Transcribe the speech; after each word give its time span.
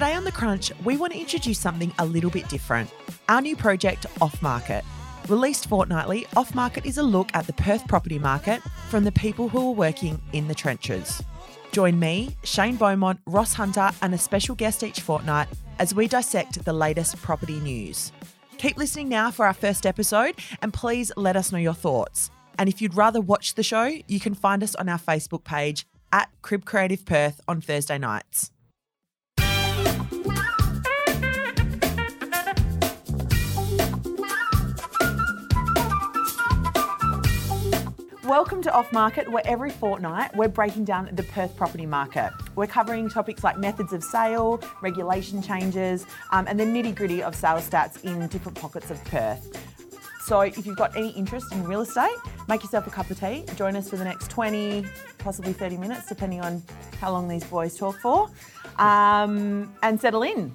Today 0.00 0.14
on 0.14 0.24
The 0.24 0.32
Crunch, 0.32 0.72
we 0.82 0.96
want 0.96 1.12
to 1.12 1.18
introduce 1.18 1.58
something 1.58 1.92
a 1.98 2.06
little 2.06 2.30
bit 2.30 2.48
different 2.48 2.90
our 3.28 3.42
new 3.42 3.54
project, 3.54 4.06
Off 4.22 4.40
Market. 4.40 4.82
Released 5.28 5.68
fortnightly, 5.68 6.26
Off 6.38 6.54
Market 6.54 6.86
is 6.86 6.96
a 6.96 7.02
look 7.02 7.28
at 7.34 7.46
the 7.46 7.52
Perth 7.52 7.86
property 7.86 8.18
market 8.18 8.62
from 8.88 9.04
the 9.04 9.12
people 9.12 9.50
who 9.50 9.68
are 9.68 9.74
working 9.74 10.18
in 10.32 10.48
the 10.48 10.54
trenches. 10.54 11.22
Join 11.70 11.98
me, 11.98 12.34
Shane 12.44 12.76
Beaumont, 12.76 13.20
Ross 13.26 13.52
Hunter, 13.52 13.90
and 14.00 14.14
a 14.14 14.18
special 14.18 14.54
guest 14.54 14.82
each 14.82 15.02
fortnight 15.02 15.48
as 15.78 15.94
we 15.94 16.08
dissect 16.08 16.64
the 16.64 16.72
latest 16.72 17.20
property 17.20 17.60
news. 17.60 18.10
Keep 18.56 18.78
listening 18.78 19.10
now 19.10 19.30
for 19.30 19.44
our 19.44 19.52
first 19.52 19.84
episode 19.84 20.34
and 20.62 20.72
please 20.72 21.12
let 21.18 21.36
us 21.36 21.52
know 21.52 21.58
your 21.58 21.74
thoughts. 21.74 22.30
And 22.58 22.70
if 22.70 22.80
you'd 22.80 22.96
rather 22.96 23.20
watch 23.20 23.52
the 23.52 23.62
show, 23.62 23.92
you 24.08 24.18
can 24.18 24.32
find 24.32 24.62
us 24.62 24.74
on 24.76 24.88
our 24.88 24.98
Facebook 24.98 25.44
page 25.44 25.86
at 26.10 26.30
Crib 26.40 26.64
Creative 26.64 27.04
Perth 27.04 27.42
on 27.46 27.60
Thursday 27.60 27.98
nights. 27.98 28.50
Welcome 38.30 38.62
to 38.62 38.72
Off 38.72 38.92
Market, 38.92 39.28
where 39.28 39.42
every 39.44 39.70
fortnight 39.70 40.36
we're 40.36 40.46
breaking 40.46 40.84
down 40.84 41.10
the 41.14 41.24
Perth 41.24 41.56
property 41.56 41.84
market. 41.84 42.30
We're 42.54 42.68
covering 42.68 43.10
topics 43.10 43.42
like 43.42 43.58
methods 43.58 43.92
of 43.92 44.04
sale, 44.04 44.62
regulation 44.80 45.42
changes, 45.42 46.06
um, 46.30 46.46
and 46.46 46.58
the 46.60 46.62
nitty 46.62 46.94
gritty 46.94 47.24
of 47.24 47.34
sales 47.34 47.68
stats 47.68 48.04
in 48.04 48.24
different 48.28 48.56
pockets 48.56 48.88
of 48.92 49.04
Perth. 49.06 49.60
So, 50.20 50.42
if 50.42 50.64
you've 50.64 50.76
got 50.76 50.96
any 50.96 51.08
interest 51.10 51.50
in 51.50 51.64
real 51.64 51.80
estate, 51.80 52.14
make 52.46 52.62
yourself 52.62 52.86
a 52.86 52.90
cup 52.90 53.10
of 53.10 53.18
tea. 53.18 53.44
Join 53.56 53.74
us 53.74 53.90
for 53.90 53.96
the 53.96 54.04
next 54.04 54.30
20, 54.30 54.86
possibly 55.18 55.52
30 55.52 55.76
minutes, 55.78 56.06
depending 56.06 56.40
on 56.40 56.62
how 57.00 57.10
long 57.10 57.26
these 57.26 57.42
boys 57.42 57.76
talk 57.76 57.98
for, 57.98 58.30
um, 58.78 59.74
and 59.82 60.00
settle 60.00 60.22
in. 60.22 60.54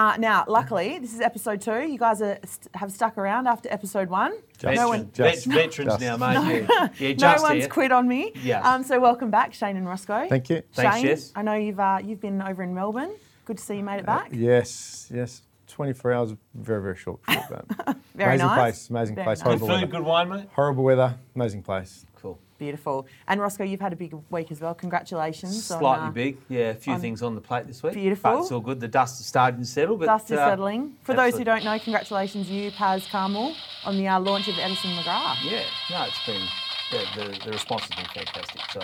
Uh, 0.00 0.16
now, 0.16 0.46
luckily, 0.48 0.98
this 0.98 1.12
is 1.12 1.20
episode 1.20 1.60
two. 1.60 1.82
You 1.86 1.98
guys 1.98 2.22
are, 2.22 2.38
st- 2.42 2.74
have 2.74 2.90
stuck 2.90 3.18
around 3.18 3.46
after 3.46 3.70
episode 3.70 4.08
one. 4.08 4.32
Veteran, 4.58 4.74
no 4.76 4.88
one, 4.88 5.10
vet- 5.10 5.44
veterans 5.44 5.90
just. 5.90 6.00
now, 6.00 6.16
mate. 6.16 6.64
Yeah, 6.70 6.88
yeah 6.98 7.34
no 7.36 7.42
one's 7.42 7.64
here. 7.64 7.68
quit 7.68 7.92
on 7.92 8.08
me. 8.08 8.32
Yeah. 8.42 8.62
Um, 8.62 8.82
so 8.82 8.98
welcome 8.98 9.30
back, 9.30 9.52
Shane 9.52 9.76
and 9.76 9.86
Roscoe. 9.86 10.26
Thank 10.26 10.48
you. 10.48 10.62
Thanks, 10.72 10.96
Shane, 10.96 11.04
Jess. 11.04 11.32
I 11.36 11.42
know 11.42 11.52
you've 11.52 11.78
uh, 11.78 11.98
you've 12.02 12.20
been 12.22 12.40
over 12.40 12.62
in 12.62 12.74
Melbourne. 12.74 13.10
Good 13.44 13.58
to 13.58 13.62
see 13.62 13.76
you 13.76 13.82
made 13.82 13.98
it 13.98 14.06
back. 14.06 14.30
Yes, 14.32 15.10
yes. 15.14 15.42
24 15.66 16.12
hours, 16.14 16.34
very, 16.54 16.82
very 16.82 16.96
short. 16.96 17.20
short 17.30 17.44
but 17.50 17.96
Very 18.14 18.30
amazing 18.30 18.46
nice. 18.46 18.58
place, 18.58 18.90
amazing 18.90 19.14
Very 19.16 19.24
place. 19.26 19.44
nice. 19.44 19.48
Good 19.52 19.60
food, 19.60 19.68
weather. 19.68 19.86
good 19.86 20.02
wine, 20.02 20.28
mate. 20.30 20.48
Horrible 20.54 20.82
weather, 20.84 21.14
amazing 21.36 21.62
place. 21.62 22.06
Cool. 22.16 22.38
Beautiful. 22.64 23.06
And 23.26 23.40
Roscoe, 23.40 23.64
you've 23.64 23.80
had 23.80 23.94
a 23.94 23.96
big 23.96 24.14
week 24.28 24.52
as 24.52 24.60
well. 24.60 24.74
Congratulations. 24.74 25.64
Slightly 25.64 25.86
on, 25.86 26.08
uh, 26.08 26.10
big, 26.10 26.36
yeah. 26.50 26.68
A 26.68 26.74
few 26.74 26.92
on- 26.92 27.00
things 27.00 27.22
on 27.22 27.34
the 27.34 27.40
plate 27.40 27.66
this 27.66 27.82
week. 27.82 27.94
Beautiful. 27.94 28.32
But 28.34 28.40
it's 28.42 28.52
all 28.52 28.60
good. 28.60 28.80
The 28.80 28.86
dust 28.86 29.18
is 29.18 29.24
starting 29.26 29.60
to 29.60 29.66
settle. 29.66 29.96
But, 29.96 30.04
Dust 30.06 30.30
is 30.30 30.38
uh, 30.38 30.50
settling. 30.50 30.94
For 31.02 31.14
those 31.14 31.38
who 31.38 31.42
don't 31.42 31.64
know, 31.64 31.78
congratulations 31.78 32.50
you, 32.50 32.70
Paz 32.72 33.06
Carmel, 33.10 33.54
on 33.86 33.96
the 33.96 34.06
uh, 34.06 34.20
launch 34.20 34.46
of 34.48 34.58
Edison 34.58 34.90
McGrath. 34.90 35.36
Yeah, 35.42 35.62
no, 35.90 36.04
it's 36.04 36.26
been, 36.26 36.42
the, 36.90 37.22
the, 37.38 37.44
the 37.46 37.50
response 37.52 37.84
has 37.84 37.96
been 37.96 38.24
fantastic. 38.26 38.60
So 38.72 38.80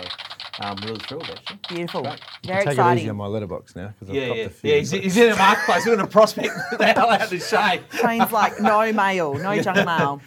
I'm 0.59 0.75
really 0.77 0.97
thrilled, 1.01 1.29
actually. 1.29 1.59
Beautiful. 1.69 2.01
Great. 2.01 2.19
Very 2.45 2.63
Take 2.63 2.67
exciting. 2.71 2.97
it 2.97 3.01
easy 3.01 3.09
on 3.11 3.15
my 3.17 3.27
letterbox 3.27 3.75
now 3.75 3.93
because 3.99 4.09
I've 4.09 4.15
Yeah, 4.15 4.27
copped 4.29 4.37
yeah. 4.39 4.45
a 4.45 4.49
few. 4.49 4.71
Yeah, 4.71 4.77
he's, 4.77 4.89
he's 4.91 5.17
in 5.17 5.31
a 5.33 5.35
marketplace. 5.35 5.85
We're 5.85 5.95
going 5.97 6.07
to 6.07 6.11
prospect 6.11 6.49
the 6.79 6.85
hell 6.87 7.11
out 7.11 7.31
of 7.31 7.43
Shane. 7.43 7.81
Shane's 7.91 8.31
like, 8.31 8.59
no 8.59 8.91
mail, 8.91 9.35
no 9.35 9.61
junk 9.61 9.85
mail. 9.85 10.19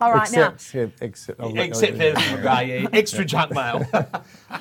All 0.00 0.12
right, 0.12 0.22
except, 0.22 0.74
yeah, 0.74 0.86
except, 1.00 1.40
I'll 1.40 1.58
Except 1.58 1.92
I'll- 1.94 2.02
Edison 2.02 2.42
yeah. 2.62 2.86
Extra 2.92 3.24
junk 3.24 3.52
mail. 3.52 3.84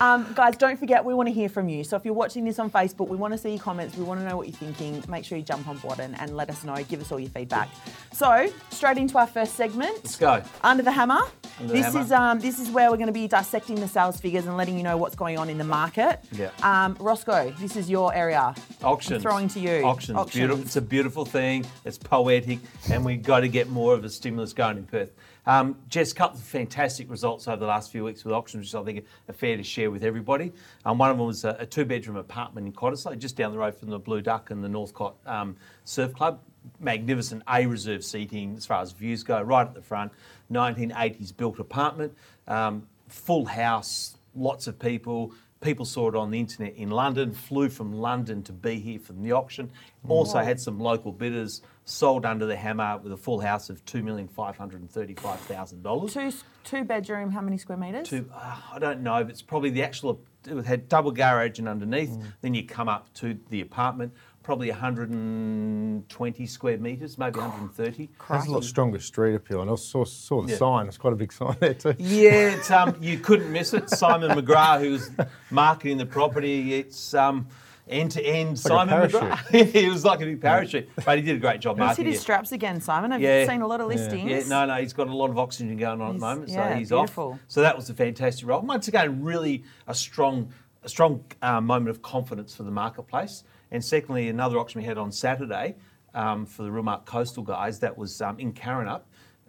Um, 0.00 0.32
guys, 0.34 0.56
don't 0.56 0.78
forget, 0.78 1.04
we 1.04 1.12
want 1.12 1.28
to 1.28 1.32
hear 1.32 1.48
from 1.48 1.68
you. 1.68 1.84
So 1.84 1.94
if 1.94 2.04
you're 2.04 2.14
watching 2.14 2.44
this 2.44 2.58
on 2.58 2.70
Facebook, 2.70 3.08
we 3.08 3.16
want 3.16 3.34
to 3.34 3.38
see 3.38 3.50
your 3.50 3.58
comments. 3.58 3.96
We 3.96 4.02
want 4.02 4.18
to 4.20 4.26
know 4.26 4.36
what 4.36 4.48
you're 4.48 4.56
thinking. 4.56 5.04
Make 5.08 5.24
sure 5.24 5.36
you 5.36 5.44
jump 5.44 5.68
on 5.68 5.76
board 5.76 6.00
and, 6.00 6.18
and 6.18 6.34
let 6.36 6.48
us 6.48 6.64
know. 6.64 6.74
Give 6.84 7.00
us 7.00 7.12
all 7.12 7.20
your 7.20 7.30
feedback. 7.30 7.68
So 8.12 8.50
straight 8.70 8.96
into 8.96 9.18
our 9.18 9.26
first 9.26 9.56
segment. 9.56 9.96
Let's 9.96 10.16
go. 10.16 10.42
Under 10.62 10.82
the 10.82 10.90
hammer. 10.90 11.20
Under 11.60 11.72
the 11.72 11.72
this 11.74 11.86
hammer. 11.86 12.00
is 12.00 12.12
um, 12.12 12.40
this 12.40 12.58
is 12.58 12.70
where 12.70 12.90
we're 12.90 12.96
going 12.96 13.08
to 13.08 13.12
be 13.12 13.28
dissecting 13.28 13.76
the 13.76 13.88
sales 13.88 14.20
figures 14.20 14.46
and 14.46 14.56
letting 14.56 14.76
you 14.76 14.82
know 14.82 14.96
what's 14.96 15.14
going 15.14 15.38
on 15.38 15.50
in 15.50 15.58
the 15.58 15.64
market. 15.64 16.20
Yeah. 16.32 16.50
Um, 16.62 16.96
Roscoe, 16.98 17.54
this 17.60 17.76
is 17.76 17.90
your 17.90 18.14
area. 18.14 18.54
Auctions. 18.82 19.16
I'm 19.16 19.22
throwing 19.22 19.48
to 19.48 19.60
you. 19.60 19.84
Auctions. 19.84 20.16
Auctions. 20.16 20.34
Beautiful. 20.34 20.64
It's 20.64 20.76
a 20.76 20.82
beautiful 20.82 21.24
thing. 21.24 21.66
It's 21.84 21.98
poetic, 21.98 22.58
and 22.90 23.04
we've 23.04 23.22
got 23.22 23.40
to 23.40 23.48
get 23.48 23.68
more 23.68 23.94
of 23.94 24.04
a 24.04 24.10
stimulus 24.10 24.52
going 24.52 24.78
in 24.78 24.84
Perth. 24.86 25.12
Um, 25.46 25.76
Jess, 25.88 26.12
a 26.12 26.14
couple 26.14 26.38
of 26.38 26.44
fantastic 26.44 27.10
results 27.10 27.48
over 27.48 27.56
the 27.56 27.66
last 27.66 27.90
few 27.90 28.04
weeks 28.04 28.24
with 28.24 28.34
auctions, 28.34 28.72
which 28.72 28.80
I 28.80 28.84
think 28.84 29.04
are 29.28 29.32
fair 29.32 29.56
to 29.56 29.62
share 29.62 29.90
with 29.90 30.04
everybody. 30.04 30.52
Um, 30.84 30.98
one 30.98 31.10
of 31.10 31.16
them 31.16 31.26
was 31.26 31.44
a, 31.44 31.56
a 31.60 31.66
two-bedroom 31.66 32.16
apartment 32.16 32.66
in 32.66 32.72
Cottesloe, 32.72 33.18
just 33.18 33.36
down 33.36 33.52
the 33.52 33.58
road 33.58 33.74
from 33.74 33.90
the 33.90 33.98
Blue 33.98 34.20
Duck 34.20 34.50
and 34.50 34.62
the 34.62 34.68
North 34.68 34.94
Cott 34.94 35.16
um, 35.26 35.56
Surf 35.84 36.14
Club. 36.14 36.40
Magnificent 36.78 37.42
A 37.48 37.66
reserve 37.66 38.04
seating 38.04 38.54
as 38.56 38.66
far 38.66 38.82
as 38.82 38.92
views 38.92 39.22
go, 39.22 39.40
right 39.40 39.66
at 39.66 39.74
the 39.74 39.80
front. 39.80 40.12
1980s 40.52 41.34
built 41.34 41.58
apartment, 41.58 42.14
um, 42.48 42.86
full 43.08 43.46
house, 43.46 44.16
lots 44.34 44.66
of 44.66 44.78
people. 44.78 45.32
People 45.62 45.84
saw 45.84 46.08
it 46.08 46.14
on 46.14 46.30
the 46.30 46.38
internet 46.38 46.74
in 46.76 46.90
London, 46.90 47.32
flew 47.32 47.68
from 47.68 47.92
London 47.92 48.42
to 48.42 48.52
be 48.52 48.78
here 48.78 48.98
for 48.98 49.12
the 49.12 49.32
auction. 49.32 49.70
Also 50.08 50.38
had 50.38 50.58
some 50.58 50.80
local 50.80 51.12
bidders, 51.12 51.60
sold 51.84 52.24
under 52.26 52.46
the 52.46 52.56
hammer 52.56 52.98
with 53.02 53.12
a 53.12 53.16
full 53.16 53.40
house 53.40 53.68
of 53.70 53.84
$2,535,000. 53.84 56.12
Two 56.12 56.32
two 56.62 56.84
bedroom. 56.84 57.30
How 57.30 57.40
many 57.40 57.56
square 57.58 57.78
meters? 57.78 58.08
To, 58.10 58.28
uh, 58.34 58.56
I 58.74 58.78
don't 58.78 59.00
know, 59.02 59.22
but 59.24 59.30
it's 59.30 59.42
probably 59.42 59.70
the 59.70 59.82
actual, 59.82 60.20
it 60.46 60.64
had 60.66 60.88
double 60.88 61.10
garage 61.10 61.58
and 61.58 61.66
underneath. 61.68 62.16
Then 62.42 62.54
you 62.54 62.64
come 62.64 62.88
up 62.88 63.12
to 63.14 63.36
the 63.48 63.60
apartment, 63.62 64.12
probably 64.42 64.68
120 64.70 66.46
square 66.46 66.76
metres, 66.78 67.16
maybe 67.18 67.40
130. 67.40 68.08
Has 68.28 68.46
a 68.46 68.52
lot 68.52 68.62
stronger 68.64 69.00
street 69.00 69.34
appeal, 69.34 69.62
and 69.62 69.70
I 69.70 69.74
saw, 69.76 70.04
saw 70.04 70.42
the 70.42 70.52
Yeah. 70.52 70.58
sign. 70.58 70.86
It's 70.86 70.98
quite 70.98 71.14
a 71.14 71.16
big 71.16 71.32
sign 71.32 71.56
there 71.60 71.74
too. 71.74 71.94
Yeah, 71.98 72.54
it's, 72.56 72.70
um, 72.70 72.94
you 73.00 73.18
couldn't 73.18 73.50
miss 73.50 73.72
it. 73.74 73.88
Simon 73.90 74.30
McGrath, 74.30 74.80
who's 74.80 75.10
marketing 75.50 75.96
the 75.98 76.06
property, 76.06 76.74
it's 76.74 77.14
um, 77.14 77.48
end 77.90 78.12
to 78.12 78.22
end. 78.24 78.58
Simon 78.58 78.88
parachute. 78.88 79.20
McGrath. 79.20 79.72
he 79.72 79.88
was 79.88 80.04
like 80.04 80.20
a 80.20 80.24
big 80.24 80.40
parachute, 80.40 80.88
but 81.04 81.18
he 81.18 81.22
did 81.24 81.36
a 81.36 81.38
great 81.38 81.60
job 81.60 81.76
He's 81.76 81.80
hit 81.80 81.86
marketing 81.86 82.06
his 82.06 82.18
it. 82.18 82.20
straps 82.22 82.52
again, 82.52 82.80
Simon. 82.80 83.12
I've 83.12 83.20
Yeah. 83.20 83.46
seen 83.46 83.62
a 83.62 83.66
lot 83.66 83.80
of 83.80 83.90
Yeah. 83.90 83.96
listings. 83.96 84.30
Yeah, 84.30 84.48
no, 84.48 84.66
no, 84.66 84.80
he's 84.80 84.92
got 84.92 85.08
a 85.08 85.14
lot 85.14 85.30
of 85.30 85.38
oxygen 85.38 85.76
going 85.76 86.00
on 86.00 86.08
at 86.08 86.12
the 86.14 86.18
moment, 86.18 86.48
yeah, 86.48 86.70
so 86.70 86.76
he's 86.76 86.88
beautiful. 86.90 87.32
off. 87.32 87.38
So 87.48 87.60
that 87.62 87.76
was 87.76 87.90
a 87.90 87.94
fantastic 87.94 88.46
role. 88.46 88.60
Once 88.62 88.88
again, 88.88 89.22
really 89.22 89.64
a 89.86 89.94
strong, 89.94 90.52
a 90.82 90.88
strong 90.88 91.24
uh, 91.42 91.60
moment 91.60 91.90
of 91.90 92.00
confidence 92.02 92.54
for 92.54 92.62
the 92.62 92.70
marketplace. 92.70 93.44
And 93.72 93.84
secondly, 93.84 94.28
another 94.28 94.58
auction 94.58 94.80
we 94.80 94.86
had 94.86 94.98
on 94.98 95.12
Saturday 95.12 95.76
um, 96.14 96.44
for 96.46 96.62
the 96.62 96.70
Real 96.72 97.02
Coastal 97.04 97.42
guys. 97.42 97.78
That 97.80 97.96
was 97.96 98.20
um, 98.20 98.38
in 98.38 98.52
Karrinyup. 98.52 99.02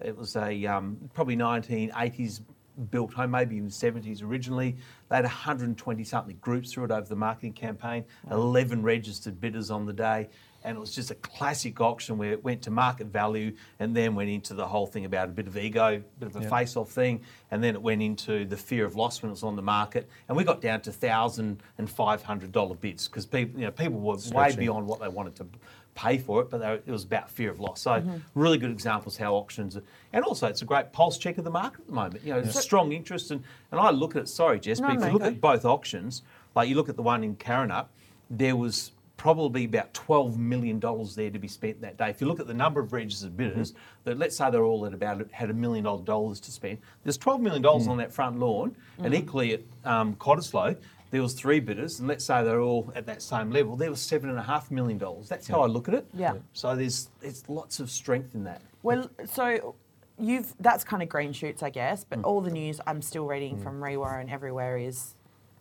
It 0.04 0.16
was 0.18 0.36
a 0.36 0.66
um, 0.66 0.98
probably 1.14 1.36
1980s 1.36 2.42
built 2.90 3.14
home, 3.14 3.32
maybe 3.32 3.56
even 3.58 3.70
70s 3.70 4.24
originally. 4.24 4.78
They 5.10 5.16
had 5.16 5.26
120 5.26 6.04
something 6.04 6.38
groups 6.42 6.72
through 6.72 6.86
it 6.86 6.92
over 6.92 7.08
the 7.08 7.16
marketing 7.16 7.54
campaign. 7.54 8.06
11 8.30 8.84
registered 8.84 9.40
bidders 9.40 9.72
on 9.72 9.86
the 9.86 9.94
day 9.94 10.30
and 10.64 10.78
it 10.78 10.80
was 10.80 10.94
just 10.94 11.12
a 11.12 11.16
classic 11.16 11.80
auction 11.82 12.18
where 12.18 12.32
it 12.32 12.44
went 12.44 12.62
to 12.64 12.72
market 12.72 13.08
value 13.08 13.54
and 13.80 13.96
then 13.96 14.16
went 14.16 14.30
into 14.30 14.54
the 14.54 14.66
whole 14.66 14.86
thing 14.86 15.06
about 15.06 15.30
a 15.30 15.32
bit 15.32 15.48
of 15.48 15.58
ego, 15.58 15.96
a 15.96 16.20
bit 16.20 16.28
of 16.28 16.36
a 16.36 16.48
face-off 16.50 16.90
thing, 16.90 17.22
and 17.50 17.64
then 17.64 17.76
it 17.76 17.82
went 17.82 18.02
into 18.02 18.46
the 18.46 18.58
fear 18.58 18.86
of 18.86 18.96
loss 18.96 19.22
when 19.22 19.30
it 19.30 19.34
was 19.34 19.44
on 19.44 19.56
the 19.56 19.62
market, 19.62 20.08
and 20.28 20.38
we 20.38 20.44
got 20.44 20.62
down 20.62 20.82
to 20.82 20.92
thousand 20.92 21.62
and 21.78 21.90
five 21.90 22.22
hundred 22.22 22.52
dollar 22.52 22.76
bids 22.76 23.08
because 23.08 23.26
people, 23.26 23.60
you 23.60 23.66
know, 23.66 23.72
people 23.72 24.00
were 24.00 24.18
way 24.34 24.56
beyond 24.56 24.86
what 24.86 25.00
they 25.00 25.08
wanted 25.08 25.36
to 25.36 25.48
pay 25.96 26.18
for 26.18 26.42
it, 26.42 26.50
but 26.50 26.62
were- 26.62 26.82
it 26.86 26.92
was 26.92 27.04
about 27.04 27.30
fear 27.30 27.52
of 27.52 27.60
loss. 27.60 27.82
So 27.82 27.92
mm-hmm. 27.92 28.18
really 28.36 28.58
good 28.58 28.72
examples 28.72 29.18
how 29.18 29.36
auctions, 29.36 29.78
are, 29.78 29.84
and 30.14 30.24
also 30.24 30.48
it's 30.48 30.62
a 30.62 30.66
great 30.66 30.92
pulse 30.92 31.18
check 31.18 31.38
of 31.38 31.44
the 31.44 31.52
market 31.52 31.82
at 31.82 31.88
the 31.88 31.94
moment. 31.94 32.24
You 32.24 32.34
know, 32.34 32.42
there's 32.42 32.60
strong 32.60 32.92
interest, 32.92 33.32
and 33.32 33.44
and 33.72 33.80
I 33.80 33.92
look 33.92 34.16
at 34.16 34.24
it. 34.24 34.30
Sorry, 34.30 34.60
Jess, 34.60 34.80
No, 34.80 34.88
but 34.88 34.98
if 34.98 35.06
you 35.06 35.14
look 35.14 35.24
at 35.24 35.42
both 35.42 35.66
auctions, 35.66 36.24
like 36.56 36.70
you 36.70 36.76
look 36.76 36.90
at 36.90 36.96
the 36.96 37.04
one 37.04 37.24
in 37.24 37.36
Karrinyup, 37.36 37.88
there 38.30 38.56
was 38.56 38.92
probably 39.22 39.66
about 39.66 39.94
$12 39.94 40.36
million 40.36 40.80
there 40.80 41.30
to 41.30 41.38
be 41.38 41.48
spent 41.48 41.80
that 41.80 41.96
day. 41.96 42.10
If 42.10 42.22
you 42.22 42.28
look 42.28 42.40
at 42.40 42.48
the 42.48 42.56
number 42.56 42.80
of 42.80 42.92
registered 42.92 43.30
mm-hmm. 43.30 43.50
bidders, 43.50 43.76
that 44.04 44.18
let's 44.18 44.36
say 44.36 44.50
they're 44.50 44.64
all 44.64 44.84
at 44.88 44.96
about 44.96 45.24
had 45.32 45.52
a 45.52 45.54
million 45.54 45.84
dollars 45.84 46.40
to 46.40 46.52
spend, 46.52 46.80
there's 47.04 47.20
$12 47.20 47.40
million 47.40 47.62
mm. 47.62 47.88
on 47.88 47.98
that 47.98 48.12
front 48.12 48.40
lawn, 48.40 48.76
and 48.98 49.14
mm-hmm. 49.14 49.14
equally 49.14 49.54
at 49.54 49.62
um, 49.86 50.16
Cottesloe, 50.16 50.76
there 51.12 51.22
was 51.22 51.34
three 51.34 51.60
bidders, 51.60 52.00
and 52.00 52.08
let's 52.08 52.24
say 52.26 52.44
they're 52.44 52.62
all 52.62 52.92
at 52.96 53.06
that 53.06 53.22
same 53.22 53.52
level, 53.52 53.76
there 53.76 53.90
was 53.90 54.02
seven 54.02 54.30
and 54.30 54.40
a 54.40 54.44
half 54.44 54.72
million 54.72 54.98
dollars. 54.98 55.28
That's 55.28 55.48
how 55.48 55.62
I 55.62 55.68
look 55.68 55.88
at 55.88 55.94
it. 55.94 56.08
Yeah. 56.14 56.36
So 56.54 56.76
there's 56.76 57.10
there's 57.20 57.48
lots 57.50 57.80
of 57.80 57.92
strength 57.92 58.34
in 58.34 58.46
that. 58.46 58.62
Well, 58.82 59.10
so 59.26 59.76
you've 60.18 60.54
that's 60.60 60.84
kind 60.84 61.04
of 61.04 61.10
green 61.10 61.34
shoots, 61.34 61.62
I 61.62 61.70
guess. 61.70 62.06
Mm. 62.06 62.08
But 62.10 62.24
all 62.24 62.42
the 62.42 62.50
news 62.50 62.80
I'm 62.88 63.02
still 63.02 63.26
reading 63.26 63.60
from 63.62 63.82
REIWA 63.82 64.22
and 64.22 64.30
everywhere 64.32 64.78
is 64.78 65.16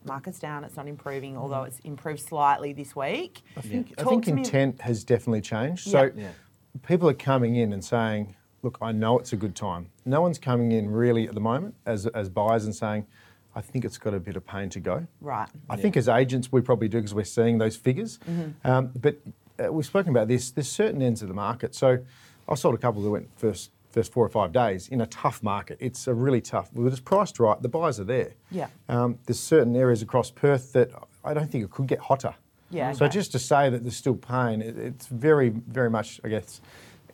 market's 0.05 0.39
down. 0.39 0.65
It's 0.65 0.77
not 0.77 0.87
improving, 0.87 1.37
although 1.37 1.65
it's 1.65 1.81
improved 1.81 2.21
slightly 2.21 2.73
this 2.73 2.95
week. 2.97 3.43
I 3.57 3.61
think, 3.61 3.93
I 3.99 4.05
think 4.05 4.25
to 4.27 4.33
me- 4.33 4.43
intent 4.43 4.81
has 4.81 5.05
definitely 5.05 5.43
changed. 5.43 5.87
Yeah. 5.89 5.93
So 5.93 6.11
Yeah. 6.17 6.29
people 6.87 7.09
are 7.11 7.15
coming 7.15 7.57
in 7.57 7.73
and 7.73 7.85
saying, 7.85 8.35
look, 8.63 8.79
I 8.81 8.93
know 8.93 9.19
it's 9.19 9.33
a 9.33 9.37
good 9.37 9.55
time. 9.57 9.91
No 10.07 10.23
one's 10.23 10.39
coming 10.39 10.73
in 10.73 10.89
really 10.89 11.27
at 11.29 11.35
the 11.35 11.41
moment 11.41 11.75
as, 11.87 12.07
as 12.07 12.29
buyers 12.31 12.65
and 12.65 12.75
saying, 12.75 13.07
I 13.55 13.61
think 13.61 13.85
it's 13.85 13.99
got 13.99 14.15
a 14.15 14.21
bit 14.21 14.37
of 14.37 14.47
pain 14.47 14.69
to 14.71 14.81
go. 14.81 15.07
Right. 15.21 15.49
I 15.69 15.77
think 15.77 15.97
as 15.97 16.09
agents 16.09 16.53
we 16.53 16.61
probably 16.61 16.89
do 16.89 16.99
because 16.99 17.15
we're 17.15 17.25
seeing 17.25 17.59
those 17.59 17.77
figures. 17.77 18.19
Um, 18.65 18.93
but 18.95 19.17
uh, 19.63 19.73
we've 19.73 19.87
spoken 19.87 20.11
about 20.11 20.29
this. 20.29 20.51
There's 20.51 20.69
certain 20.71 21.03
ends 21.03 21.23
of 21.23 21.29
the 21.29 21.35
market. 21.35 21.75
So 21.75 21.99
I 22.49 22.55
sold 22.55 22.75
a 22.75 22.79
couple 22.79 23.03
that 23.03 23.11
went 23.11 23.29
first 23.37 23.73
first 23.91 24.13
four 24.13 24.25
or 24.25 24.29
five 24.29 24.53
days 24.53 24.87
in 24.89 25.01
a 25.01 25.07
tough 25.07 25.43
market. 25.43 25.77
It's 25.81 26.07
a 26.07 26.15
really 26.15 26.41
tough. 26.41 26.71
Well, 26.73 26.87
it's 26.87 27.01
priced 27.01 27.41
right. 27.41 27.61
The 27.61 27.69
buyers 27.69 27.99
are 27.99 28.05
there. 28.05 28.35
Yeah. 28.53 28.69
Um, 28.89 29.19
there's 29.27 29.41
certain 29.41 29.75
areas 29.75 30.01
across 30.01 30.31
Perth 30.31 30.73
that 30.75 30.91
I 31.25 31.35
don't 31.35 31.51
think 31.51 31.65
it 31.65 31.71
could 31.71 31.89
get 31.89 31.99
hotter. 31.99 32.35
Yeah, 32.71 32.93
So 32.93 33.07
okay. 33.07 33.13
just 33.15 33.33
to 33.33 33.41
say 33.41 33.69
that 33.69 33.83
there's 33.83 33.97
still 33.97 34.15
pain, 34.15 34.63
it, 34.63 34.79
it's 34.79 35.09
very 35.09 35.49
very 35.49 35.91
much 35.91 36.21
I 36.23 36.29
guess 36.29 36.61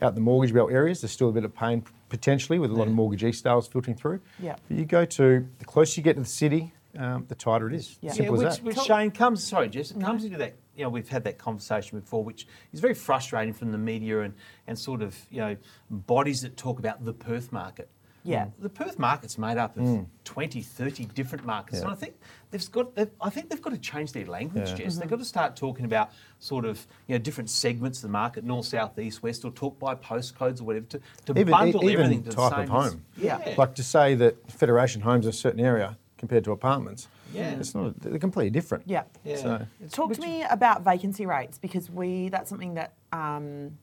out 0.02 0.14
the 0.14 0.20
mortgage 0.20 0.54
belt 0.54 0.70
areas. 0.70 1.00
There's 1.00 1.12
still 1.12 1.28
a 1.28 1.32
bit 1.32 1.44
of 1.44 1.54
pain 1.54 1.84
potentially 2.08 2.58
with 2.58 2.70
a 2.70 2.74
lot 2.74 2.86
of 2.86 2.94
mortgagee 2.94 3.32
sales 3.32 3.66
filtering 3.66 3.96
through. 3.96 4.20
Yeah. 4.38 4.56
But 4.68 4.76
you 4.76 4.84
go 4.84 5.04
to 5.04 5.46
the 5.58 5.64
closer 5.64 6.00
you 6.00 6.04
get 6.04 6.14
to 6.14 6.20
the 6.20 6.26
city, 6.26 6.72
um, 6.98 7.24
the 7.28 7.34
tighter 7.34 7.68
it 7.68 7.74
is. 7.74 7.98
Yeah. 8.00 8.12
Simple 8.12 8.40
yeah, 8.40 8.48
as 8.48 8.60
which, 8.62 8.74
that. 8.74 8.80
which 8.80 8.86
Shane 8.86 9.10
comes. 9.10 9.44
Sorry, 9.44 9.68
Jess, 9.68 9.90
it 9.90 10.00
comes 10.00 10.24
into 10.24 10.38
that. 10.38 10.54
You 10.76 10.84
know, 10.84 10.90
we've 10.90 11.08
had 11.08 11.24
that 11.24 11.38
conversation 11.38 11.98
before, 11.98 12.22
which 12.22 12.46
is 12.72 12.80
very 12.80 12.94
frustrating 12.94 13.54
from 13.54 13.72
the 13.72 13.78
media 13.78 14.20
and 14.20 14.34
and 14.66 14.78
sort 14.78 15.02
of 15.02 15.16
you 15.30 15.40
know 15.40 15.56
bodies 15.90 16.42
that 16.42 16.56
talk 16.56 16.78
about 16.78 17.04
the 17.04 17.14
Perth 17.14 17.50
market. 17.50 17.88
Yeah. 18.26 18.46
The 18.58 18.68
Perth 18.68 18.98
market's 18.98 19.38
made 19.38 19.56
up 19.56 19.76
of 19.76 19.84
Mm. 19.84 20.06
20, 20.24 20.60
30 20.60 21.04
different 21.06 21.46
markets. 21.46 21.78
Yeah. 21.78 21.84
And 21.84 21.92
I 21.92 21.94
think 21.94 22.14
they've 22.50 22.72
got, 22.72 22.94
they've, 22.94 23.10
I 23.20 23.30
think 23.30 23.48
they've 23.48 23.62
got 23.62 23.70
to 23.70 23.78
change 23.78 24.12
their 24.12 24.26
language, 24.26 24.68
Yeah. 24.70 24.74
Jess. 24.74 24.92
Mm-hmm. 24.92 25.00
They've 25.00 25.10
got 25.10 25.18
to 25.20 25.24
start 25.24 25.56
talking 25.56 25.84
about 25.84 26.10
sort 26.40 26.64
of, 26.64 26.84
you 27.06 27.14
know, 27.14 27.18
different 27.18 27.50
segments 27.50 27.98
of 27.98 28.02
the 28.02 28.08
market, 28.08 28.44
north, 28.44 28.66
south, 28.66 28.98
east, 28.98 29.22
west, 29.22 29.44
or 29.44 29.52
talk 29.52 29.78
by 29.78 29.94
postcodes 29.94 30.60
or 30.60 30.64
whatever, 30.64 30.86
to, 30.86 31.00
to 31.26 31.32
even, 31.38 31.50
bundle 31.52 31.84
even 31.88 32.04
everything 32.04 32.24
to 32.24 32.30
type 32.30 32.50
the 32.50 32.56
of 32.62 32.68
same. 32.68 32.76
as- 32.76 32.92
home. 32.92 33.04
Yeah. 33.16 33.54
Like 33.56 33.74
to 33.76 33.82
say 33.84 34.14
that 34.16 34.50
Federation 34.50 35.00
homes 35.02 35.26
are 35.26 35.30
a 35.30 35.32
certain 35.32 35.60
area 35.60 35.96
compared 36.18 36.44
to 36.44 36.52
apartments. 36.52 37.08
Yeah. 37.32 37.50
It's 37.58 37.74
not. 37.74 38.00
They're 38.00 38.18
completely 38.18 38.50
different. 38.50 38.84
Yeah. 38.86 39.02
yeah. 39.24 39.36
So- 39.36 39.66
Talk 39.92 40.14
to 40.14 40.20
me 40.20 40.42
about 40.50 40.82
vacancy 40.82 41.26
rates 41.26 41.58
because 41.58 41.90
we 41.90 42.28
that's 42.30 42.48
something 42.48 42.74
that 42.74 42.94
um, 43.12 43.76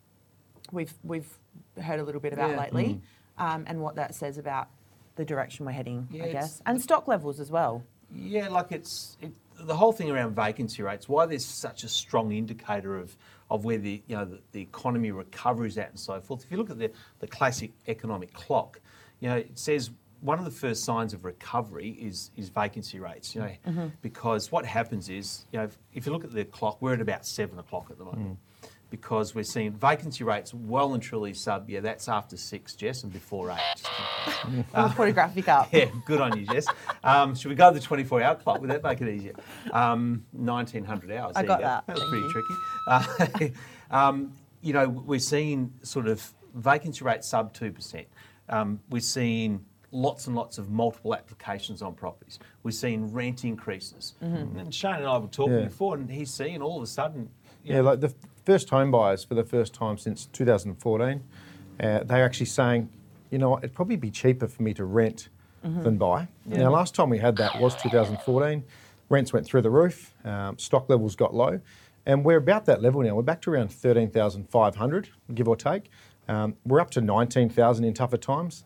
we've 0.72 0.94
we've 1.04 1.28
heard 1.82 2.00
a 2.00 2.04
little 2.04 2.22
bit 2.22 2.34
about 2.34 2.52
Yeah. 2.52 2.60
lately, 2.62 3.02
um, 3.38 3.64
and 3.68 3.82
what 3.82 3.96
that 3.96 4.16
says 4.16 4.38
about 4.38 4.70
the 5.16 5.26
direction 5.26 5.66
we're 5.66 5.72
heading, 5.72 6.08
Yeah, 6.12 6.26
I 6.26 6.32
guess, 6.32 6.62
and 6.66 6.82
stock 6.82 7.08
levels 7.08 7.40
as 7.40 7.52
well. 7.52 7.84
Yeah, 8.16 8.50
like 8.50 8.72
it's 8.72 9.18
it, 9.22 9.32
the 9.60 9.76
whole 9.76 9.92
thing 9.92 10.12
around 10.12 10.36
vacancy 10.36 10.84
rates. 10.84 11.08
Why 11.10 11.26
there's 11.26 11.46
such 11.46 11.84
a 11.84 11.90
strong 11.90 12.32
indicator 12.32 12.98
of 12.98 13.16
of 13.50 13.66
where 13.66 13.78
the 13.78 14.02
you 14.08 14.16
know 14.16 14.26
the, 14.26 14.40
the 14.52 14.62
economy 14.62 15.12
recovery 15.12 15.68
is 15.68 15.78
at 15.78 15.90
and 15.90 16.00
so 16.00 16.20
forth. 16.22 16.44
If 16.44 16.52
you 16.52 16.58
look 16.58 16.70
at 16.70 16.80
the 16.80 16.92
the 17.20 17.28
classic 17.28 17.72
economic 17.88 18.34
clock, 18.34 18.80
you 19.20 19.30
know 19.30 19.38
it 19.38 19.58
says 19.58 19.92
one 20.22 20.40
of 20.40 20.46
the 20.46 20.52
first 20.52 20.86
signs 20.86 21.14
of 21.14 21.26
recovery 21.26 21.90
is 22.00 22.32
is 22.38 22.50
vacancy 22.50 23.00
rates. 23.00 23.36
You 23.36 23.42
know, 23.42 23.92
because 24.02 24.52
what 24.52 24.66
happens 24.66 25.10
is 25.10 25.46
you 25.52 25.60
know 25.60 25.66
if, 25.66 25.78
if 25.94 26.06
you 26.06 26.12
look 26.12 26.24
at 26.24 26.32
the 26.32 26.46
clock, 26.46 26.82
we're 26.82 26.94
at 26.94 27.02
about 27.02 27.26
seven 27.26 27.60
o'clock 27.60 27.88
at 27.90 27.98
the 27.98 28.06
moment. 28.06 28.38
Because 28.94 29.34
we're 29.34 29.44
seeing 29.44 29.72
vacancy 29.72 30.24
rates 30.24 30.54
well 30.54 30.94
and 30.94 31.02
truly 31.02 31.34
sub, 31.34 31.68
yeah, 31.68 31.80
that's 31.80 32.08
after 32.08 32.38
six, 32.38 32.76
Jess, 32.76 33.02
and 33.02 33.12
before 33.12 33.50
eight. 33.50 33.58
Just 33.76 33.90
We'll 34.72 34.90
put 34.90 35.10
a 35.10 35.12
graphic 35.12 35.48
up. 35.50 35.70
yeah, 35.74 35.86
good 36.06 36.22
on 36.22 36.40
you, 36.40 36.46
Jess. 36.46 36.68
Um, 37.04 37.34
should 37.34 37.50
we 37.50 37.56
go 37.56 37.74
to 37.74 37.80
the 37.80 37.84
24 37.84 38.22
hour 38.22 38.36
clock? 38.36 38.62
Would 38.62 38.70
that 38.70 38.84
make 38.84 39.02
it 39.02 39.10
easier? 39.10 39.34
Um, 39.72 40.24
1900 40.34 41.12
hours. 41.12 41.36
I 41.36 41.42
there 41.42 41.48
got 41.48 41.60
go. 41.60 41.66
that, 41.66 41.88
That 41.88 41.94
was 41.96 42.04
thank 42.04 42.12
pretty 42.12 43.18
tricky. 43.32 43.54
Uh, 43.90 43.90
um, 44.10 44.32
you 44.62 44.74
know, 44.74 44.88
we're 44.88 45.18
seeing 45.18 45.74
sort 45.82 46.08
of 46.08 46.32
vacancy 46.54 47.04
rates 47.04 47.28
sub 47.28 47.52
2%. 47.52 48.06
Um, 48.50 48.80
we're 48.92 49.00
seeing 49.02 49.66
lots 49.90 50.28
and 50.28 50.36
lots 50.36 50.60
of 50.60 50.70
multiple 50.70 51.16
applications 51.16 51.82
on 51.82 51.96
properties. 51.96 52.38
We're 52.62 52.70
seeing 52.72 53.12
rent 53.12 53.44
increases. 53.44 54.14
Mm-hmm. 54.24 54.60
And 54.60 54.72
Shane 54.72 54.98
and 54.98 55.08
I 55.08 55.18
were 55.18 55.26
talking 55.26 55.54
Yeah. 55.58 55.64
before, 55.66 55.96
and 55.96 56.08
he's 56.12 56.32
seeing 56.32 56.62
all 56.62 56.78
of 56.78 56.84
a 56.84 56.88
sudden. 56.88 57.32
you 57.64 57.72
Yeah, 57.74 57.78
know, 57.82 57.84
like 57.90 58.02
the 58.02 58.14
first 58.46 58.70
home 58.70 58.92
buyers 58.92 59.24
for 59.24 59.36
the 59.36 59.44
first 59.44 59.74
time 59.74 59.98
since 59.98 60.26
2014, 60.28 61.24
uh, 61.80 62.04
they're 62.04 62.26
actually 62.26 62.46
saying, 62.46 62.90
you 63.30 63.38
know 63.38 63.50
what, 63.50 63.64
it'd 63.64 63.76
probably 63.76 63.96
be 63.96 64.12
cheaper 64.12 64.48
for 64.48 64.64
me 64.64 64.74
to 64.74 64.86
rent 64.86 65.30
than 65.84 65.98
buy. 65.98 66.28
Now, 66.46 66.70
last 66.72 66.94
time 66.94 67.10
we 67.10 67.20
had 67.20 67.38
that 67.38 67.60
was 67.60 67.74
2014. 67.82 68.64
Rents 69.10 69.32
went 69.34 69.46
through 69.46 69.62
the 69.62 69.70
roof, 69.70 70.14
um, 70.26 70.58
stock 70.58 70.90
levels 70.90 71.16
got 71.16 71.34
low, 71.34 71.60
and 72.06 72.26
we're 72.26 72.38
about 72.38 72.66
that 72.66 72.82
level 72.82 73.02
now. 73.02 73.16
We're 73.16 73.22
back 73.22 73.42
to 73.44 73.52
around 73.52 73.72
13,500, 73.72 75.10
give 75.34 75.48
or 75.48 75.56
take. 75.56 75.90
Um, 76.28 76.56
we're 76.66 76.80
up 76.80 76.90
to 76.92 77.02
19,000 77.02 77.86
in 77.86 77.94
tougher 77.94 78.18
times. 78.18 78.66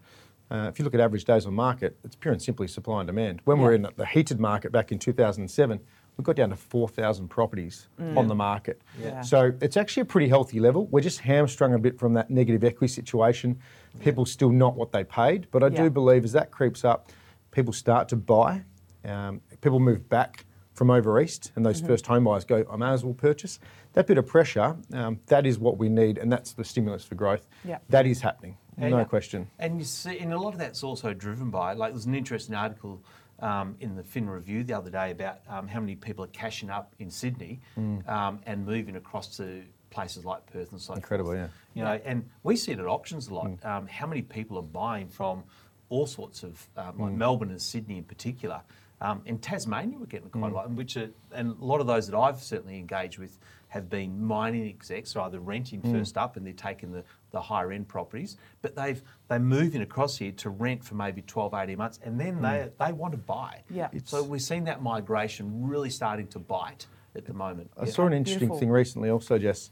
Uh, 0.50 0.68
if 0.70 0.80
you 0.80 0.86
look 0.86 0.94
at 0.94 1.00
average 1.00 1.26
days 1.26 1.46
on 1.46 1.54
market, 1.54 1.98
it's 2.04 2.16
pure 2.16 2.32
and 2.32 2.42
simply 2.42 2.68
supply 2.68 3.02
and 3.02 3.08
demand. 3.08 3.42
When 3.46 3.58
we 3.58 3.66
we're 3.66 3.74
in 3.74 3.88
the 3.96 4.06
heated 4.06 4.40
market 4.40 4.72
back 4.72 4.92
in 4.92 5.00
2007, 5.00 5.80
we 6.18 6.24
got 6.24 6.36
down 6.36 6.50
to 6.50 6.56
4,000 6.56 7.28
properties 7.28 7.88
on 8.16 8.28
the 8.28 8.34
market. 8.36 8.82
Yeah. 9.00 9.22
So 9.22 9.52
it's 9.62 9.78
actually 9.78 10.02
a 10.02 10.06
pretty 10.06 10.28
healthy 10.28 10.60
level. 10.60 10.88
We're 10.88 11.02
just 11.02 11.20
hamstrung 11.20 11.74
a 11.76 11.80
bit 11.80 12.00
from 12.00 12.14
that 12.16 12.30
negative 12.32 12.64
equity 12.64 12.92
situation. 12.92 13.60
People 14.00 14.26
still 14.26 14.50
not 14.52 14.76
what 14.76 14.92
they 14.92 15.04
paid, 15.04 15.48
but 15.52 15.64
I 15.64 15.68
Yeah. 15.68 15.84
do 15.84 15.90
believe 15.92 16.24
as 16.24 16.32
that 16.32 16.50
creeps 16.52 16.84
up, 16.84 17.10
people 17.52 17.72
start 17.72 18.10
to 18.10 18.16
buy. 18.16 18.64
Um, 19.06 19.42
people 19.62 19.80
move 19.80 20.10
back 20.10 20.46
from 20.74 20.90
over 20.92 21.20
east, 21.22 21.52
and 21.56 21.64
Mm-hmm. 21.66 21.74
those 21.74 21.82
first 21.88 22.08
home 22.08 22.24
buyers 22.26 22.46
go, 22.46 22.66
I 22.70 22.76
may 22.78 22.90
as 22.90 23.04
well 23.06 23.14
purchase. 23.14 23.60
That 23.94 24.06
bit 24.08 24.18
of 24.18 24.26
pressure, 24.28 24.76
um, 24.94 25.20
that 25.28 25.46
is 25.46 25.58
what 25.60 25.78
we 25.78 25.88
need, 25.90 26.18
and 26.18 26.32
that's 26.32 26.54
the 26.54 26.64
stimulus 26.64 27.04
for 27.04 27.16
growth. 27.16 27.48
Yeah. 27.64 27.78
That 27.90 28.06
is 28.08 28.22
happening, 28.22 28.58
And- 28.78 28.92
no 28.92 29.06
question. 29.06 29.50
And 29.60 29.80
you 29.80 29.86
see, 29.86 30.18
and 30.20 30.34
a 30.34 30.40
lot 30.40 30.54
of 30.54 30.60
that's 30.60 30.84
also 30.84 31.14
driven 31.14 31.50
by, 31.52 31.74
like, 31.74 31.94
there's 31.94 32.06
an 32.06 32.14
interesting 32.16 32.54
article 32.56 33.02
um, 33.40 33.76
in 33.80 33.96
the 33.96 34.04
Fin 34.04 34.30
Review 34.30 34.64
the 34.64 34.74
other 34.74 34.90
day 34.90 35.12
about 35.12 35.40
um, 35.48 35.68
how 35.68 35.80
many 35.80 35.96
people 35.96 36.24
are 36.24 36.30
cashing 36.30 36.70
up 36.70 36.94
in 37.00 37.10
Sydney 37.12 37.60
Mm. 37.78 38.08
um, 38.10 38.40
and 38.46 38.66
moving 38.66 38.96
across 38.96 39.38
to 39.38 39.64
places 39.90 40.26
like 40.26 40.46
Perth 40.52 40.72
and 40.72 40.82
so 40.82 40.94
Incredible, 40.94 41.32
forth. 41.32 41.40
yeah. 41.40 41.48
You 41.74 41.84
know, 41.84 42.02
and 42.06 42.30
we 42.44 42.56
see 42.56 42.72
it 42.74 42.80
at 42.80 42.86
auctions 42.88 43.28
a 43.28 43.34
lot. 43.34 43.64
Um, 43.64 43.88
how 43.88 44.08
many 44.08 44.22
people 44.22 44.58
are 44.58 44.64
buying 44.64 45.08
from 45.08 45.44
all 45.90 46.06
sorts 46.08 46.44
of, 46.44 46.68
um, 46.76 46.98
like 47.00 47.14
Melbourne 47.14 47.50
and 47.52 47.62
Sydney 47.62 47.98
in 47.98 48.04
particular. 48.04 48.62
Um, 49.00 49.22
in 49.26 49.38
Tasmania, 49.38 49.98
we're 50.00 50.06
getting 50.08 50.30
quite 50.30 50.52
a 50.52 50.56
lot, 50.56 50.70
which 50.72 50.98
are, 50.98 51.10
and 51.32 51.52
a 51.62 51.64
lot 51.64 51.80
of 51.80 51.88
those 51.88 52.08
that 52.08 52.18
I've 52.18 52.42
certainly 52.42 52.78
engaged 52.80 53.20
with 53.20 53.38
have 53.70 53.90
been 53.90 54.24
mining 54.24 54.68
execs, 54.68 55.16
or 55.16 55.22
either 55.22 55.40
renting 55.40 55.82
hmm. 55.82 55.92
first 55.92 56.18
up 56.18 56.38
and 56.38 56.46
they're 56.46 56.54
taking 56.54 56.92
the, 56.92 57.04
the 57.32 57.42
higher 57.42 57.72
end 57.72 57.88
properties, 57.88 58.38
but 58.62 58.76
they've 58.76 59.02
they're 59.28 59.40
moving 59.40 59.82
across 59.82 60.18
here 60.18 60.32
to 60.34 60.50
rent 60.50 60.84
for 60.84 60.96
maybe 60.96 61.22
12, 61.22 61.54
18 61.54 61.78
months, 61.78 62.00
and 62.04 62.20
then 62.20 62.36
hmm. 62.36 62.44
they 62.44 62.70
they 62.80 62.92
want 62.92 63.12
to 63.14 63.18
buy. 63.18 63.62
Yeah. 63.70 63.90
So 64.06 64.24
we're 64.24 64.40
seeing 64.40 64.64
that 64.66 64.82
migration 64.82 65.68
really 65.68 65.90
starting 65.90 66.28
to 66.28 66.40
bite 66.40 66.88
at 67.16 67.26
the 67.26 67.34
moment. 67.34 67.72
I 67.78 67.86
Yeah. 67.86 67.92
saw 67.92 68.06
an 68.06 68.14
interesting 68.14 68.48
Beautiful. 68.48 68.60
thing 68.60 68.70
recently 68.70 69.10
also, 69.10 69.38
Jess. 69.38 69.72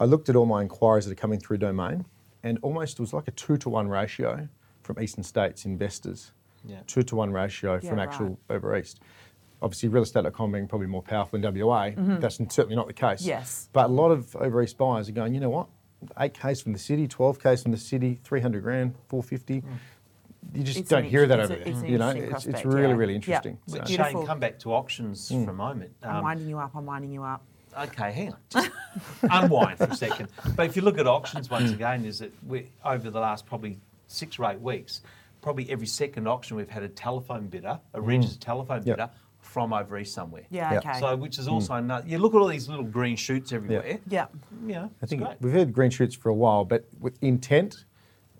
I 0.00 0.04
looked 0.06 0.28
at 0.28 0.36
all 0.36 0.46
my 0.46 0.62
inquiries 0.62 1.04
that 1.06 1.12
are 1.12 1.20
coming 1.20 1.38
through 1.38 1.58
Domain, 1.58 2.04
and 2.42 2.58
almost 2.62 2.98
it 2.98 3.02
was 3.02 3.12
like 3.12 3.28
a 3.28 3.32
two 3.32 3.56
to 3.58 3.68
one 3.68 3.88
ratio 3.88 4.48
from 4.82 5.00
eastern 5.00 5.22
states 5.24 5.64
investors. 5.64 6.32
Yeah. 6.64 6.80
Two 6.86 7.02
to 7.04 7.16
one 7.16 7.32
ratio 7.32 7.74
Yeah, 7.74 7.80
from 7.88 7.98
right. 7.98 8.08
actual 8.08 8.38
over 8.50 8.76
east. 8.76 9.00
Obviously, 9.60 9.88
real 9.88 10.02
estate.com 10.04 10.52
being 10.52 10.68
probably 10.68 10.86
more 10.86 11.02
powerful 11.02 11.38
than 11.38 11.54
WA, 11.58 11.90
that's 11.96 12.36
certainly 12.36 12.76
not 12.76 12.86
the 12.86 12.92
case. 12.92 13.20
Mm-hmm. 13.20 13.28
Yes. 13.28 13.68
But 13.72 13.86
a 13.86 13.92
lot 13.92 14.10
of 14.10 14.34
over 14.36 14.62
east 14.62 14.78
buyers 14.78 15.08
are 15.08 15.12
going, 15.12 15.34
you 15.34 15.40
know 15.40 15.50
what? 15.50 15.66
8Ks 16.16 16.62
from 16.62 16.72
the 16.72 16.78
city, 16.78 17.08
12Ks 17.08 17.62
from 17.64 17.72
the 17.72 17.78
city, 17.78 18.20
300 18.22 18.62
grand, 18.62 18.94
450. 19.08 19.64
You 20.54 20.62
just 20.62 20.78
It's 20.78 20.88
don't 20.88 21.02
hear 21.04 21.26
that 21.26 21.40
it's 21.40 21.50
over 21.50 21.60
a- 21.60 21.64
there. 21.64 21.74
it's 21.74 21.82
you 21.82 21.98
know, 21.98 22.10
interesting 22.10 22.52
it's, 22.54 22.60
it's 22.60 22.64
really, 22.64 22.88
yeah. 22.90 22.94
really 22.94 23.14
interesting. 23.16 23.58
But 23.66 23.72
So- 23.72 23.78
But 23.80 23.86
Beautiful. 23.88 24.20
Shane, 24.20 24.26
come 24.26 24.38
back 24.38 24.58
to 24.60 24.72
auctions 24.72 25.28
for 25.28 25.50
a 25.50 25.52
moment. 25.52 25.90
I'm 26.04 26.16
Um, 26.16 26.22
winding 26.22 26.48
you 26.48 26.58
up. 26.58 26.70
I'm 26.76 26.86
winding 26.86 27.10
you 27.12 27.24
up. 27.24 27.42
Okay, 27.76 28.12
hang 28.12 28.32
on. 28.32 28.38
Just 28.50 28.70
unwind 29.22 29.78
for 29.78 29.84
a 29.84 29.94
second. 29.96 30.28
But 30.56 30.66
if 30.66 30.76
you 30.76 30.82
look 30.82 30.98
at 30.98 31.06
auctions 31.06 31.50
once 31.56 31.70
again, 31.72 32.04
is 32.04 32.20
that 32.20 32.32
we 32.46 32.68
over 32.84 33.10
the 33.10 33.20
last 33.20 33.44
probably 33.46 33.78
six 34.06 34.38
or 34.38 34.50
eight 34.50 34.60
weeks, 34.60 35.02
probably 35.42 35.68
every 35.70 35.86
second 35.86 36.26
auction 36.28 36.56
we've 36.56 36.70
had 36.70 36.82
a 36.82 36.88
telephone 36.88 37.48
bidder, 37.48 37.78
a 37.94 38.00
registered 38.00 38.40
telephone 38.40 38.82
Yep. 38.84 38.96
bidder 38.96 39.10
from 39.48 39.72
over 39.72 39.98
east 39.98 40.14
somewhere. 40.14 40.44
Yeah. 40.50 40.72
Yeah. 40.72 40.78
Okay. 40.78 41.00
So 41.00 41.16
which 41.16 41.38
is 41.38 41.48
also 41.48 41.74
another. 41.74 42.06
You 42.06 42.18
look 42.18 42.34
at 42.34 42.38
all 42.38 42.48
these 42.48 42.68
little 42.68 42.84
green 42.84 43.16
shoots 43.16 43.52
everywhere. 43.52 43.98
yeah. 44.08 44.26
You 44.66 44.74
know, 44.74 44.90
I 45.02 45.06
think 45.06 45.22
great. 45.22 45.36
we've 45.40 45.52
had 45.52 45.72
green 45.72 45.90
shoots 45.90 46.14
for 46.14 46.28
a 46.28 46.34
while, 46.34 46.64
but 46.64 46.86
with 47.00 47.16
intent, 47.22 47.84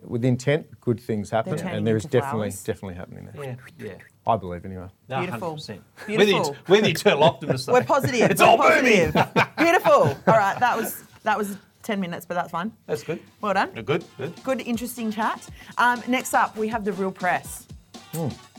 with 0.04 0.24
intent, 0.24 0.66
good 0.80 1.00
things 1.00 1.30
happen, 1.30 1.56
They're 1.56 1.66
and 1.66 1.86
there 1.86 1.96
is 1.96 2.04
definitely, 2.04 2.50
flowers. 2.50 2.62
definitely 2.62 2.94
happening 2.94 3.28
there. 3.32 3.58
Yeah, 3.78 3.86
yeah. 3.86 3.94
I 4.26 4.36
believe 4.36 4.64
anyway. 4.64 4.86
No, 5.08 5.20
Beautiful. 5.20 5.56
100%. 5.56 5.80
Beautiful. 6.06 6.16
We're 6.38 6.42
the, 6.42 6.56
we're 6.68 6.82
the 6.82 6.90
eternal 6.90 7.24
optimists. 7.24 7.66
though. 7.66 7.72
We're 7.72 7.84
positive. 7.84 8.30
It's 8.30 8.40
We're 8.42 8.46
all 8.48 8.58
positive. 8.58 9.14
Beautiful. 9.58 9.92
All 9.92 10.16
right. 10.26 10.58
That 10.60 10.76
was 10.76 11.02
that 11.24 11.36
was 11.38 11.56
ten 11.82 11.98
minutes, 12.00 12.26
but 12.26 12.34
that's 12.34 12.50
fine. 12.50 12.70
That's 12.86 13.02
good. 13.02 13.18
Well 13.40 13.54
done. 13.54 13.70
Yeah, 13.74 13.82
Good, 13.82 14.04
good. 14.18 14.44
Good, 14.44 14.60
interesting 14.60 15.10
chat. 15.10 15.48
Um, 15.78 16.02
next 16.06 16.34
up, 16.34 16.56
we 16.56 16.68
have 16.68 16.84
the 16.84 16.92
real 16.92 17.10
press. 17.10 17.66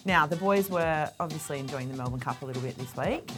Now, 0.05 0.25
the 0.25 0.35
boys 0.37 0.69
were 0.69 1.09
obviously 1.19 1.59
enjoying 1.59 1.89
the 1.91 1.97
Melbourne 1.97 2.19
Cup 2.19 2.41
a 2.41 2.45
little 2.45 2.61
bit 2.61 2.77
this 2.77 2.95
week, 2.95 3.29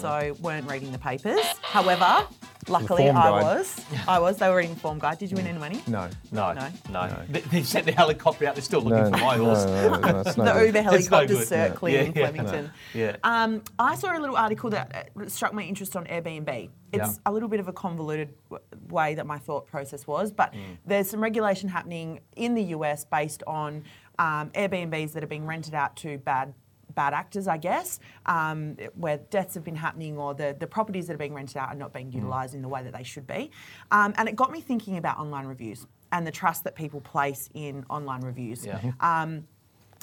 so 0.00 0.36
weren't 0.40 0.68
reading 0.68 0.92
the 0.92 0.98
papers. 0.98 1.40
However, 1.62 2.26
Luckily, 2.66 3.08
I 3.08 3.12
guide. 3.14 3.42
was. 3.42 3.80
I 4.08 4.18
was. 4.18 4.36
They 4.36 4.48
were 4.48 4.56
reading 4.56 4.74
form 4.76 4.98
guide. 4.98 5.18
Did 5.18 5.30
you 5.30 5.36
win 5.36 5.46
any 5.46 5.58
money? 5.58 5.80
No. 5.86 6.10
No, 6.32 6.52
No. 6.52 6.68
no. 6.90 7.16
They, 7.30 7.40
they 7.40 7.62
sent 7.62 7.86
the 7.86 7.92
helicopter 7.92 8.46
out. 8.46 8.56
They're 8.56 8.62
still 8.62 8.82
looking 8.82 9.10
No, 9.10 9.18
for 9.18 9.24
my 9.24 9.36
no, 9.36 9.44
horse. 9.44 9.64
no, 9.64 9.98
no, 10.00 10.20
it's 10.20 10.36
no 10.36 10.44
the 10.44 10.72
good. 10.72 11.02
Uber 11.04 11.26
no 11.34 11.40
circling 11.44 11.94
Yeah, 11.94 12.00
in 12.00 12.12
yeah. 12.12 12.30
Flemington. 12.30 12.70
Yeah. 12.92 13.16
Um, 13.24 13.62
I 13.78 13.94
saw 13.94 14.14
a 14.16 14.20
little 14.20 14.36
article 14.36 14.68
that 14.70 15.10
uh, 15.18 15.28
struck 15.28 15.54
my 15.54 15.62
interest 15.62 15.96
on 15.96 16.04
Airbnb. 16.06 16.68
It's 16.92 16.98
Yeah. 16.98 17.12
a 17.24 17.32
little 17.32 17.48
bit 17.48 17.60
of 17.60 17.68
a 17.68 17.72
convoluted 17.72 18.34
w- 18.50 18.64
way 18.90 19.14
that 19.14 19.26
my 19.26 19.38
thought 19.38 19.66
process 19.66 20.06
was, 20.06 20.30
but 20.30 20.52
Mm. 20.52 20.76
there's 20.84 21.08
some 21.08 21.22
regulation 21.22 21.68
happening 21.70 22.20
in 22.36 22.54
the 22.54 22.62
US 22.74 23.04
based 23.04 23.42
on 23.46 23.84
um, 24.18 24.50
Airbnbs 24.50 25.12
that 25.12 25.22
are 25.22 25.28
being 25.28 25.46
rented 25.46 25.74
out 25.74 25.96
to 25.96 26.18
bad 26.18 26.54
bad 26.94 27.12
actors, 27.14 27.46
I 27.46 27.58
guess, 27.58 28.00
um, 28.26 28.76
where 28.94 29.18
deaths 29.18 29.54
have 29.54 29.62
been 29.62 29.76
happening 29.76 30.16
or 30.18 30.34
the, 30.34 30.56
the 30.58 30.66
properties 30.66 31.06
that 31.06 31.14
are 31.14 31.18
being 31.18 31.34
rented 31.34 31.56
out 31.58 31.68
are 31.68 31.74
not 31.76 31.90
Mm. 31.90 31.94
being 31.94 32.12
utilised 32.12 32.54
in 32.54 32.62
the 32.62 32.68
way 32.68 32.82
that 32.82 32.92
they 32.92 33.04
should 33.04 33.26
be. 33.26 33.50
Um, 33.92 34.14
and 34.16 34.28
it 34.28 34.34
got 34.34 34.50
me 34.50 34.60
thinking 34.60 34.96
about 34.96 35.18
online 35.18 35.46
reviews 35.46 35.86
and 36.10 36.26
the 36.26 36.32
trust 36.32 36.64
that 36.64 36.74
people 36.74 37.00
place 37.00 37.50
in 37.54 37.84
online 37.88 38.22
reviews. 38.22 38.66
Yeah. 38.66 38.80
Um, 39.00 39.46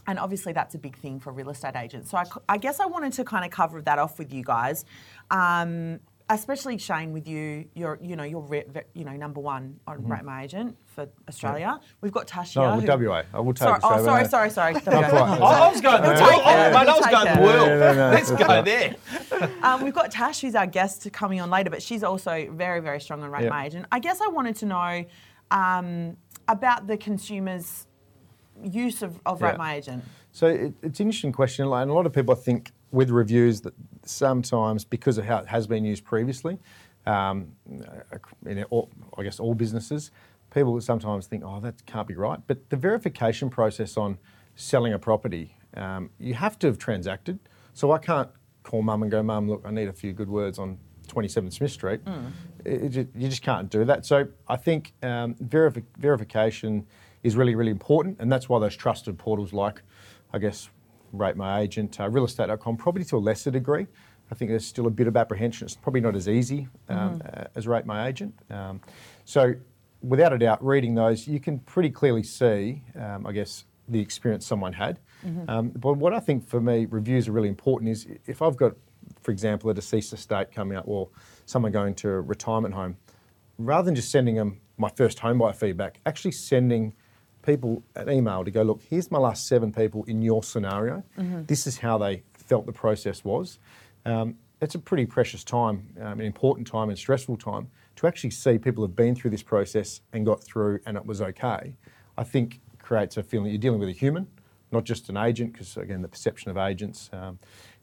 and 0.08 0.20
obviously, 0.20 0.54
that's 0.54 0.76
a 0.76 0.78
big 0.78 0.96
thing 0.96 1.20
for 1.20 1.34
real 1.34 1.50
estate 1.50 1.76
agents. 1.76 2.12
So 2.12 2.22
I 2.48 2.58
guess 2.58 2.80
I 2.80 2.86
wanted 2.86 3.14
to 3.14 3.24
kind 3.24 3.44
of 3.44 3.50
cover 3.50 3.82
that 3.82 3.98
off 3.98 4.20
with 4.20 4.32
you 4.32 4.44
guys, 4.44 4.86
um, 5.32 6.00
especially 6.30 6.78
Shane, 6.78 7.12
with 7.12 7.28
you. 7.28 7.66
You're, 7.74 7.98
you 8.02 8.16
know, 8.16 8.24
you're, 8.24 8.42
re- 8.42 8.66
you 8.94 9.04
know, 9.04 9.14
number 9.14 9.42
one 9.42 9.80
on 9.88 10.08
Rate 10.08 10.24
My 10.24 10.44
Agent 10.44 10.78
for 10.96 11.08
Australia. 11.28 11.80
We've 12.02 12.12
got 12.12 12.28
Tasha. 12.28 12.62
Mm-hmm. 12.62 12.86
No, 12.86 12.98
who- 12.98 13.06
WA. 13.10 13.24
I 13.34 13.40
will 13.42 13.54
take 13.54 13.60
Sorry, 13.68 13.80
oh, 13.84 13.90
Australia. 13.90 14.30
sorry, 14.30 14.50
sorry, 14.50 14.74
sorry. 14.80 15.02
Not 15.02 15.10
quite. 15.10 15.42
I, 15.42 15.68
I 15.68 15.72
was 15.72 15.82
going 15.82 16.02
the 16.02 16.08
We'll 16.10 16.22
world. 16.22 16.42
Oh, 16.46 16.46
mate, 16.46 16.76
I 16.76 16.86
We'll 16.86 16.96
was 16.96 17.06
going 17.08 17.28
it. 17.28 17.36
the 17.36 17.42
world. 17.42 17.68
No, 17.68 17.80
no, 17.80 17.94
no, 17.94 18.10
Let's 18.16 18.32
go 18.32 18.38
fine. 18.46 18.66
there. 18.66 18.96
Um, 19.62 19.84
we've 19.84 19.94
got 19.94 20.10
Tash, 20.12 20.42
who's 20.42 20.56
our 20.56 20.66
guest, 20.66 21.12
coming 21.12 21.42
on 21.42 21.50
later, 21.50 21.70
but 21.70 21.84
she's 21.84 22.04
also 22.04 22.50
very, 22.52 22.80
very 22.80 23.02
strong 23.02 23.22
on 23.22 23.30
Rate 23.30 23.44
Yeah. 23.44 23.50
My 23.50 23.66
Agent. 23.66 23.86
I 23.92 24.00
guess 24.00 24.22
I 24.22 24.28
wanted 24.28 24.56
to 24.58 24.66
know 24.66 25.06
um, 25.52 26.16
about 26.48 26.88
the 26.88 26.96
consumers' 26.98 27.88
use 28.64 29.02
of, 29.02 29.20
of 29.26 29.42
Yeah. 29.42 29.50
Rate 29.50 29.58
My 29.58 29.76
Agent. 29.76 30.04
So 30.32 30.48
it, 30.48 30.74
it's 30.82 31.00
an 31.00 31.08
interesting 31.08 31.32
question, 31.34 31.66
and 31.72 31.92
a 31.92 31.94
lot 31.94 32.06
of 32.06 32.14
people 32.14 32.34
I 32.34 32.38
think 32.38 32.72
with 32.92 33.10
reviews 33.10 33.62
that 33.62 33.74
sometimes 34.06 34.86
because 34.86 35.18
of 35.18 35.26
how 35.26 35.38
it 35.40 35.48
has 35.48 35.68
been 35.68 35.84
used 35.84 36.06
previously, 36.06 36.58
um, 37.06 37.52
in 38.46 38.64
all, 38.66 38.90
I 39.18 39.24
guess 39.24 39.40
all 39.40 39.54
businesses, 39.54 40.12
people 40.56 40.80
sometimes 40.82 41.28
think, 41.28 41.44
oh, 41.46 41.60
that 41.60 41.86
can't 41.86 42.08
be 42.08 42.16
right. 42.16 42.40
But 42.48 42.70
the 42.72 42.78
verification 42.78 43.50
process 43.50 43.98
on 43.98 44.18
selling 44.56 44.94
a 44.94 44.98
property, 45.00 45.56
um, 45.76 46.10
you 46.18 46.34
have 46.34 46.58
to 46.60 46.68
have 46.68 46.78
transacted. 46.80 47.38
So 47.74 47.92
I 47.92 47.98
can't 48.00 48.30
call 48.64 48.82
mum 48.82 49.04
and 49.04 49.12
go, 49.12 49.22
mum, 49.22 49.50
look, 49.50 49.62
I 49.66 49.72
need 49.72 49.90
a 49.90 49.94
few 49.94 50.14
good 50.14 50.30
words 50.30 50.58
on 50.58 50.80
27 51.10 51.52
Smith 51.52 51.72
Street. 51.72 52.00
It- 52.64 52.98
it 52.98 53.10
you 53.16 53.28
just 53.30 53.44
can't 53.44 53.70
do 53.70 53.84
that. 53.86 54.06
So 54.06 54.28
I 54.48 54.56
think 54.56 54.94
um, 55.04 55.36
verifi- 55.36 55.84
verification 56.00 56.88
is 57.22 57.36
really, 57.36 57.54
really 57.56 57.72
important, 57.72 58.18
and 58.20 58.32
that's 58.32 58.48
why 58.50 58.58
those 58.60 58.76
trusted 58.76 59.18
portals 59.18 59.52
like, 59.52 59.82
I 60.34 60.40
guess, 60.40 60.70
Rate 61.12 61.36
My 61.36 61.60
Agent, 61.60 62.00
uh, 62.00 62.10
realestate.com, 62.10 62.78
probably 62.78 63.04
to 63.06 63.18
a 63.18 63.20
lesser 63.20 63.52
degree. 63.52 63.88
I 64.32 64.36
think 64.36 64.50
there's 64.50 64.66
still 64.66 64.88
a 64.88 64.90
bit 64.90 65.08
of 65.08 65.16
apprehension. 65.18 65.66
It's 65.66 65.76
probably 65.76 66.02
not 66.02 66.16
as 66.16 66.28
easy 66.28 66.68
um, 66.90 67.22
uh, 67.34 67.44
as 67.56 67.68
Rate 67.68 67.86
My 67.86 68.08
Agent. 68.08 68.34
Um, 68.50 68.82
so, 69.26 69.54
without 70.08 70.34
a 70.34 70.38
doubt, 70.38 70.64
reading 70.64 70.96
those, 70.96 71.28
you 71.28 71.40
can 71.40 71.60
pretty 71.60 71.90
clearly 71.90 72.24
see, 72.24 72.84
um, 73.00 73.26
I 73.26 73.32
guess, 73.32 73.66
the 73.88 74.00
experience 74.00 74.46
someone 74.46 74.74
had. 74.74 75.00
Um, 75.48 75.70
but 75.70 75.94
what 75.98 76.14
I 76.14 76.20
think 76.20 76.48
for 76.48 76.62
me, 76.62 76.86
reviews 76.86 77.28
are 77.28 77.32
really 77.32 77.50
important 77.50 77.90
is 77.90 78.08
if 78.26 78.42
I've 78.42 78.56
got, 78.56 78.74
for 79.22 79.32
example, 79.32 79.70
a 79.70 79.74
deceased 79.74 80.14
estate 80.14 80.52
coming 80.52 80.78
up 80.78 80.88
or 80.88 81.10
someone 81.46 81.72
going 81.72 81.96
to 81.96 82.10
a 82.10 82.22
retirement 82.22 82.74
home, 82.76 82.98
rather 83.58 83.86
than 83.86 83.96
just 83.96 84.12
sending 84.12 84.36
them 84.36 84.60
my 84.78 84.90
first 84.96 85.20
home 85.20 85.40
buyer 85.40 85.54
feedback, 85.54 86.00
actually 86.06 86.32
sending 86.32 86.94
people 87.42 87.84
an 87.96 88.10
email 88.10 88.44
to 88.44 88.52
go, 88.52 88.64
look, 88.64 88.82
here's 88.90 89.10
my 89.10 89.20
last 89.20 89.48
seven 89.48 89.72
people 89.72 90.04
in 90.06 90.22
your 90.22 90.44
scenario. 90.44 91.04
This 91.48 91.66
is 91.68 91.78
how 91.78 91.98
they 91.98 92.24
felt 92.34 92.66
the 92.66 92.74
process 92.74 93.24
was. 93.24 93.60
Um, 94.06 94.36
it's 94.62 94.76
a 94.76 94.80
pretty 94.80 95.06
precious 95.06 95.44
time, 95.44 95.88
um, 96.02 96.20
an 96.20 96.26
important 96.26 96.68
time 96.68 96.90
and 96.90 96.98
stressful 96.98 97.38
time 97.38 97.70
to 97.96 98.08
actually 98.08 98.32
see 98.32 98.58
people 98.58 98.84
have 98.84 98.96
been 98.96 99.16
through 99.16 99.32
this 99.32 99.44
process 99.44 100.02
and 100.14 100.26
got 100.26 100.44
through 100.44 100.80
and 100.86 100.98
it 100.98 101.06
was 101.06 101.22
okay. 101.22 101.76
I 102.18 102.24
think 102.24 102.60
creates 102.80 103.18
a 103.18 103.24
feeling 103.24 103.50
you're 103.50 103.58
dealing 103.58 103.80
with 103.80 103.90
a 103.90 103.94
human, 103.94 104.28
not 104.72 104.84
just 104.84 105.10
an 105.10 105.18
agent, 105.18 105.54
because 105.54 105.76
again, 105.78 106.02
the 106.02 106.08
perception 106.08 106.52
of 106.52 106.58
agents 106.58 107.10
um, 107.14 107.40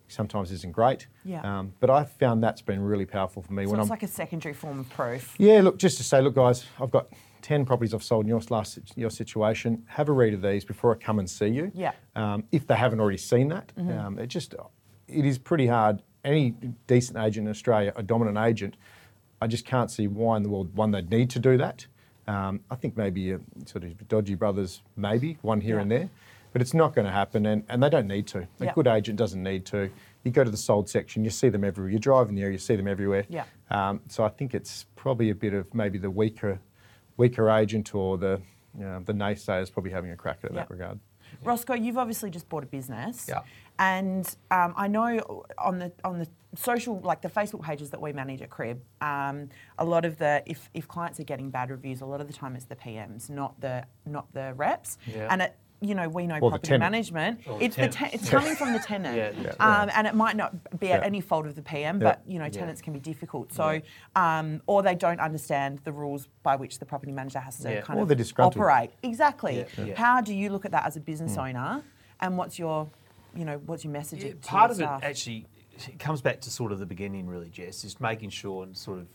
sometimes 0.08 0.52
isn't 0.52 0.72
great. 0.72 1.06
Yeah. 1.24 1.40
Um, 1.40 1.72
but 1.80 1.90
I've 1.90 2.12
found 2.12 2.42
that's 2.42 2.62
been 2.62 2.80
really 2.80 3.06
powerful 3.06 3.42
for 3.42 3.52
me 3.52 3.64
So 3.64 3.70
when 3.70 3.80
it's 3.80 3.86
I'm 3.86 3.90
like 3.90 4.02
a 4.02 4.08
secondary 4.08 4.54
form 4.54 4.80
of 4.80 4.90
proof. 4.90 5.34
yeah, 5.38 5.60
look, 5.60 5.78
just 5.78 5.96
to 5.98 6.04
say, 6.04 6.20
look, 6.20 6.34
guys, 6.34 6.64
I've 6.80 6.90
got 6.90 7.08
10 7.40 7.64
properties 7.64 7.92
I've 7.94 8.04
sold 8.04 8.24
in 8.24 8.28
your 8.28 8.40
last 8.50 8.78
your 8.94 9.10
situation. 9.10 9.82
Have 9.88 10.08
a 10.08 10.12
read 10.12 10.34
of 10.34 10.42
these 10.42 10.64
before 10.64 10.94
I 10.94 10.98
come 10.98 11.18
and 11.18 11.28
see 11.28 11.48
you. 11.48 11.72
Yeah. 11.74 11.92
Um, 12.14 12.44
if 12.52 12.66
they 12.66 12.76
haven't 12.76 13.00
already 13.00 13.18
seen 13.18 13.48
that, 13.48 13.72
um, 13.76 14.18
it 14.18 14.28
just 14.28 14.54
it 15.08 15.24
is 15.24 15.38
pretty 15.38 15.66
hard. 15.66 16.02
Any 16.24 16.50
decent 16.86 17.18
agent 17.18 17.48
in 17.48 17.50
Australia, 17.50 17.92
a 17.96 18.02
dominant 18.04 18.38
agent, 18.38 18.76
I 19.42 19.48
just 19.48 19.64
can't 19.66 19.90
see 19.90 20.06
why 20.06 20.36
in 20.36 20.44
the 20.44 20.48
world 20.48 20.74
one 20.76 20.92
they'd 20.92 21.10
need 21.10 21.28
to 21.30 21.40
do 21.40 21.58
that. 21.58 21.84
Um, 22.28 22.60
I 22.70 22.76
think 22.76 22.96
maybe 22.96 23.36
sort 23.66 23.82
of 23.82 24.06
dodgy 24.06 24.36
brothers, 24.36 24.82
maybe 24.96 25.36
one 25.42 25.60
here 25.60 25.76
Yeah. 25.76 25.82
and 25.82 25.90
there, 25.90 26.10
but 26.52 26.62
it's 26.62 26.72
not 26.74 26.94
going 26.94 27.06
to 27.06 27.10
happen, 27.10 27.44
and, 27.46 27.64
and 27.68 27.82
they 27.82 27.90
don't 27.90 28.06
need 28.06 28.28
to. 28.28 28.38
A 28.42 28.48
Yeah. 28.66 28.72
good 28.72 28.86
agent 28.86 29.18
doesn't 29.18 29.42
need 29.42 29.64
to. 29.66 29.90
You 30.22 30.30
go 30.30 30.44
to 30.44 30.50
the 30.50 30.56
sold 30.56 30.88
section, 30.88 31.24
you 31.24 31.30
see 31.30 31.48
them 31.48 31.64
everywhere. 31.64 31.90
You 31.90 31.98
drive 31.98 32.28
in 32.28 32.36
there, 32.36 32.52
you 32.52 32.58
see 32.58 32.76
them 32.76 32.86
everywhere. 32.86 33.24
Yeah. 33.28 33.44
Um, 33.70 34.00
so 34.06 34.22
I 34.22 34.28
think 34.28 34.54
it's 34.54 34.84
probably 34.94 35.30
a 35.30 35.34
bit 35.34 35.54
of 35.54 35.74
maybe 35.74 35.98
the 35.98 36.10
weaker, 36.10 36.60
weaker 37.16 37.50
agent 37.50 37.92
or 37.96 38.16
the 38.16 38.40
you 38.78 38.84
know, 38.84 39.02
the 39.04 39.12
naysayers 39.12 39.70
probably 39.72 39.90
having 39.90 40.12
a 40.12 40.16
crack 40.16 40.38
at 40.44 40.52
Yeah. 40.52 40.60
that 40.60 40.70
regard. 40.70 40.98
Roscoe, 41.44 41.74
you've 41.74 41.98
obviously 41.98 42.30
just 42.30 42.48
bought 42.48 42.62
a 42.62 42.66
business. 42.66 43.26
Yeah. 43.28 43.40
And 43.78 44.26
um, 44.50 44.74
I 44.76 44.86
know 44.88 45.44
on 45.58 45.78
the 45.78 45.92
on 46.04 46.18
the 46.18 46.28
social 46.54 47.00
like 47.00 47.22
the 47.22 47.28
Facebook 47.28 47.62
pages 47.62 47.90
that 47.90 48.00
we 48.00 48.12
manage 48.12 48.42
at 48.42 48.50
Crib, 48.50 48.80
um, 49.00 49.48
a 49.78 49.84
lot 49.84 50.04
of 50.04 50.18
the 50.18 50.42
if, 50.46 50.70
if 50.74 50.86
clients 50.86 51.18
are 51.18 51.24
getting 51.24 51.50
bad 51.50 51.70
reviews, 51.70 52.00
a 52.00 52.06
lot 52.06 52.20
of 52.20 52.26
the 52.26 52.32
time 52.32 52.54
it's 52.54 52.66
the 52.66 52.76
PMs, 52.76 53.30
not 53.30 53.60
the 53.60 53.84
not 54.06 54.32
the 54.34 54.52
reps. 54.54 54.98
Yeah. 55.06 55.28
And 55.30 55.42
it 55.42 55.56
you 55.80 55.96
know 55.96 56.08
we 56.08 56.28
know 56.28 56.36
Or 56.36 56.50
property 56.50 56.68
tenant. 56.68 56.80
management. 56.92 57.40
Or 57.46 57.60
it's 57.60 57.74
the 57.74 57.88
tenant. 57.88 58.12
te- 58.12 58.16
it's 58.18 58.28
coming 58.30 58.54
from 58.54 58.72
the 58.72 58.78
tenant. 58.78 59.16
Yeah, 59.42 59.52
yeah. 59.58 59.80
Um, 59.82 59.90
and 59.94 60.06
it 60.06 60.14
might 60.14 60.36
not 60.36 60.78
be 60.78 60.92
at 60.92 61.00
Yeah. 61.00 61.06
any 61.06 61.20
fault 61.20 61.46
of 61.46 61.56
the 61.56 61.62
PM, 61.62 61.98
but 61.98 62.22
you 62.26 62.38
know 62.38 62.48
tenants 62.48 62.80
can 62.82 62.92
be 62.92 63.00
difficult. 63.00 63.52
So 63.52 63.80
um, 64.14 64.60
or 64.66 64.82
they 64.82 64.94
don't 64.94 65.18
understand 65.20 65.80
the 65.84 65.90
rules 65.92 66.28
by 66.44 66.54
which 66.56 66.78
the 66.78 66.86
property 66.86 67.10
manager 67.10 67.40
has 67.40 67.58
to 67.60 67.70
Yeah. 67.72 67.80
kind 67.80 67.98
Or 67.98 68.02
of 68.04 68.32
operate. 68.38 68.90
Exactly. 69.02 69.66
Yeah, 69.76 69.84
yeah. 69.86 69.94
How 69.96 70.20
do 70.20 70.34
you 70.34 70.50
look 70.50 70.64
at 70.66 70.70
that 70.70 70.84
as 70.86 70.96
a 70.96 71.00
business 71.00 71.36
owner, 71.36 71.82
and 72.20 72.38
what's 72.38 72.56
your, 72.60 72.88
you 73.34 73.44
know, 73.44 73.60
what's 73.66 73.84
your 73.84 73.92
message? 73.92 74.24
Yeah, 74.24 74.32
to 74.32 74.36
part 74.38 74.76
your 74.76 74.88
of 74.88 75.02
it 75.02 75.06
actually 75.06 75.46
it 75.88 75.98
comes 75.98 76.20
back 76.20 76.40
to 76.42 76.50
sort 76.50 76.72
of 76.72 76.78
the 76.78 76.86
beginning, 76.86 77.26
really, 77.26 77.48
Jess, 77.48 77.84
is 77.84 78.00
making 78.00 78.30
sure 78.30 78.62
and 78.62 78.76
sort 78.76 78.98
of 78.98 79.06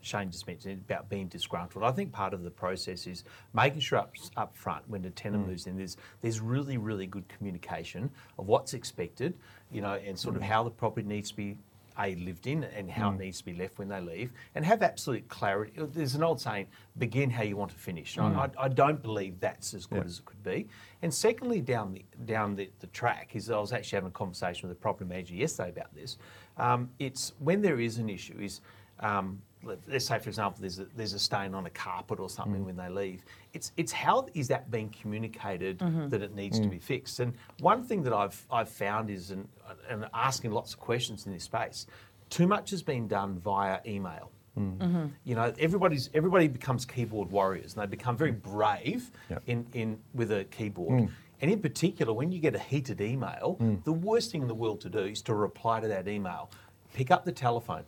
Shane 0.00 0.30
just 0.30 0.46
mentioned 0.46 0.82
about 0.88 1.08
being 1.08 1.26
disgruntled. 1.26 1.84
I 1.84 1.90
think 1.90 2.12
part 2.12 2.32
of 2.32 2.44
the 2.44 2.50
process 2.50 3.06
is 3.06 3.24
making 3.52 3.80
sure 3.80 3.98
up, 3.98 4.14
up 4.36 4.56
front 4.56 4.88
when 4.88 5.02
the 5.02 5.10
tenant 5.10 5.44
mm. 5.44 5.48
moves 5.48 5.66
in, 5.66 5.76
there's 5.76 5.96
there's 6.20 6.40
really 6.40 6.78
really 6.78 7.06
good 7.06 7.28
communication 7.28 8.10
of 8.38 8.46
what's 8.46 8.74
expected, 8.74 9.34
you 9.70 9.80
know, 9.80 9.94
and 9.94 10.18
sort 10.18 10.36
of 10.36 10.42
mm. 10.42 10.46
how 10.46 10.62
the 10.62 10.70
property 10.70 11.06
needs 11.06 11.30
to 11.30 11.36
be 11.36 11.56
a 12.00 12.14
lived 12.16 12.46
in 12.46 12.64
and 12.64 12.90
how 12.90 13.10
it 13.12 13.18
needs 13.18 13.38
to 13.38 13.44
be 13.44 13.54
left 13.54 13.78
when 13.78 13.88
they 13.88 14.00
leave, 14.00 14.32
and 14.54 14.64
have 14.64 14.82
absolute 14.82 15.26
clarity. 15.28 15.72
There's 15.76 16.14
an 16.14 16.22
old 16.22 16.40
saying: 16.40 16.66
"Begin 16.98 17.30
how 17.30 17.42
you 17.42 17.56
want 17.56 17.70
to 17.72 17.76
finish." 17.76 18.16
And 18.16 18.36
I, 18.36 18.48
I 18.58 18.68
don't 18.68 19.02
believe 19.02 19.40
that's 19.40 19.74
as 19.74 19.86
good 19.86 19.98
Yeah. 19.98 20.04
as 20.04 20.18
it 20.18 20.24
could 20.24 20.42
be. 20.42 20.66
And 21.02 21.12
secondly, 21.12 21.60
down 21.60 21.92
the 21.92 22.04
down 22.24 22.56
the, 22.56 22.70
the 22.80 22.86
track 22.88 23.34
is 23.34 23.50
I 23.50 23.58
was 23.58 23.72
actually 23.72 23.96
having 23.96 24.08
a 24.08 24.12
conversation 24.12 24.68
with 24.68 24.76
a 24.76 24.80
property 24.80 25.08
manager 25.08 25.34
yesterday 25.34 25.70
about 25.70 25.94
this. 25.94 26.18
Um, 26.56 26.90
it's 26.98 27.32
when 27.38 27.62
there 27.62 27.80
is 27.80 27.98
an 27.98 28.08
issue 28.08 28.38
is. 28.40 28.60
Um, 29.00 29.40
let- 29.64 29.78
Let's 29.88 30.04
say, 30.06 30.18
for 30.20 30.28
example, 30.28 30.60
there's 30.60 30.78
a, 30.78 30.86
there's 30.96 31.14
a 31.14 31.18
stain 31.18 31.52
on 31.52 31.66
a 31.66 31.70
carpet 31.70 32.20
or 32.20 32.30
something 32.30 32.64
when 32.64 32.76
they 32.76 32.88
leave. 32.88 33.24
It's 33.58 33.72
it's 33.76 33.90
how 33.90 34.26
is 34.34 34.46
that 34.48 34.70
being 34.70 34.90
communicated 35.00 35.78
mm-hmm. 35.78 36.08
that 36.10 36.22
it 36.22 36.32
needs 36.32 36.60
to 36.60 36.66
mm. 36.66 36.70
be 36.70 36.78
fixed. 36.78 37.18
And 37.18 37.32
one 37.58 37.82
thing 37.82 38.04
that 38.04 38.12
I've 38.12 38.40
I've 38.58 38.68
found 38.68 39.10
is 39.10 39.32
and 39.32 39.48
and 39.90 40.06
asking 40.14 40.52
lots 40.52 40.74
of 40.74 40.78
questions 40.78 41.26
in 41.26 41.32
this 41.32 41.42
space, 41.42 41.86
too 42.30 42.46
much 42.46 42.70
has 42.70 42.84
been 42.84 43.08
done 43.08 43.36
via 43.40 43.80
email. 43.84 44.30
Mm. 44.56 44.78
Mm-hmm. 44.78 45.06
You 45.24 45.34
know, 45.34 45.52
everybody's 45.58 46.08
everybody 46.14 46.46
becomes 46.46 46.84
keyboard 46.84 47.32
warriors, 47.32 47.74
and 47.74 47.82
they 47.82 47.86
become 47.86 48.16
very 48.16 48.32
mm. 48.32 48.42
brave 48.42 49.10
Yep. 49.28 49.42
in, 49.48 49.66
in 49.72 49.98
with 50.14 50.30
a 50.30 50.44
keyboard. 50.44 51.08
And 51.40 51.50
in 51.50 51.60
particular, 51.60 52.12
when 52.12 52.30
you 52.30 52.40
get 52.40 52.54
a 52.54 52.64
heated 52.72 53.00
email, 53.00 53.56
the 53.84 53.92
worst 53.92 54.30
thing 54.30 54.42
in 54.42 54.48
the 54.48 54.60
world 54.64 54.80
to 54.82 54.88
do 54.88 55.04
is 55.14 55.20
to 55.22 55.34
reply 55.34 55.80
to 55.80 55.88
that 55.88 56.06
email. 56.06 56.50
Pick 56.94 57.10
up 57.10 57.24
the 57.24 57.32
telephone. 57.32 57.84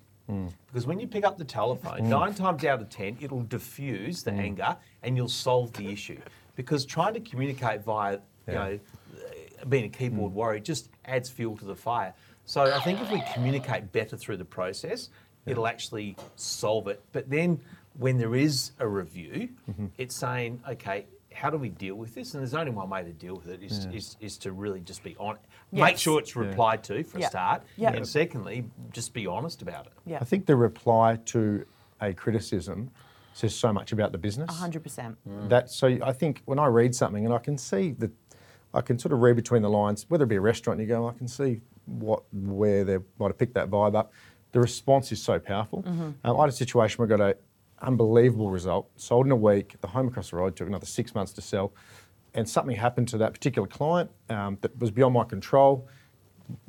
Because 0.66 0.86
when 0.86 1.00
you 1.00 1.06
pick 1.06 1.24
up 1.24 1.38
the 1.38 1.44
telephone, 1.44 2.00
mm. 2.00 2.06
nine 2.06 2.34
times 2.34 2.64
out 2.64 2.80
of 2.80 2.88
ten, 2.88 3.16
it'll 3.20 3.42
diffuse 3.42 4.22
the 4.22 4.30
mm. 4.30 4.40
anger 4.40 4.76
and 5.02 5.16
you'll 5.16 5.28
solve 5.28 5.72
the 5.74 5.88
issue. 5.88 6.20
Because 6.56 6.84
trying 6.84 7.14
to 7.14 7.20
communicate 7.20 7.82
via, 7.84 8.14
you 8.14 8.20
Yeah. 8.48 8.54
know, 8.54 8.80
being 9.68 9.84
a 9.84 9.88
keyboard 9.88 10.32
mm. 10.32 10.34
warrior 10.34 10.60
just 10.60 10.88
adds 11.04 11.28
fuel 11.28 11.56
to 11.58 11.64
the 11.64 11.76
fire. 11.76 12.14
So 12.44 12.62
I 12.62 12.80
think 12.80 13.00
if 13.00 13.10
we 13.10 13.22
communicate 13.34 13.92
better 13.92 14.16
through 14.16 14.38
the 14.38 14.44
process, 14.44 15.10
it'll 15.46 15.66
actually 15.66 16.16
solve 16.36 16.88
it. 16.88 17.02
But 17.12 17.28
then 17.30 17.60
when 17.98 18.18
there 18.18 18.34
is 18.34 18.72
a 18.78 18.86
review, 18.88 19.48
Mm-hmm. 19.70 19.86
it's 19.98 20.16
saying, 20.16 20.60
okay, 20.68 21.06
how 21.32 21.48
do 21.50 21.56
we 21.58 21.68
deal 21.68 21.94
with 21.94 22.14
this? 22.14 22.34
And 22.34 22.40
there's 22.42 22.54
only 22.54 22.72
one 22.72 22.90
way 22.90 23.02
to 23.04 23.12
deal 23.12 23.36
with 23.36 23.48
it 23.48 23.62
is, 23.62 23.86
is, 23.92 24.16
is 24.20 24.36
to 24.38 24.52
really 24.52 24.80
just 24.80 25.02
be 25.02 25.14
on, 25.18 25.38
make 25.72 25.98
sure 25.98 26.18
it's 26.18 26.36
replied 26.36 26.82
to 26.84 27.02
for 27.04 27.18
Yeah. 27.18 27.26
a 27.26 27.30
start, 27.30 27.62
Yeah. 27.76 27.92
and 27.92 28.06
secondly, 28.06 28.64
just 28.92 29.12
be 29.14 29.26
honest 29.26 29.62
about 29.62 29.86
it. 29.86 29.92
Yeah. 30.04 30.18
I 30.20 30.24
think 30.24 30.46
the 30.46 30.56
reply 30.56 31.16
to 31.26 31.64
a 32.00 32.12
criticism 32.12 32.90
says 33.32 33.54
so 33.54 33.72
much 33.72 33.92
about 33.92 34.12
the 34.12 34.18
business. 34.18 34.50
100%. 34.50 35.16
That 35.48 35.70
so 35.70 35.86
I 36.02 36.12
think 36.12 36.42
when 36.46 36.58
I 36.58 36.66
read 36.66 36.94
something 36.94 37.24
and 37.24 37.32
I 37.34 37.38
can 37.38 37.56
see 37.56 37.92
that 37.92 38.10
I 38.74 38.80
can 38.80 38.98
sort 38.98 39.12
of 39.12 39.20
read 39.20 39.36
between 39.36 39.62
the 39.62 39.70
lines, 39.70 40.06
whether 40.08 40.24
it 40.24 40.28
be 40.28 40.36
a 40.36 40.40
restaurant, 40.40 40.80
you 40.80 40.86
go, 40.86 41.08
I 41.08 41.12
can 41.12 41.28
see 41.28 41.60
what 41.86 42.22
where 42.32 42.84
they 42.84 42.98
might 43.18 43.28
have 43.28 43.38
picked 43.38 43.54
that 43.54 43.68
vibe 43.70 43.96
up. 43.96 44.12
The 44.52 44.60
response 44.60 45.12
is 45.12 45.22
so 45.22 45.38
powerful. 45.38 45.84
Um, 45.86 46.16
I 46.24 46.28
had 46.40 46.48
a 46.48 46.52
situation 46.52 46.98
where 46.98 47.06
I 47.06 47.16
got 47.16 47.20
an 47.30 47.34
unbelievable 47.82 48.50
result, 48.50 48.90
sold 48.96 49.26
in 49.26 49.32
a 49.32 49.36
week. 49.36 49.76
The 49.80 49.88
home 49.88 50.08
across 50.08 50.30
the 50.30 50.36
road 50.36 50.56
took 50.56 50.68
another 50.68 50.86
six 50.86 51.14
months 51.14 51.32
to 51.34 51.40
sell, 51.40 51.72
and 52.34 52.48
something 52.48 52.76
happened 52.76 53.08
to 53.08 53.18
that 53.18 53.32
particular 53.32 53.66
client 53.66 54.10
um, 54.28 54.58
that 54.60 54.78
was 54.78 54.90
beyond 54.90 55.14
my 55.14 55.24
control. 55.24 55.88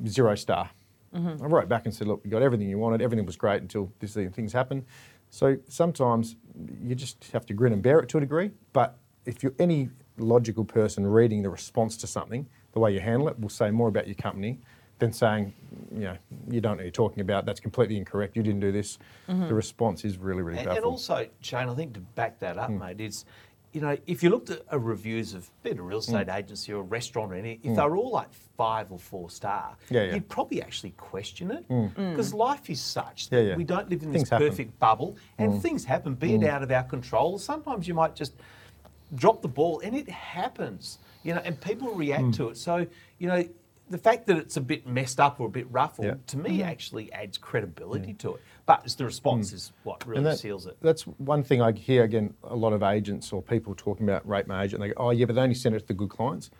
Zero 0.06 0.34
star. 0.34 0.70
Mm-hmm. 1.14 1.42
I 1.42 1.46
wrote 1.46 1.68
back 1.68 1.84
and 1.84 1.94
said, 1.94 2.06
look, 2.06 2.22
you 2.24 2.30
got 2.30 2.42
everything 2.42 2.68
you 2.68 2.78
wanted. 2.78 3.02
Everything 3.02 3.26
was 3.26 3.36
great 3.36 3.60
until 3.60 3.92
these 4.00 4.14
things 4.14 4.52
happen. 4.52 4.84
So 5.30 5.56
sometimes 5.68 6.36
you 6.82 6.94
just 6.94 7.30
have 7.32 7.46
to 7.46 7.54
grin 7.54 7.72
and 7.72 7.82
bear 7.82 7.98
it 8.00 8.08
to 8.10 8.18
a 8.18 8.20
degree. 8.20 8.50
But 8.72 8.98
if 9.24 9.42
you're 9.42 9.54
any 9.58 9.90
logical 10.18 10.64
person 10.64 11.06
reading 11.06 11.42
the 11.42 11.50
response 11.50 11.96
to 11.98 12.06
something, 12.06 12.46
the 12.72 12.80
way 12.80 12.92
you 12.92 13.00
handle 13.00 13.28
it 13.28 13.38
will 13.38 13.48
say 13.48 13.70
more 13.70 13.88
about 13.88 14.06
your 14.06 14.14
company 14.14 14.60
than 14.98 15.12
saying, 15.12 15.52
you 15.92 16.04
know, 16.04 16.16
you 16.48 16.60
don't 16.60 16.72
know 16.72 16.76
what 16.76 16.84
you're 16.84 16.90
talking 16.92 17.22
about. 17.22 17.44
That's 17.44 17.60
completely 17.60 17.96
incorrect. 17.96 18.36
You 18.36 18.42
didn't 18.42 18.60
do 18.60 18.72
this. 18.72 18.98
Mm-hmm. 19.28 19.48
The 19.48 19.54
response 19.54 20.04
is 20.04 20.16
really, 20.16 20.42
really 20.42 20.58
And, 20.58 20.68
and 20.68 20.84
also, 20.84 21.26
Shane, 21.40 21.68
I 21.68 21.74
think 21.74 21.94
to 21.94 22.00
back 22.00 22.38
that 22.38 22.56
up, 22.56 22.68
hmm. 22.68 22.78
mate, 22.78 23.00
is 23.00 23.24
you 23.72 23.80
know 23.80 23.96
if 24.06 24.22
you 24.22 24.30
looked 24.30 24.50
at 24.50 24.62
uh, 24.72 24.78
reviews 24.78 25.34
of 25.34 25.50
be 25.62 25.70
it 25.70 25.78
a 25.78 25.82
real 25.82 25.98
estate 25.98 26.28
Hmm. 26.28 26.36
agency 26.36 26.72
or 26.72 26.80
a 26.80 26.84
restaurant 26.84 27.32
or 27.32 27.34
any, 27.34 27.60
if 27.62 27.72
mm. 27.72 27.76
they 27.76 27.82
were 27.82 27.96
all 27.96 28.10
like 28.10 28.32
five 28.56 28.92
or 28.92 28.98
four 28.98 29.30
star, 29.30 29.76
Yeah, 29.90 30.04
yeah. 30.04 30.14
you'd 30.14 30.28
probably 30.28 30.62
actually 30.62 30.90
question 30.90 31.50
it 31.50 31.68
mm. 31.68 31.94
mm. 31.94 32.10
because 32.10 32.34
life 32.34 32.68
is 32.70 32.80
such 32.80 33.30
that 33.30 33.42
yeah. 33.42 33.56
we 33.56 33.64
don't 33.64 33.88
live 33.88 34.02
in 34.02 34.12
Things 34.12 34.24
this 34.24 34.30
happen. 34.30 34.48
perfect 34.48 34.78
bubble, 34.78 35.16
and 35.38 35.60
things 35.62 35.84
happen, 35.84 36.14
be 36.14 36.34
it 36.34 36.44
out 36.44 36.62
of 36.62 36.70
our 36.70 36.84
control. 36.84 37.38
Sometimes 37.38 37.88
you 37.88 37.94
might 37.94 38.14
just 38.14 38.34
drop 39.14 39.42
the 39.42 39.48
ball, 39.48 39.80
and 39.84 39.94
it 39.96 40.08
happens, 40.08 40.98
you 41.22 41.34
know, 41.34 41.40
and 41.44 41.60
people 41.60 41.94
react 41.94 42.34
to 42.34 42.48
it. 42.50 42.56
So 42.56 42.86
you 43.18 43.28
know. 43.28 43.44
The 43.90 43.98
fact 43.98 44.26
that 44.28 44.38
it's 44.38 44.56
a 44.56 44.60
bit 44.62 44.86
messed 44.86 45.20
up 45.20 45.38
or 45.38 45.48
a 45.48 45.50
bit 45.50 45.66
rough, 45.70 45.98
or, 45.98 46.06
Yeah. 46.06 46.14
to 46.28 46.38
me, 46.38 46.50
mm-hmm. 46.60 46.70
actually 46.70 47.12
adds 47.12 47.36
credibility 47.36 48.14
to 48.14 48.36
it. 48.36 48.40
But 48.64 48.82
it's 48.84 48.94
the 48.94 49.04
response 49.04 49.50
hmm. 49.50 49.56
is 49.56 49.72
what 49.82 50.06
really 50.06 50.18
And 50.18 50.26
that- 50.26 50.38
seals 50.38 50.66
it. 50.66 50.76
That's 50.80 51.02
one 51.02 51.42
thing 51.42 51.60
I 51.60 51.72
hear 51.72 52.04
again. 52.04 52.34
A 52.44 52.56
lot 52.56 52.72
of 52.72 52.82
agents 52.82 53.32
or 53.32 53.42
people 53.42 53.74
talking 53.76 54.08
about 54.08 54.26
rate 54.28 54.46
my 54.46 54.62
agent. 54.64 54.80
They 54.80 54.88
go, 54.88 54.94
"Oh 54.96 55.10
yeah, 55.10 55.26
but 55.26 55.34
they 55.34 55.42
only 55.42 55.54
send 55.54 55.74
it 55.74 55.80
to 55.80 55.86
the 55.86 55.94
good 55.94 56.10
clients." 56.10 56.50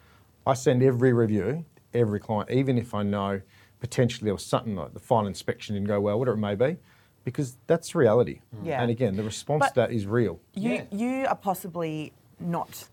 I 0.47 0.55
send 0.55 0.83
every 0.83 1.13
review, 1.13 1.65
every 1.95 2.19
client, 2.19 2.51
even 2.51 2.77
if 2.77 2.95
I 2.95 3.05
know 3.05 3.41
potentially 3.79 4.25
there 4.25 4.35
was 4.35 4.45
something 4.45 4.75
like 4.75 4.93
the 4.93 5.01
final 5.01 5.29
inspection 5.29 5.75
didn't 5.75 5.89
go 5.89 6.01
well, 6.01 6.19
whatever 6.19 6.37
it 6.37 6.41
may 6.41 6.55
be, 6.57 6.77
because 7.25 7.57
that's 7.69 7.95
reality. 7.95 8.41
Hmm. 8.59 8.67
Yeah. 8.67 8.83
And 8.83 8.91
again, 8.91 9.17
the 9.17 9.23
response 9.23 9.61
But- 9.61 9.69
to 9.69 9.75
that 9.77 9.93
is 9.93 10.07
real. 10.07 10.41
You 10.55 10.73
Yeah. 10.73 10.85
you 10.91 11.27
are 11.27 11.37
possibly 11.37 12.13
not. 12.41 12.89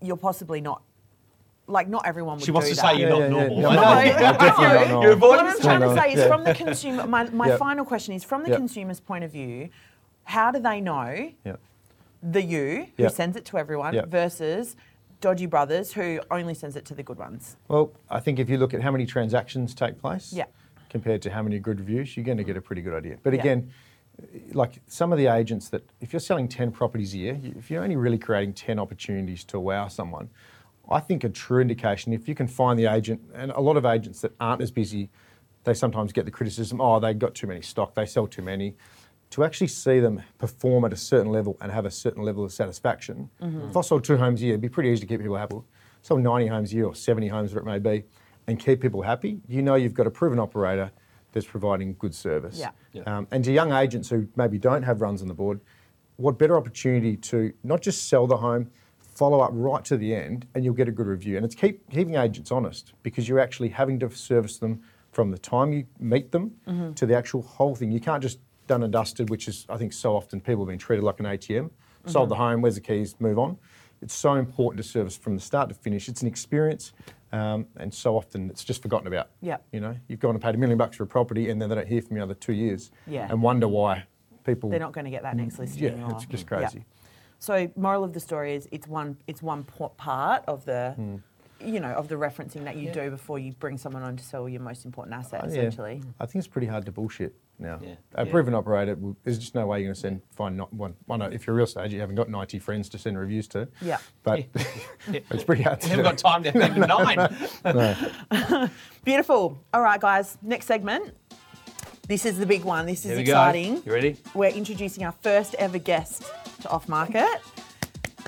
You're 0.00 0.16
possibly 0.16 0.62
not. 0.62 0.82
Like 1.66 1.88
not 1.88 2.06
everyone 2.06 2.36
would 2.36 2.44
She 2.44 2.50
wants 2.50 2.68
do 2.68 2.74
to 2.74 2.80
that. 2.82 2.92
say 2.94 3.00
you're 3.00 3.08
Yeah, 3.10 3.28
not 3.28 3.30
normal. 3.30 3.60
yeah. 3.60 3.68
I 3.68 3.74
No, 3.74 3.80
know. 4.12 4.18
Definitely 4.18 4.64
not 4.64 4.88
normal. 4.88 5.02
You're 5.02 5.16
What 5.16 5.40
I'm 5.40 5.60
trying 5.60 5.80
to 5.80 5.94
say 5.94 6.12
is 6.12 6.18
yeah. 6.18 6.28
from 6.28 6.44
the 6.44 6.54
consumer. 6.54 7.06
My, 7.06 7.24
my 7.30 7.48
Yeah. 7.48 7.56
final 7.56 7.84
question 7.86 8.14
is 8.14 8.22
from 8.22 8.42
the 8.42 8.50
Yeah. 8.50 8.56
consumer's 8.56 9.00
point 9.00 9.24
of 9.24 9.32
view. 9.32 9.70
How 10.24 10.50
do 10.50 10.58
they 10.60 10.80
know 10.82 11.30
Yeah. 11.44 11.56
the 12.22 12.42
you 12.42 12.86
who 12.96 13.02
Yeah. 13.04 13.08
sends 13.08 13.36
it 13.36 13.46
to 13.46 13.58
everyone 13.58 13.94
Yeah. 13.94 14.04
versus 14.06 14.76
dodgy 15.22 15.46
brothers 15.46 15.94
who 15.94 16.20
only 16.30 16.52
sends 16.52 16.76
it 16.76 16.84
to 16.86 16.94
the 16.94 17.02
good 17.02 17.18
ones? 17.18 17.56
Well, 17.68 17.92
I 18.10 18.20
think 18.20 18.38
if 18.38 18.50
you 18.50 18.58
look 18.58 18.74
at 18.74 18.82
how 18.82 18.90
many 18.90 19.06
transactions 19.06 19.74
take 19.74 19.98
place 19.98 20.34
Yeah. 20.34 20.44
compared 20.90 21.22
to 21.22 21.30
how 21.30 21.42
many 21.42 21.58
good 21.58 21.78
reviews, 21.80 22.14
you're 22.14 22.24
going 22.26 22.36
to 22.38 22.44
get 22.44 22.58
a 22.58 22.60
pretty 22.60 22.82
good 22.82 22.94
idea. 22.94 23.16
But 23.22 23.32
Yeah. 23.32 23.40
again, 23.40 23.70
like 24.52 24.80
some 24.86 25.12
of 25.12 25.18
the 25.18 25.28
agents 25.28 25.70
that, 25.70 25.82
if 26.02 26.12
you're 26.12 26.20
selling 26.20 26.46
10 26.46 26.70
properties 26.72 27.14
a 27.14 27.18
year, 27.18 27.40
if 27.56 27.70
you're 27.70 27.82
only 27.82 27.96
really 27.96 28.18
creating 28.18 28.52
10 28.52 28.78
opportunities 28.78 29.44
to 29.44 29.58
wow 29.58 29.88
someone, 29.88 30.28
I 30.88 31.00
think 31.00 31.24
a 31.24 31.28
true 31.28 31.60
indication, 31.60 32.12
if 32.12 32.28
you 32.28 32.34
can 32.34 32.46
find 32.46 32.78
the 32.78 32.86
agent, 32.86 33.20
and 33.34 33.50
a 33.52 33.60
lot 33.60 33.76
of 33.76 33.86
agents 33.86 34.20
that 34.20 34.32
aren't 34.38 34.62
as 34.62 34.70
busy, 34.70 35.10
they 35.64 35.74
sometimes 35.74 36.12
get 36.12 36.24
the 36.26 36.30
criticism, 36.30 36.80
oh, 36.80 37.00
they've 37.00 37.18
got 37.18 37.34
too 37.34 37.46
many 37.46 37.62
stock, 37.62 37.94
they 37.94 38.06
sell 38.06 38.26
too 38.26 38.42
many. 38.42 38.76
To 39.30 39.42
actually 39.42 39.68
see 39.68 39.98
them 39.98 40.22
perform 40.38 40.84
at 40.84 40.92
a 40.92 40.96
certain 40.96 41.32
level 41.32 41.56
and 41.60 41.72
have 41.72 41.86
a 41.86 41.90
certain 41.90 42.22
level 42.22 42.44
of 42.44 42.52
satisfaction, 42.52 43.30
if 43.40 43.76
I 43.76 43.80
sold 43.80 44.04
two 44.04 44.16
homes 44.16 44.40
a 44.42 44.44
year, 44.44 44.52
it'd 44.52 44.60
be 44.60 44.68
pretty 44.68 44.90
easy 44.90 45.00
to 45.00 45.06
keep 45.06 45.20
people 45.20 45.36
happy. 45.36 45.56
Sell 46.02 46.18
90 46.18 46.46
homes 46.46 46.72
a 46.72 46.76
year 46.76 46.84
or 46.86 46.94
70 46.94 47.28
homes, 47.28 47.54
whatever 47.54 47.70
it 47.70 47.82
may 47.82 47.98
be, 47.98 48.04
and 48.46 48.60
keep 48.60 48.80
people 48.80 49.02
happy, 49.02 49.40
you 49.48 49.62
know 49.62 49.74
you've 49.74 49.94
got 49.94 50.06
a 50.06 50.10
proven 50.10 50.38
operator 50.38 50.92
that's 51.32 51.46
providing 51.46 51.96
good 51.98 52.14
service. 52.14 52.58
Yeah. 52.58 52.70
Yeah. 52.92 53.02
Um, 53.06 53.26
and 53.32 53.42
to 53.44 53.50
young 53.52 53.72
agents 53.72 54.08
who 54.10 54.28
maybe 54.36 54.58
don't 54.58 54.82
have 54.82 55.00
runs 55.00 55.22
on 55.22 55.28
the 55.28 55.34
board, 55.34 55.60
what 56.16 56.38
better 56.38 56.56
opportunity 56.56 57.16
to 57.16 57.52
not 57.64 57.80
just 57.80 58.08
sell 58.08 58.26
the 58.26 58.36
home, 58.36 58.70
follow 59.14 59.40
up 59.40 59.50
right 59.52 59.84
to 59.84 59.96
the 59.96 60.14
end, 60.14 60.46
and 60.54 60.64
you'll 60.64 60.74
get 60.74 60.88
a 60.88 60.92
good 60.92 61.06
review. 61.06 61.36
And 61.36 61.44
it's 61.44 61.54
keep 61.54 61.88
keeping 61.90 62.16
agents 62.16 62.50
honest 62.50 62.92
because 63.02 63.28
you're 63.28 63.38
actually 63.40 63.68
having 63.68 63.98
to 64.00 64.10
service 64.10 64.58
them 64.58 64.82
from 65.12 65.30
the 65.30 65.38
time 65.38 65.72
you 65.72 65.86
meet 65.98 66.32
them 66.32 66.92
to 66.96 67.06
the 67.06 67.16
actual 67.16 67.42
whole 67.42 67.74
thing. 67.74 67.92
You 67.92 68.00
can't 68.00 68.22
just 68.22 68.40
done 68.66 68.82
and 68.82 68.92
dusted, 68.92 69.30
which 69.30 69.46
is 69.48 69.66
I 69.68 69.76
think 69.76 69.92
so 69.92 70.16
often 70.16 70.40
people 70.40 70.64
have 70.64 70.68
been 70.68 70.78
treated 70.78 71.04
like 71.04 71.20
an 71.20 71.26
ATM. 71.26 71.70
Sold 72.06 72.28
the 72.28 72.34
home, 72.34 72.60
where's 72.60 72.74
the 72.74 72.82
keys, 72.82 73.16
move 73.18 73.38
on. 73.38 73.56
It's 74.02 74.12
so 74.12 74.34
important 74.34 74.76
to 74.82 74.86
service 74.86 75.16
from 75.16 75.36
the 75.36 75.40
start 75.40 75.70
to 75.70 75.74
finish. 75.74 76.06
It's 76.06 76.20
an 76.20 76.28
experience, 76.28 76.92
um, 77.32 77.66
and 77.76 77.94
so 77.94 78.14
often 78.14 78.50
it's 78.50 78.62
just 78.62 78.82
forgotten 78.82 79.06
about. 79.06 79.30
Yeah. 79.40 79.56
You 79.72 79.80
know, 79.80 79.96
you've 80.08 80.20
gone 80.20 80.34
and 80.34 80.42
paid 80.42 80.54
a 80.54 80.58
million 80.58 80.76
bucks 80.76 80.98
for 80.98 81.04
a 81.04 81.06
property, 81.06 81.48
and 81.48 81.62
then 81.62 81.70
they 81.70 81.74
don't 81.76 81.88
hear 81.88 82.02
from 82.02 82.16
you 82.16 82.22
another 82.22 82.38
two 82.38 82.52
years. 82.52 82.90
Yeah. 83.06 83.26
And 83.30 83.40
wonder 83.40 83.66
why 83.66 84.04
people. 84.44 84.68
They're 84.68 84.78
not 84.78 84.92
going 84.92 85.06
to 85.06 85.10
get 85.10 85.22
that 85.22 85.36
next 85.36 85.58
listing. 85.58 85.82
Yeah, 85.82 85.90
anymore. 85.90 86.10
it's 86.12 86.26
just 86.26 86.46
crazy. 86.46 86.84
So, 87.44 87.70
moral 87.76 88.04
of 88.04 88.14
the 88.14 88.20
story 88.20 88.54
is 88.54 88.66
it's 88.72 88.88
one 88.88 89.18
it's 89.26 89.42
one 89.42 89.64
part 89.98 90.44
of 90.48 90.64
the, 90.64 90.92
Hmm. 90.96 91.16
you 91.60 91.78
know, 91.78 91.92
of 91.92 92.08
the 92.08 92.14
referencing 92.14 92.64
that 92.64 92.76
you 92.76 92.90
do 92.90 93.10
before 93.10 93.38
you 93.38 93.52
bring 93.52 93.76
someone 93.76 94.02
on 94.02 94.16
to 94.16 94.24
sell 94.24 94.48
your 94.48 94.62
most 94.62 94.86
important 94.86 95.14
asset, 95.14 95.44
Uh, 95.44 95.48
yeah. 95.48 95.52
essentially. 95.58 96.02
I 96.18 96.24
think 96.24 96.36
it's 96.42 96.48
pretty 96.48 96.66
hard 96.68 96.86
to 96.86 96.92
bullshit 96.92 97.34
now. 97.58 97.78
Yeah. 97.82 97.96
A 98.14 98.24
Yeah. 98.24 98.30
proven 98.32 98.54
operator, 98.54 98.96
there's 99.24 99.38
just 99.38 99.54
no 99.54 99.66
way 99.66 99.80
you're 99.80 99.88
going 99.88 99.94
to 99.94 100.00
send 100.00 100.22
find 100.30 100.56
not 100.56 100.72
one. 100.72 100.94
Well, 101.06 101.18
no, 101.18 101.26
if 101.26 101.46
you're 101.46 101.52
a 101.54 101.56
real 101.58 101.64
estate 101.64 101.80
agent, 101.82 101.92
you 101.94 102.00
haven't 102.00 102.16
got 102.16 102.30
90 102.30 102.58
friends 102.58 102.88
to 102.88 102.96
send 102.98 103.18
reviews 103.18 103.46
to. 103.48 103.68
Yeah. 103.82 103.98
But 104.22 104.44
it's 105.30 105.44
pretty 105.44 105.64
hard 105.64 105.82
to 105.82 105.88
Never 105.90 106.02
do. 106.02 106.08
got 106.08 106.16
time 106.18 106.42
to 106.44 106.50
have 106.50 106.76
even 106.76 106.88
nine. 106.96 107.18
No. 107.66 108.68
Beautiful. 109.04 109.58
All 109.74 109.82
right, 109.82 110.00
guys. 110.00 110.38
Next 110.40 110.64
segment. 110.64 111.14
This 112.08 112.24
is 112.24 112.38
the 112.38 112.46
big 112.46 112.64
one. 112.64 112.86
This 112.86 113.04
is 113.04 113.18
exciting. 113.18 113.74
go. 113.76 113.82
You 113.84 113.92
ready? 113.92 114.16
We're 114.34 114.48
introducing 114.50 115.04
our 115.04 115.12
first 115.22 115.54
ever 115.56 115.78
guest 115.78 116.24
to 116.64 116.70
Off 116.70 116.88
Market. 116.88 117.42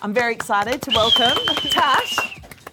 I'm 0.03 0.13
very 0.13 0.35
excited 0.35 0.83
to 0.83 0.91
welcome 0.95 1.39
Tash. 1.71 2.17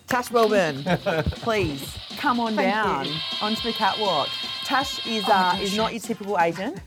Tash 0.07 0.27
Welburn, 0.27 0.83
please 1.41 1.97
come 2.17 2.41
on 2.41 2.55
Thank 2.55 2.73
down 2.73 3.05
you. 3.05 3.13
onto 3.41 3.61
the 3.63 3.71
catwalk. 3.71 4.27
Tash 4.65 5.05
is 5.07 5.23
Oh, 5.27 5.31
uh, 5.31 5.57
is 5.61 5.75
not 5.77 5.93
your 5.93 6.01
typical 6.01 6.37
agent. 6.37 6.79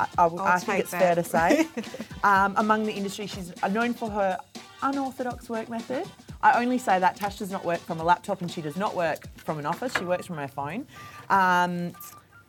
I, 0.00 0.08
I, 0.18 0.24
I'll 0.24 0.58
think 0.58 0.66
take 0.66 0.80
it's 0.80 0.90
fair 0.90 1.14
to 1.14 1.22
say. 1.22 1.68
um, 2.24 2.54
among 2.56 2.84
the 2.84 2.92
industry, 2.92 3.28
she's 3.28 3.52
known 3.70 3.94
for 3.94 4.10
her 4.10 4.38
unorthodox 4.82 5.48
work 5.48 5.68
method. 5.68 6.04
I 6.42 6.60
only 6.60 6.78
say 6.78 6.98
that 6.98 7.14
Tash 7.14 7.38
does 7.38 7.52
not 7.52 7.64
work 7.64 7.78
from 7.78 8.00
a 8.00 8.04
laptop 8.04 8.40
and 8.40 8.50
she 8.50 8.60
does 8.60 8.76
not 8.76 8.96
work 8.96 9.28
from 9.36 9.60
an 9.60 9.66
office. 9.66 9.96
She 9.96 10.04
works 10.04 10.26
from 10.26 10.38
her 10.38 10.48
phone. 10.48 10.84
Um, 11.30 11.92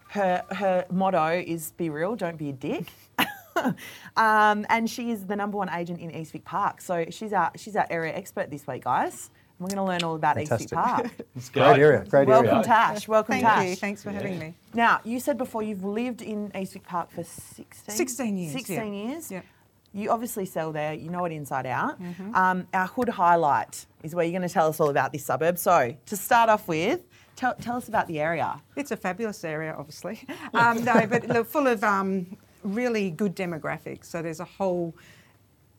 her 0.10 0.44
her 0.52 0.86
motto 0.90 1.28
is 1.46 1.72
"Be 1.78 1.92
real, 1.92 2.16
don't 2.16 2.38
be 2.38 2.50
a 2.50 2.54
dick." 2.54 2.92
um, 4.18 4.66
and 4.70 4.90
she 4.90 5.12
is 5.12 5.26
the 5.26 5.36
number 5.36 5.58
one 5.58 5.70
agent 5.70 6.00
in 6.00 6.14
East 6.14 6.32
Vic 6.32 6.46
Park. 6.46 6.82
So 6.82 7.06
she's 7.10 7.34
our 7.34 7.52
she's 7.56 7.76
our 7.76 7.88
area 7.90 8.14
expert 8.14 8.50
this 8.50 8.66
week, 8.68 8.84
guys. 8.84 9.30
And 9.60 9.66
we're 9.66 9.76
going 9.76 9.88
to 9.88 9.92
learn 9.92 10.04
all 10.04 10.16
about 10.16 10.36
Fantastic. 10.36 10.66
East 10.66 10.70
Vic 10.70 10.80
Park. 10.80 11.12
Let's 11.36 11.50
Great 11.50 11.80
area. 11.80 12.06
Great 12.08 12.28
Welcome, 12.28 12.50
area. 12.50 12.64
Tash. 12.64 13.08
Welcome, 13.08 13.40
Tash. 13.40 13.42
Thank 13.42 13.56
Tash. 13.56 13.70
you. 13.70 13.76
Thanks 13.76 14.04
for 14.04 14.12
having 14.12 14.38
me. 14.38 14.54
Now, 14.74 15.02
you 15.04 15.20
said 15.20 15.38
before 15.38 15.64
you've 15.64 15.84
lived 15.84 16.22
in 16.22 16.52
East 16.56 16.74
Vic 16.74 16.84
Park 16.84 17.10
for 17.10 17.24
16? 17.24 17.96
16 17.96 18.38
years, 18.38 18.52
16 18.54 18.76
yeah. 18.76 18.84
years? 19.10 19.32
Yeah. 19.32 19.42
You 19.94 20.12
obviously 20.12 20.46
sell 20.46 20.72
there, 20.72 20.94
you 20.94 21.10
know 21.10 21.26
it 21.26 21.32
inside 21.32 21.66
out. 21.66 22.00
Mm-hmm. 22.00 22.36
Um, 22.36 22.68
our 22.72 22.86
hood 22.86 23.10
highlight 23.10 23.88
is 24.04 24.14
where 24.14 24.24
you're 24.24 24.38
going 24.38 24.48
to 24.48 24.54
tell 24.54 24.68
us 24.68 24.80
all 24.80 24.90
about 24.90 25.12
this 25.12 25.26
suburb. 25.26 25.58
So, 25.58 25.96
to 26.06 26.16
start 26.16 26.50
off 26.50 26.68
with, 26.68 27.02
tell, 27.36 27.56
tell 27.56 27.78
us 27.78 27.88
about 27.88 28.08
the 28.08 28.20
area. 28.20 28.62
It's 28.76 28.92
a 28.92 28.98
fabulous 28.98 29.44
area, 29.44 29.74
obviously. 29.78 30.24
Um, 30.54 30.84
no, 30.84 31.06
but 31.08 31.28
look, 31.28 31.48
full 31.48 31.68
of 31.68 31.84
um, 31.84 32.38
really 32.64 33.12
good 33.12 33.36
demographics. 33.36 34.06
So 34.06 34.22
there's 34.22 34.40
a 34.40 34.46
whole 34.46 34.96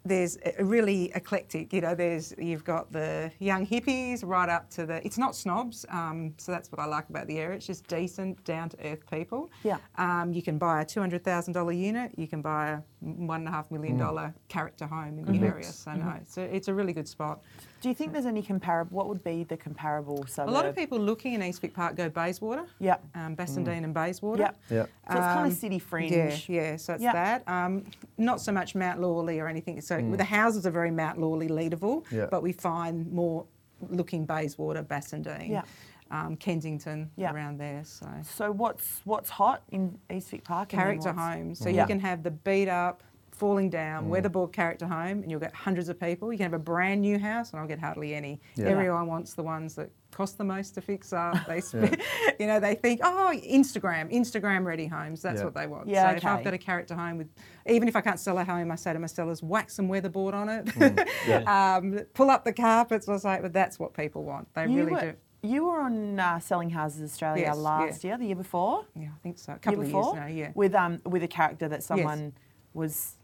there's 0.04 0.38
a 0.58 0.64
really 0.64 1.12
eclectic. 1.14 1.72
You 1.72 1.82
know, 1.82 1.94
there's 1.94 2.34
you've 2.38 2.64
got 2.64 2.90
the 2.92 3.30
young 3.38 3.66
hippies 3.66 4.24
right 4.24 4.48
up 4.48 4.70
to 4.70 4.86
the. 4.86 5.04
It's 5.04 5.18
not 5.18 5.36
snobs, 5.36 5.84
um, 5.90 6.34
so 6.38 6.50
that's 6.50 6.72
what 6.72 6.80
I 6.80 6.86
like 6.86 7.08
about 7.10 7.26
the 7.26 7.38
area. 7.38 7.56
It's 7.56 7.66
just 7.66 7.86
decent, 7.86 8.42
down 8.44 8.70
to 8.70 8.76
earth 8.86 9.08
people. 9.10 9.50
Yeah. 9.62 9.78
Um, 9.96 10.32
you 10.32 10.42
can 10.42 10.58
buy 10.58 10.82
a 10.82 10.84
two 10.84 11.00
hundred 11.00 11.24
thousand 11.24 11.52
dollar 11.52 11.72
unit. 11.72 12.12
You 12.16 12.26
can 12.26 12.42
buy 12.42 12.70
a 12.70 12.78
one 13.00 13.40
and 13.40 13.48
a 13.48 13.52
half 13.52 13.70
million 13.70 13.96
dollar 13.98 14.34
character 14.48 14.86
home 14.86 15.18
in 15.18 15.40
the 15.40 15.46
area. 15.46 15.64
So 15.64 15.92
no, 15.92 16.14
so 16.26 16.42
it's 16.42 16.68
a 16.68 16.74
really 16.74 16.92
good 16.92 17.08
spot. 17.08 17.42
Do 17.80 17.88
you 17.88 17.94
think 17.94 18.12
there's 18.12 18.26
any 18.26 18.42
comparable? 18.42 18.96
What 18.96 19.08
would 19.08 19.22
be 19.22 19.44
the 19.44 19.56
comparable 19.56 20.26
suburb? 20.26 20.50
A 20.50 20.52
lot 20.52 20.66
of 20.66 20.74
people 20.74 20.98
looking 20.98 21.34
in 21.34 21.42
East 21.44 21.60
Vic 21.60 21.74
Park 21.74 21.94
go 21.94 22.08
Bayswater. 22.08 22.64
Yeah. 22.80 22.96
Um, 23.14 23.36
Bassendean 23.36 23.84
and 23.84 23.94
Bayswater. 23.94 24.42
Yeah. 24.42 24.50
Yeah. 24.68 24.82
So 24.82 24.88
it's 25.16 25.26
kind 25.26 25.40
Um, 25.40 25.46
of 25.46 25.52
city 25.52 25.78
fringe. 25.78 26.12
Yeah, 26.12 26.36
yeah. 26.48 26.76
So 26.76 26.94
it's 26.94 27.02
Yeah. 27.02 27.12
that. 27.12 27.48
Um, 27.48 27.84
not 28.16 28.40
so 28.40 28.50
much 28.50 28.74
Mount 28.74 29.00
Lawley 29.00 29.38
or 29.38 29.46
anything. 29.46 29.80
So 29.80 30.00
the 30.00 30.24
houses 30.24 30.66
are 30.66 30.72
very 30.72 30.90
Mount 30.90 31.18
Lawley 31.20 31.48
leadable, 31.48 32.04
Yeah. 32.10 32.26
but 32.30 32.42
we 32.42 32.52
find 32.52 33.12
more 33.12 33.44
looking 33.90 34.26
Bayswater, 34.26 34.82
Bassendean, 34.82 35.48
Yeah. 35.48 35.62
um, 36.10 36.36
Kensington 36.36 37.12
Yeah. 37.14 37.32
around 37.32 37.58
there. 37.60 37.84
So 37.84 38.08
So 38.22 38.50
what's 38.50 39.02
what's 39.04 39.30
hot 39.30 39.62
in 39.70 40.00
East 40.10 40.30
Vic 40.30 40.42
Park? 40.42 40.72
and 40.72 40.80
then 40.80 40.84
character 40.84 41.12
what's- 41.12 41.34
homes. 41.36 41.58
So 41.60 41.68
Yeah. 41.68 41.82
you 41.82 41.86
can 41.86 42.00
have 42.00 42.24
the 42.24 42.32
beat 42.32 42.68
up. 42.68 43.04
Falling 43.38 43.70
down, 43.70 44.08
weatherboard 44.08 44.52
character 44.52 44.86
home, 44.86 45.22
and 45.22 45.30
you'll 45.30 45.38
get 45.38 45.54
hundreds 45.54 45.88
of 45.88 45.98
people. 46.00 46.32
You 46.32 46.38
can 46.38 46.44
have 46.44 46.54
a 46.54 46.58
brand 46.58 47.00
new 47.02 47.18
house, 47.20 47.52
and 47.52 47.60
I'll 47.60 47.68
get 47.68 47.78
hardly 47.78 48.12
any. 48.14 48.40
Yeah. 48.56 48.66
Everyone 48.66 49.06
wants 49.06 49.34
the 49.34 49.44
ones 49.44 49.74
that 49.76 49.90
cost 50.10 50.38
the 50.38 50.44
most 50.44 50.74
to 50.74 50.80
fix 50.80 51.12
up. 51.12 51.36
They, 51.46 51.60
sp- 51.62 51.94
you 52.40 52.48
know, 52.48 52.58
they 52.58 52.74
think, 52.74 53.00
oh, 53.04 53.32
Instagram, 53.48 54.12
Instagram 54.12 54.64
ready 54.64 54.86
homes. 54.86 55.22
That's 55.22 55.38
Yeah. 55.38 55.44
what 55.44 55.54
they 55.54 55.68
want. 55.68 55.88
Yeah, 55.88 56.10
so 56.10 56.16
if. 56.16 56.24
I've 56.24 56.42
got 56.42 56.52
a 56.54 56.58
character 56.58 56.96
home 56.96 57.18
with, 57.18 57.28
even 57.66 57.86
if 57.86 57.94
I 57.94 58.00
can't 58.00 58.18
sell 58.18 58.38
a 58.38 58.44
home, 58.44 58.72
I 58.72 58.74
say 58.76 58.92
to 58.92 58.98
my 58.98 59.06
sellers, 59.06 59.40
whack 59.40 59.70
some 59.70 59.88
weatherboard 59.88 60.34
on 60.34 60.48
it, 60.48 61.46
um, 61.46 62.00
pull 62.14 62.30
up 62.30 62.44
the 62.44 62.52
carpets. 62.52 63.08
I 63.08 63.16
say, 63.18 63.38
but 63.40 63.52
that's 63.52 63.78
what 63.78 63.94
people 63.94 64.24
want. 64.24 64.52
They 64.54 64.64
You 64.66 64.78
really 64.84 64.92
were, 64.92 65.00
do. 65.00 65.14
You 65.42 65.66
were 65.66 65.80
on 65.80 66.18
uh, 66.18 66.40
Selling 66.40 66.70
Houses 66.70 67.08
Australia 67.08 67.44
Yes, 67.44 67.56
last 67.56 68.02
year, 68.02 68.18
the 68.18 68.26
year 68.26 68.34
before. 68.34 68.84
Yeah, 68.96 69.10
I 69.14 69.18
think 69.22 69.38
so. 69.38 69.52
A 69.52 69.54
year 69.54 69.58
couple 69.60 69.80
of 69.82 69.86
before, 69.86 70.14
years 70.14 70.16
now. 70.16 70.26
Yeah. 70.26 70.50
With 70.56 70.74
um 70.74 71.00
with 71.06 71.22
a 71.22 71.28
character 71.28 71.68
that 71.68 71.84
someone 71.84 72.32
was 72.74 73.14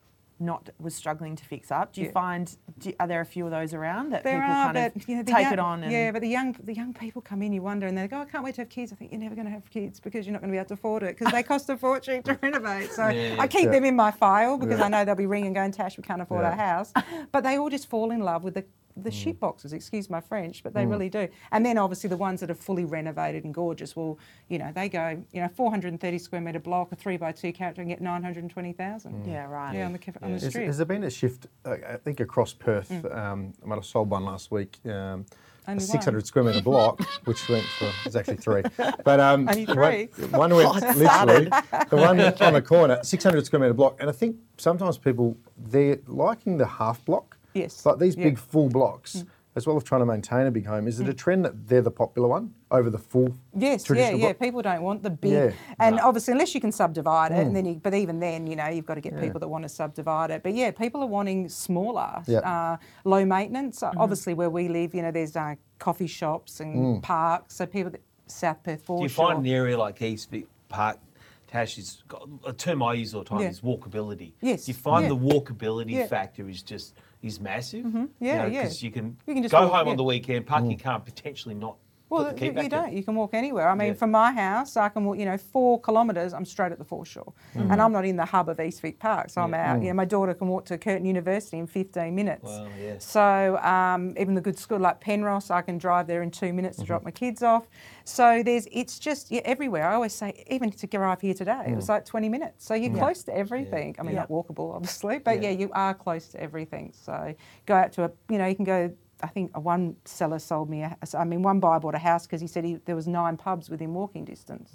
not 0.41 0.71
was 0.79 0.95
struggling 0.95 1.37
to 1.37 1.45
fix 1.45 1.71
up. 1.71 1.93
Do 1.93 2.01
you 2.01 2.09
Yeah. 2.09 2.13
find 2.13 2.57
do, 2.79 2.93
are 2.99 3.07
there 3.07 3.21
a 3.21 3.25
few 3.25 3.45
of 3.45 3.51
those 3.53 3.73
around 3.73 4.11
that 4.11 4.25
There 4.25 4.41
people 4.41 4.51
are, 4.55 4.73
kind 4.73 4.93
but 4.95 4.97
of 4.97 5.09
you 5.09 5.17
know, 5.17 5.23
take 5.23 5.43
young, 5.45 5.53
it 5.53 5.59
on? 5.59 5.83
And, 5.85 5.93
yeah, 5.93 6.11
but 6.11 6.23
the 6.23 6.29
young 6.29 6.57
the 6.63 6.75
young 6.75 6.93
people 6.93 7.23
come 7.23 7.41
in, 7.43 7.53
you 7.53 7.63
wonder, 7.63 7.87
and 7.87 7.97
they 7.97 8.09
go, 8.09 8.19
"I 8.21 8.25
can't 8.25 8.45
wait 8.45 8.57
to 8.57 8.63
have 8.63 8.69
kids." 8.69 8.93
I 8.93 8.97
think 8.97 9.13
you're 9.13 9.21
never 9.21 9.35
going 9.35 9.47
to 9.47 9.53
have 9.53 9.69
kids 9.71 10.01
because 10.01 10.27
you're 10.27 10.33
not 10.33 10.41
going 10.43 10.51
to 10.51 10.55
be 10.55 10.59
able 10.59 10.69
to 10.69 10.75
afford 10.75 11.03
it 11.05 11.17
because 11.19 11.33
they 11.33 11.43
cost 11.43 11.69
a 11.71 11.77
fortune 11.77 12.23
to 12.25 12.39
renovate. 12.43 12.91
So 12.91 13.09
Yeah. 13.09 13.37
I 13.39 13.47
keep 13.47 13.67
Yeah. 13.67 13.71
them 13.73 13.85
in 13.85 13.97
my 13.97 14.11
file 14.11 14.59
because 14.59 14.81
I 14.81 14.89
know 14.89 15.05
they'll 15.05 15.15
be 15.15 15.27
ringing, 15.27 15.53
going, 15.53 15.71
"Tash, 15.73 15.97
we 15.97 16.03
can't 16.03 16.21
afford 16.23 16.43
Yeah. 16.43 16.51
our 16.51 16.57
house," 16.57 16.93
but 17.33 17.45
they 17.45 17.57
all 17.57 17.71
just 17.71 17.89
fall 17.89 18.11
in 18.11 18.21
love 18.21 18.43
with 18.45 18.55
the 18.55 18.65
the 18.97 19.11
shit 19.11 19.41
boxes, 19.41 19.73
excuse 19.73 20.09
my 20.09 20.21
French, 20.21 20.63
but 20.63 20.73
they 20.73 20.87
really 20.87 21.09
do. 21.09 21.27
And 21.51 21.67
then 21.67 21.79
obviously 21.79 22.09
the 22.09 22.17
ones 22.17 22.41
that 22.41 22.51
are 22.51 22.55
fully 22.55 22.85
renovated 22.85 23.45
and 23.45 23.53
gorgeous, 23.53 23.97
well, 23.97 24.19
you 24.49 24.59
know, 24.59 24.71
they 24.73 24.89
go, 24.89 25.21
you 25.33 25.41
know, 25.41 25.49
430 25.49 26.19
square 26.19 26.41
metre 26.41 26.61
block, 26.61 26.93
a 26.93 26.97
three 26.97 27.17
by 27.17 27.33
two 27.33 27.53
character, 27.53 27.81
and 27.83 27.91
get 27.91 28.01
920,000. 28.01 29.25
yeah, 29.27 29.45
right. 29.47 29.75
Yeah, 29.75 29.87
on 29.87 29.93
the, 29.93 29.99
ca- 29.99 30.13
on 30.23 30.33
the 30.33 30.41
street. 30.41 30.67
has 30.67 30.77
there 30.77 30.87
been 30.87 31.05
a 31.05 31.11
shift? 31.11 31.47
Uh, 31.65 31.77
I 31.89 31.97
think 31.97 32.21
across 32.21 32.53
Perth, 32.53 32.91
um, 33.07 33.53
I 33.63 33.67
might 33.67 33.75
have 33.77 33.85
sold 33.85 34.11
one 34.11 34.25
last 34.25 34.51
week. 34.51 34.79
Um, 34.85 35.27
a 35.67 35.71
Only 35.71 35.83
600 35.83 36.27
square 36.27 36.45
metre 36.45 36.61
block, 36.63 37.01
which 37.25 37.49
went 37.49 37.65
for 37.65 37.91
it's 38.05 38.15
actually 38.15 38.37
three, 38.37 38.63
but 39.03 39.19
um, 39.19 39.49
Only 39.49 39.65
one- 39.65 39.75
three? 39.75 40.27
One, 40.29 40.55
went 40.55 40.75
literally 40.99 41.45
the 41.91 41.97
one 41.97 42.21
on 42.21 42.53
the 42.53 42.63
corner, 42.63 43.03
600 43.03 43.47
square 43.47 43.61
metre 43.61 43.73
block, 43.75 43.97
and 43.99 44.09
I 44.09 44.13
think 44.13 44.37
sometimes 44.59 44.99
people 44.99 45.37
they're 45.57 45.99
liking 46.07 46.59
the 46.59 46.67
half 46.67 47.05
block. 47.05 47.34
Yes. 47.55 47.87
like 47.87 47.99
these 47.99 48.17
Yeah. 48.17 48.25
big 48.25 48.39
full 48.39 48.69
blocks. 48.69 49.25
As 49.57 49.69
well 49.69 49.77
as 49.77 49.85
trying 49.85 50.01
to 50.01 50.07
maintain 50.07 50.49
a 50.49 50.51
big 50.51 50.67
home, 50.67 50.89
is 50.89 50.99
it 50.99 51.09
a 51.09 51.15
trend 51.15 51.45
that 51.45 51.69
they're 51.69 51.81
the 51.81 51.89
popular 51.89 52.27
one 52.27 52.53
over 52.73 52.91
the 52.91 52.99
full 52.99 53.37
Yes, 53.57 53.83
yeah, 53.83 53.87
traditional 53.87 54.19
yeah. 54.19 54.27
block? 54.33 54.41
People 54.41 54.63
don't 54.63 54.83
want 54.83 55.05
the 55.05 55.11
big, 55.11 55.31
Yeah. 55.33 55.51
and 55.79 56.01
obviously 56.01 56.33
unless 56.33 56.57
you 56.57 56.61
can 56.61 56.73
subdivide 56.73 57.31
it, 57.31 57.39
and 57.47 57.55
then 57.55 57.65
you, 57.65 57.75
but 57.77 57.95
even 57.95 58.19
then, 58.19 58.49
you 58.49 58.57
know, 58.57 58.67
you've 58.67 58.85
got 58.85 58.97
to 58.97 59.01
get 59.01 59.17
people 59.21 59.39
that 59.39 59.47
want 59.47 59.63
to 59.63 59.69
subdivide 59.69 60.33
it. 60.33 60.43
But 60.43 60.55
yeah, 60.55 60.73
people 60.73 61.03
are 61.05 61.07
wanting 61.07 61.49
smaller, 61.49 62.25
Yeah. 62.27 62.39
uh, 62.41 62.79
low 63.05 63.25
maintenance. 63.25 63.81
Uh, 63.81 63.93
Obviously, 63.97 64.35
where 64.35 64.51
we 64.51 64.67
live, 64.67 64.93
you 64.93 65.03
know, 65.03 65.13
there's 65.13 65.37
uh, 65.37 65.55
coffee 65.79 66.09
shops 66.09 66.59
and 66.59 67.01
parks, 67.01 67.55
so 67.55 67.65
people 67.65 67.93
that 67.93 68.01
South 68.27 68.61
Perth 68.65 68.81
Do 68.81 68.85
Foreshore. 68.87 69.05
you 69.05 69.09
find 69.09 69.39
an 69.47 69.53
area 69.53 69.79
like 69.79 70.03
East 70.03 70.33
Vic 70.33 70.49
Park, 70.69 70.99
Tash, 71.47 71.79
is 71.79 72.03
a 72.45 72.53
term 72.53 72.83
I 72.83 72.95
use 72.95 73.15
all 73.15 73.23
the 73.23 73.29
time 73.29 73.43
Yeah. 73.43 73.51
is 73.51 73.61
walkability. 73.61 74.33
Yes, 74.41 74.65
Do 74.65 74.73
you 74.73 74.75
find 74.75 75.05
yeah. 75.05 75.11
the 75.11 75.17
walkability 75.17 75.93
Yeah. 75.93 76.07
factor 76.09 76.49
is 76.49 76.61
just 76.61 76.95
is 77.25 77.41
massive? 77.41 77.85
Mm-hmm. 77.85 78.05
Yeah, 78.21 78.47
yeah. 78.47 78.63
Because 78.63 78.83
you 78.83 78.91
can, 78.91 79.17
You 79.27 79.35
can 79.35 79.43
just 79.43 79.53
go 79.53 79.67
home 79.67 79.87
yeah. 79.87 79.91
on 79.91 79.97
the 79.97 80.05
weekend, 80.05 80.47
park 80.47 80.65
your 80.65 80.73
mm. 80.75 80.83
car, 80.83 80.97
and 80.97 81.05
potentially 81.05 81.55
not. 81.55 81.77
Well, 82.11 82.27
put 82.33 82.41
you, 82.43 82.53
you 82.63 82.69
don't. 82.69 82.93
You 82.93 83.03
can 83.03 83.15
walk 83.15 83.35
anywhere. 83.35 83.69
I 83.69 83.75
mean, 83.75 83.89
Yeah. 83.89 83.95
from 83.95 84.11
my 84.11 84.31
house, 84.33 84.77
I 84.77 84.89
can 84.89 85.05
walk, 85.05 85.19
you 85.19 85.25
know, 85.25 85.37
four 85.39 85.81
kilometres, 85.81 86.33
I'm 86.35 86.45
straight 86.45 86.71
at 86.71 86.79
the 86.79 86.85
foreshore. 86.85 87.33
And 87.55 87.81
I'm 87.81 87.93
not 87.93 88.05
in 88.05 88.17
the 88.17 88.25
hub 88.27 88.49
of 88.49 88.61
East 88.61 88.83
Vic 88.83 88.99
Park, 88.99 89.31
so 89.31 89.41
I'm 89.41 89.53
Yeah. 89.53 89.73
out. 89.73 89.83
You 89.83 89.89
know, 89.89 89.95
my 89.95 90.05
daughter 90.05 90.35
can 90.35 90.49
walk 90.49 90.67
to 90.67 90.79
Curtin 90.79 91.07
University 91.07 91.59
in 91.59 91.67
15 91.67 92.15
minutes. 92.15 92.45
Wow, 92.45 92.67
yes. 92.81 93.05
So 93.05 93.57
um, 93.59 94.15
even 94.19 94.35
the 94.35 94.41
good 94.41 94.59
school 94.59 94.79
like 94.79 95.01
Penrhos, 95.01 95.51
I 95.51 95.63
can 95.63 95.79
drive 95.79 96.07
there 96.07 96.23
in 96.23 96.31
two 96.31 96.53
minutes 96.53 96.79
to 96.79 96.85
drop 96.85 97.05
my 97.05 97.11
kids 97.11 97.43
off. 97.43 97.67
So 98.05 98.43
there's, 98.45 98.69
it's 98.71 98.99
just 98.99 99.31
yeah, 99.31 99.41
everywhere. 99.45 99.89
I 99.89 99.95
always 99.95 100.13
say, 100.13 100.45
even 100.51 100.71
to 100.71 100.97
arrive 100.99 101.21
here 101.23 101.35
today, 101.35 101.65
it 101.69 101.75
was 101.77 101.89
like 101.89 102.05
20 102.05 102.29
minutes. 102.29 102.65
So 102.67 102.75
you're 102.75 102.95
close 102.97 103.25
to 103.25 103.37
everything. 103.37 103.97
I 103.99 104.03
mean, 104.03 104.15
Yeah. 104.15 104.21
not 104.21 104.29
walkable, 104.31 104.75
obviously, 104.75 105.19
but 105.19 105.41
Yeah. 105.43 105.51
yeah, 105.51 105.59
you 105.59 105.71
are 105.73 105.95
close 105.95 106.29
to 106.29 106.41
everything. 106.41 106.93
So 106.93 107.35
go 107.67 107.75
out 107.75 107.93
to 107.93 108.05
a, 108.05 108.11
you 108.29 108.39
know, 108.39 108.47
you 108.47 108.55
can 108.55 108.65
go. 108.65 108.93
I 109.23 109.29
think 109.29 109.53
a 109.55 109.61
one 109.61 109.97
seller 110.05 110.39
sold 110.39 110.69
me. 110.69 110.83
A, 110.83 110.97
I 111.17 111.25
mean, 111.25 111.43
one 111.43 111.61
buyer 111.61 111.81
bought 111.81 111.95
a 111.95 111.99
house 111.99 112.27
because 112.27 112.41
he 112.41 112.47
said 112.47 112.65
he, 112.65 112.75
there 112.85 112.97
was 112.97 113.07
nine 113.07 113.37
pubs 113.37 113.71
within 113.71 113.95
walking 113.95 114.25
distance. 114.25 114.71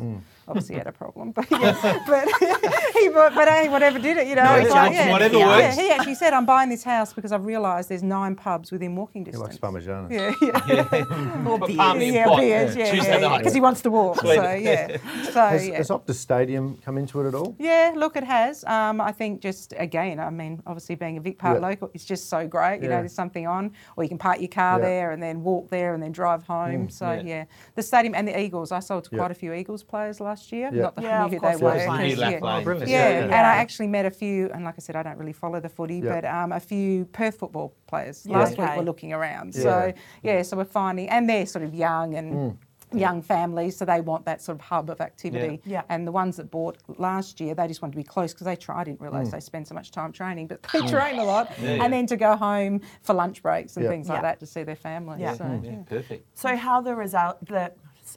Obviously, 0.47 0.75
he 0.75 0.79
had 0.79 0.87
a 0.87 0.91
problem, 1.03 1.31
but 1.31 1.45
yeah, 1.51 1.99
but 2.07 2.27
he 2.93 3.09
bought. 3.09 3.35
But 3.35 3.47
hey, 3.49 3.69
whatever 3.69 3.99
did 3.99 4.17
it, 4.17 4.27
you 4.27 4.35
know. 4.35 4.43
No, 4.43 4.55
it's 4.55 4.65
it's 4.67 4.75
like, 4.75 4.93
yeah, 4.93 5.11
whatever 5.11 5.37
yeah, 5.37 5.47
works. 5.67 5.77
he 5.77 5.89
actually 5.91 6.15
said, 6.15 6.33
"I'm 6.33 6.45
buying 6.45 6.69
this 6.69 6.83
house 6.83 7.13
because 7.13 7.31
I've 7.31 7.45
realised 7.45 7.89
there's 7.89 8.03
nine 8.03 8.35
pubs 8.35 8.71
within 8.71 8.95
walking 8.95 9.23
distance." 9.23 9.43
He 9.53 9.59
distance." 9.59 9.85
likes 9.85 9.87
Parmesan. 9.87 10.09
Yeah, 10.11 10.33
yeah, 10.41 11.47
Or 11.47 11.59
But 11.59 11.67
beers. 11.67 11.77
palm 11.77 12.01
yeah, 12.01 12.25
pot, 12.25 12.39
beers, 12.39 12.75
yeah, 12.75 12.91
Tuesday 12.91 13.21
yeah, 13.21 13.27
night. 13.27 13.37
because 13.39 13.53
he 13.53 13.61
wants 13.61 13.81
to 13.81 13.91
walk. 13.91 14.19
Sweet. 14.19 14.35
So 14.35 14.51
yeah, 14.53 14.97
so 15.31 15.31
Has, 15.41 15.67
yeah. 15.67 15.77
has 15.77 15.89
Optus 15.89 16.15
Stadium 16.15 16.77
come 16.83 16.97
into 16.97 17.19
it 17.21 17.27
at 17.27 17.35
all? 17.35 17.55
Yeah, 17.59 17.93
look, 17.95 18.15
it 18.15 18.23
has. 18.23 18.63
Um, 18.65 19.01
I 19.01 19.11
think 19.11 19.41
just 19.41 19.73
again, 19.77 20.19
I 20.19 20.29
mean, 20.29 20.61
obviously 20.65 20.95
being 20.95 21.17
a 21.17 21.21
Vic 21.21 21.37
Park 21.39 21.59
Yeah. 21.61 21.67
local, 21.67 21.91
it's 21.93 22.05
just 22.05 22.29
so 22.29 22.47
great. 22.47 22.77
You 22.81 22.83
Yeah. 22.89 22.95
know, 22.95 23.01
there's 23.01 23.13
something 23.13 23.47
on, 23.47 23.71
or 23.95 24.03
you 24.03 24.09
can 24.09 24.17
park 24.17 24.28
your 24.39 24.47
car 24.49 24.77
Yeah. 24.79 24.85
there 24.85 25.11
and 25.11 25.21
then 25.23 25.43
walk 25.43 25.69
there 25.69 25.93
and 25.93 26.01
then 26.03 26.11
drive 26.11 26.43
home. 26.43 26.89
so 26.89 27.11
Yeah. 27.11 27.21
yeah. 27.21 27.43
the 27.75 27.81
stadium 27.83 28.13
and 28.15 28.27
the 28.27 28.39
Eagles. 28.39 28.71
I 28.71 28.79
sold 28.79 29.05
to 29.05 29.09
Yeah. 29.11 29.17
quite 29.19 29.31
a 29.31 29.33
few 29.33 29.53
Eagles 29.53 29.83
players 29.83 30.19
last 30.19 30.51
year. 30.51 30.69
Yeah. 30.71 30.81
Not 30.83 30.95
that 30.95 31.03
Yeah, 31.03 31.23
I 31.23 31.27
knew 31.27 31.33
who 31.35 31.39
course, 31.39 31.57
they 31.57 31.63
were. 31.65 31.69
Lap 31.71 31.77
Lane. 31.99 32.09
'cause, 32.11 32.19
Lap 32.19 32.31
yeah. 32.31 32.39
Yeah, 32.39 32.85
Yeah, 32.87 33.09
yeah. 33.19 33.23
and 33.23 33.33
I 33.33 33.55
actually 33.55 33.87
met 33.87 34.05
a 34.05 34.11
few, 34.11 34.49
and 34.53 34.63
like 34.63 34.75
I 34.77 34.81
said, 34.81 34.95
I 34.95 35.03
don't 35.03 35.17
really 35.17 35.33
follow 35.33 35.59
the 35.59 35.69
footy, 35.69 35.97
Yeah. 35.97 36.13
but 36.13 36.25
um, 36.25 36.51
a 36.51 36.59
few 36.59 37.05
Perth 37.05 37.37
football 37.39 37.73
players 37.87 38.25
Yeah. 38.25 38.37
last 38.37 38.51
week 38.57 38.67
Okay. 38.67 38.77
were 38.77 38.83
looking 38.83 39.11
around. 39.13 39.55
Yeah. 39.55 39.61
So 39.61 39.93
yeah, 40.23 40.41
so 40.43 40.57
we're 40.57 40.65
finding, 40.65 41.09
and 41.09 41.29
they're 41.29 41.45
sort 41.45 41.63
of 41.65 41.73
young 41.73 42.13
and. 42.15 42.33
Mm. 42.33 42.57
Young 42.91 43.21
families, 43.21 43.77
so 43.77 43.85
they 43.85 44.01
want 44.01 44.25
that 44.25 44.41
sort 44.41 44.57
of 44.57 44.61
hub 44.61 44.89
of 44.89 44.99
activity. 45.01 45.61
Yeah. 45.63 45.83
And 45.89 46.07
the 46.07 46.11
ones 46.11 46.37
that 46.37 46.49
bought 46.49 46.77
last 46.97 47.39
year, 47.39 47.53
they 47.53 47.67
just 47.67 47.81
wanted 47.81 47.91
to 47.93 47.97
be 47.97 48.03
close 48.03 48.33
because 48.33 48.45
they 48.45 48.55
try. 48.55 48.81
I 48.81 48.83
didn't 48.83 49.01
realise 49.01 49.27
Mm. 49.27 49.31
they 49.31 49.39
spend 49.39 49.67
so 49.67 49.75
much 49.75 49.91
time 49.91 50.11
training, 50.11 50.47
but 50.47 50.63
they 50.63 50.81
train 50.87 51.19
a 51.19 51.23
lot. 51.23 51.51
Yeah, 51.61 51.75
yeah. 51.75 51.83
And 51.83 51.93
then 51.93 52.07
to 52.07 52.17
go 52.17 52.35
home 52.35 52.81
for 53.03 53.13
lunch 53.13 53.43
breaks 53.43 53.75
and 53.77 53.83
Yeah. 53.83 53.91
things 53.91 54.09
like 54.09 54.17
Yeah. 54.17 54.21
that 54.23 54.39
to 54.39 54.45
see 54.45 54.63
their 54.63 54.75
family. 54.75 55.21
Yeah. 55.21 55.33
So, 55.35 55.43
Mm. 55.45 55.63
Yeah, 55.63 55.71
yeah. 55.71 55.77
perfect. 55.87 56.37
So 56.37 56.55
how 56.55 56.81
the 56.81 56.95
result 56.95 57.45
the 57.45 57.71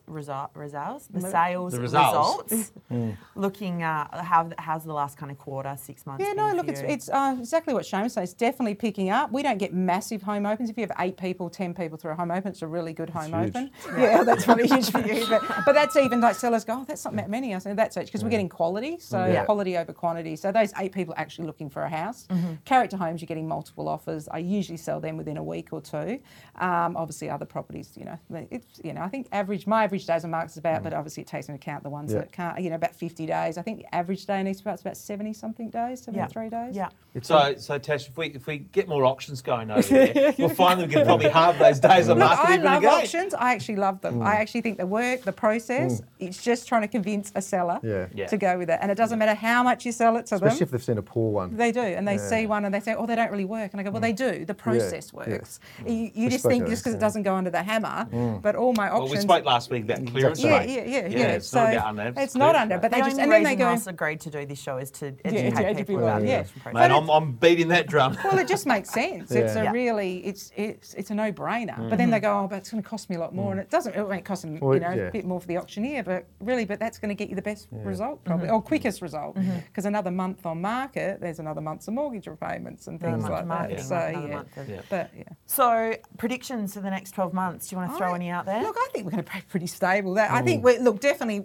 result 0.06 0.50
results 0.54 1.06
the 1.08 1.20
The- 1.20 1.30
sales 1.30 1.72
The 1.72 1.80
results. 1.80 2.50
results 2.52 2.70
looking 3.34 3.82
uh, 3.82 4.22
how 4.22 4.50
how's 4.58 4.84
the 4.84 4.92
last 4.92 5.16
kind 5.16 5.30
of 5.32 5.38
quarter 5.38 5.74
six 5.78 6.06
months 6.06 6.24
Yeah, 6.26 6.32
no, 6.34 6.52
look, 6.54 6.68
it's, 6.68 6.80
you? 6.82 6.88
it's 6.88 7.08
uh, 7.08 7.36
exactly 7.38 7.74
what 7.74 7.84
Shane 7.86 8.08
says. 8.08 8.30
It's 8.30 8.34
definitely 8.34 8.74
picking 8.74 9.10
up. 9.10 9.30
We 9.32 9.42
don't 9.42 9.58
get 9.58 9.72
massive 9.74 10.22
home 10.22 10.46
opens. 10.46 10.70
If 10.70 10.76
you 10.78 10.82
have 10.86 10.92
eight 10.98 11.16
people, 11.16 11.50
ten 11.50 11.74
people 11.74 11.98
through 11.98 12.12
a 12.12 12.14
home 12.14 12.30
open, 12.30 12.50
it's 12.52 12.62
a 12.62 12.66
really 12.66 12.92
good 12.92 13.10
home 13.10 13.32
huge. 13.32 13.48
open. 13.48 13.70
Yeah, 13.98 14.24
that's 14.24 14.44
probably 14.44 14.68
huge 14.74 14.90
for 14.90 15.00
you. 15.00 15.26
But, 15.28 15.42
but 15.66 15.72
that's 15.74 15.96
even 15.96 16.20
like 16.20 16.36
sellers 16.36 16.64
go, 16.64 16.78
oh, 16.80 16.84
that's 16.86 17.04
not 17.04 17.14
that 17.16 17.28
many. 17.28 17.54
I 17.54 17.58
said, 17.58 17.76
that's 17.76 17.96
it, 17.96 18.06
because 18.06 18.22
we're 18.24 18.30
getting 18.30 18.48
quality. 18.48 18.98
So 18.98 19.26
Yeah. 19.26 19.44
quality 19.44 19.76
over 19.76 19.92
quantity. 19.92 20.36
So 20.36 20.52
those 20.52 20.72
eight 20.78 20.92
people 20.92 21.14
are 21.14 21.20
actually 21.20 21.46
looking 21.46 21.68
for 21.70 21.82
a 21.82 21.88
house. 21.90 22.26
Character 22.64 22.96
homes, 22.96 23.20
you're 23.20 23.26
getting 23.26 23.48
multiple 23.48 23.88
offers. 23.88 24.28
I 24.28 24.38
usually 24.38 24.78
sell 24.78 25.00
them 25.00 25.16
within 25.16 25.36
a 25.36 25.42
week 25.44 25.72
or 25.72 25.80
two. 25.80 26.20
Um, 26.56 26.96
obviously, 26.96 27.28
other 27.30 27.44
properties, 27.46 27.92
you 27.96 28.04
know, 28.04 28.18
it's, 28.50 28.80
you 28.84 28.92
know, 28.94 29.02
I 29.02 29.08
think 29.08 29.26
average, 29.32 29.66
my 29.66 29.81
my 29.81 29.81
average 29.82 30.06
days 30.06 30.24
on 30.24 30.30
markets 30.30 30.54
is 30.54 30.58
about, 30.58 30.80
mm. 30.80 30.84
but 30.84 30.94
obviously 30.94 31.22
it 31.22 31.26
takes 31.26 31.48
into 31.48 31.56
account 31.56 31.82
the 31.82 31.90
ones 31.90 32.12
Yeah. 32.12 32.20
that 32.20 32.32
can't, 32.32 32.60
you 32.60 32.70
know, 32.70 32.76
about 32.76 32.94
50 32.94 33.26
days. 33.26 33.58
I 33.58 33.62
think 33.62 33.78
the 33.78 33.94
average 33.94 34.26
day 34.26 34.40
in 34.40 34.46
East 34.46 34.64
Park's 34.64 34.80
about 34.80 34.96
70 34.96 35.32
something 35.32 35.70
days, 35.70 36.02
73 36.02 36.48
days. 36.48 36.76
Yeah. 36.76 36.88
So, 37.20 37.54
so 37.58 37.78
Tash, 37.78 38.08
if 38.08 38.16
we 38.16 38.28
if 38.28 38.46
we 38.46 38.58
get 38.58 38.88
more 38.88 39.04
auctions 39.04 39.42
going 39.42 39.70
over 39.70 39.82
there, 39.82 40.34
we'll 40.38 40.48
find 40.48 40.80
that 40.80 40.88
we 40.88 40.94
can 40.94 41.04
probably 41.04 41.28
halve 41.28 41.58
those 41.58 41.78
days 41.78 42.08
on 42.08 42.18
Look, 42.18 42.26
market 42.26 42.48
I 42.48 42.56
love 42.56 42.82
again. 42.82 42.94
auctions. 42.94 43.34
I 43.34 43.52
actually 43.52 43.76
love 43.76 44.00
them. 44.00 44.22
I 44.22 44.36
mm. 44.36 44.38
actually 44.38 44.62
think 44.62 44.78
the 44.78 44.86
work, 44.86 45.22
the 45.22 45.32
process, 45.32 46.00
mm. 46.00 46.04
it's 46.20 46.42
just 46.42 46.66
trying 46.66 46.82
to 46.82 46.88
convince 46.88 47.30
a 47.34 47.42
seller 47.42 47.80
Yeah. 47.82 48.06
Yeah. 48.14 48.26
to 48.28 48.38
go 48.38 48.56
with 48.56 48.70
it. 48.70 48.78
And 48.80 48.90
it 48.90 48.94
doesn't 48.94 49.18
matter 49.18 49.34
how 49.34 49.62
much 49.62 49.84
you 49.84 49.92
sell 49.92 50.16
it 50.16 50.26
to 50.26 50.36
Especially 50.36 50.60
them. 50.60 50.64
if 50.64 50.70
they've 50.70 50.82
seen 50.82 50.98
a 50.98 51.02
poor 51.02 51.30
one. 51.30 51.54
They 51.54 51.70
do, 51.70 51.80
and 51.80 52.08
they 52.08 52.14
Yeah. 52.14 52.28
see 52.28 52.46
one 52.46 52.64
and 52.64 52.74
they 52.74 52.80
say, 52.80 52.94
"Oh, 52.94 53.04
they 53.04 53.16
don't 53.16 53.30
really 53.30 53.44
work." 53.44 53.72
And 53.72 53.80
I 53.80 53.84
go, 53.84 53.90
"Well, 53.90 54.00
they 54.00 54.12
do. 54.12 54.46
The 54.46 54.54
process 54.54 55.12
yeah. 55.12 55.18
works. 55.18 55.60
You, 55.86 56.10
you 56.14 56.30
just 56.30 56.46
think 56.46 56.66
just 56.66 56.82
because 56.82 56.94
this, 56.94 57.00
it 57.00 57.04
doesn't 57.04 57.24
go 57.24 57.34
under 57.34 57.50
the 57.50 57.62
hammer, 57.62 58.06
but 58.40 58.56
all 58.56 58.72
my 58.72 58.88
auctions. 58.88 58.92
Well, 58.92 59.02
auctions." 59.02 59.24
we 59.24 59.28
spoke 59.28 59.44
last 59.44 59.70
week 59.72 59.84
about 59.84 60.06
clearance. 60.06 60.42
Yeah, 60.42 60.58
rate. 60.58 60.68
yeah, 60.68 60.84
yeah, 60.84 61.08
Yeah, 61.08 61.18
yeah. 61.18 61.26
it's 61.32 61.48
so 61.48 61.64
not 61.64 61.72
about 61.72 61.90
unnamed, 61.90 62.16
it's 62.16 62.24
it's 62.24 62.34
not 62.34 62.54
under, 62.54 62.74
rate. 62.76 62.82
but 62.82 62.90
The 62.90 62.96
they 62.96 63.00
just 63.02 63.10
only 63.12 63.22
and 63.22 63.32
then 63.32 63.42
they 63.42 63.56
go. 63.56 63.64
Ross 63.66 63.86
agreed 63.86 64.20
to 64.20 64.30
do 64.30 64.46
this 64.46 64.60
show 64.60 64.78
is 64.78 64.90
to 64.92 65.06
educate 65.24 65.38
educate 65.38 65.68
people 65.68 65.84
people, 65.94 66.04
about 66.04 66.22
the 66.22 66.28
yeah. 66.28 66.40
auction 66.40 66.60
process. 66.60 66.74
Man, 66.74 66.92
I'm, 66.92 67.10
I'm 67.10 67.32
beating 67.32 67.68
that 67.68 67.86
drum. 67.86 68.16
Well, 68.24 68.38
it 68.38 68.48
just 68.48 68.66
makes 68.66 68.90
sense. 68.90 69.30
It's 69.30 69.56
a 69.56 69.70
really, 69.72 70.24
it's 70.24 70.52
it's 70.56 70.94
it's 70.94 71.10
a 71.10 71.14
no-brainer. 71.14 71.76
But 71.76 71.90
then 71.90 71.98
mm-hmm. 71.98 72.10
they 72.10 72.20
go, 72.20 72.40
oh, 72.40 72.46
but 72.48 72.56
it's 72.56 72.70
going 72.70 72.82
to 72.82 72.88
cost 72.88 73.10
me 73.10 73.16
a 73.16 73.20
lot 73.20 73.34
more, 73.34 73.48
mm. 73.48 73.52
and 73.52 73.60
it 73.60 73.70
doesn't. 73.70 73.94
It 73.94 74.08
might 74.08 74.24
cost 74.24 74.42
them, 74.42 74.58
Well, 74.60 74.74
you 74.74 74.80
know, 74.80 74.90
yeah. 74.90 75.02
a 75.02 75.10
bit 75.10 75.24
more 75.24 75.40
for 75.40 75.46
the 75.46 75.58
auctioneer, 75.58 76.02
but 76.02 76.26
really, 76.40 76.64
but 76.64 76.78
that's 76.78 76.98
going 76.98 77.10
to 77.10 77.14
get 77.14 77.28
you 77.28 77.36
the 77.36 77.42
best 77.42 77.68
result 77.70 78.24
probably, 78.24 78.46
mm-hmm. 78.46 78.56
or 78.56 78.62
quickest 78.62 79.02
result, 79.02 79.36
mm-hmm. 79.36 79.58
because 79.66 79.86
another 79.86 80.10
month 80.10 80.46
on 80.46 80.60
market, 80.60 81.20
there's 81.20 81.38
another 81.38 81.60
month's 81.60 81.88
of 81.88 81.94
mortgage 81.94 82.26
repayments 82.26 82.86
and 82.86 83.00
things 83.00 83.28
like 83.28 83.48
that. 83.48 83.80
So 83.80 83.94
yeah, 83.94 84.36
month 84.36 84.56
of- 84.56 84.68
Yeah. 84.68 84.80
but 84.88 85.10
yeah. 85.16 85.24
So 85.46 85.94
predictions 86.18 86.74
for 86.74 86.80
the 86.80 86.90
next 86.90 87.12
12 87.12 87.32
months. 87.32 87.68
Do 87.68 87.74
you 87.74 87.80
want 87.80 87.92
to 87.92 87.98
throw 87.98 88.14
any 88.14 88.30
out 88.30 88.46
there? 88.46 88.62
Look, 88.62 88.76
I 88.78 88.88
think 88.92 89.04
we're 89.04 89.12
going 89.12 89.24
to 89.24 89.30
be 89.32 89.38
pretty 89.52 89.66
stable. 89.68 90.14
That 90.14 90.30
I 90.32 90.40
Mm. 90.40 90.44
think 90.46 90.64
we're 90.64 90.80
look 90.80 90.98
definitely 91.00 91.44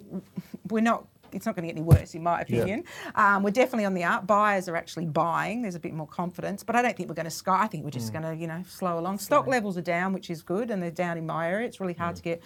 we're 0.68 0.80
not. 0.82 1.06
It's 1.30 1.44
not 1.44 1.54
going 1.54 1.68
to 1.68 1.74
get 1.74 1.78
any 1.78 1.84
worse, 1.84 2.14
in 2.14 2.22
my 2.22 2.40
opinion. 2.40 2.84
Um, 3.14 3.42
we're 3.42 3.50
definitely 3.50 3.84
on 3.84 3.92
the 3.92 4.02
up. 4.02 4.26
Buyers 4.26 4.66
are 4.66 4.76
actually 4.76 5.04
buying. 5.04 5.60
There's 5.60 5.74
a 5.74 5.78
bit 5.78 5.92
more 5.92 6.06
confidence, 6.06 6.64
but 6.64 6.74
I 6.74 6.80
don't 6.80 6.96
think 6.96 7.10
we're 7.10 7.14
going 7.22 7.26
to 7.26 7.30
sky. 7.30 7.64
I 7.64 7.66
think 7.66 7.84
we're 7.84 7.90
Mm. 7.90 8.00
just 8.00 8.12
going 8.14 8.22
to, 8.24 8.34
you 8.34 8.46
know, 8.46 8.62
slow 8.66 8.98
along. 8.98 9.18
Stock 9.18 9.46
levels 9.46 9.76
are 9.76 9.82
down, 9.82 10.14
which 10.14 10.30
is 10.30 10.40
good, 10.42 10.70
and 10.70 10.82
they're 10.82 10.90
down 10.90 11.18
in 11.18 11.26
my 11.26 11.50
area. 11.50 11.66
It's 11.66 11.80
really 11.80 11.92
hard 11.92 12.16
to 12.16 12.22
get, 12.22 12.42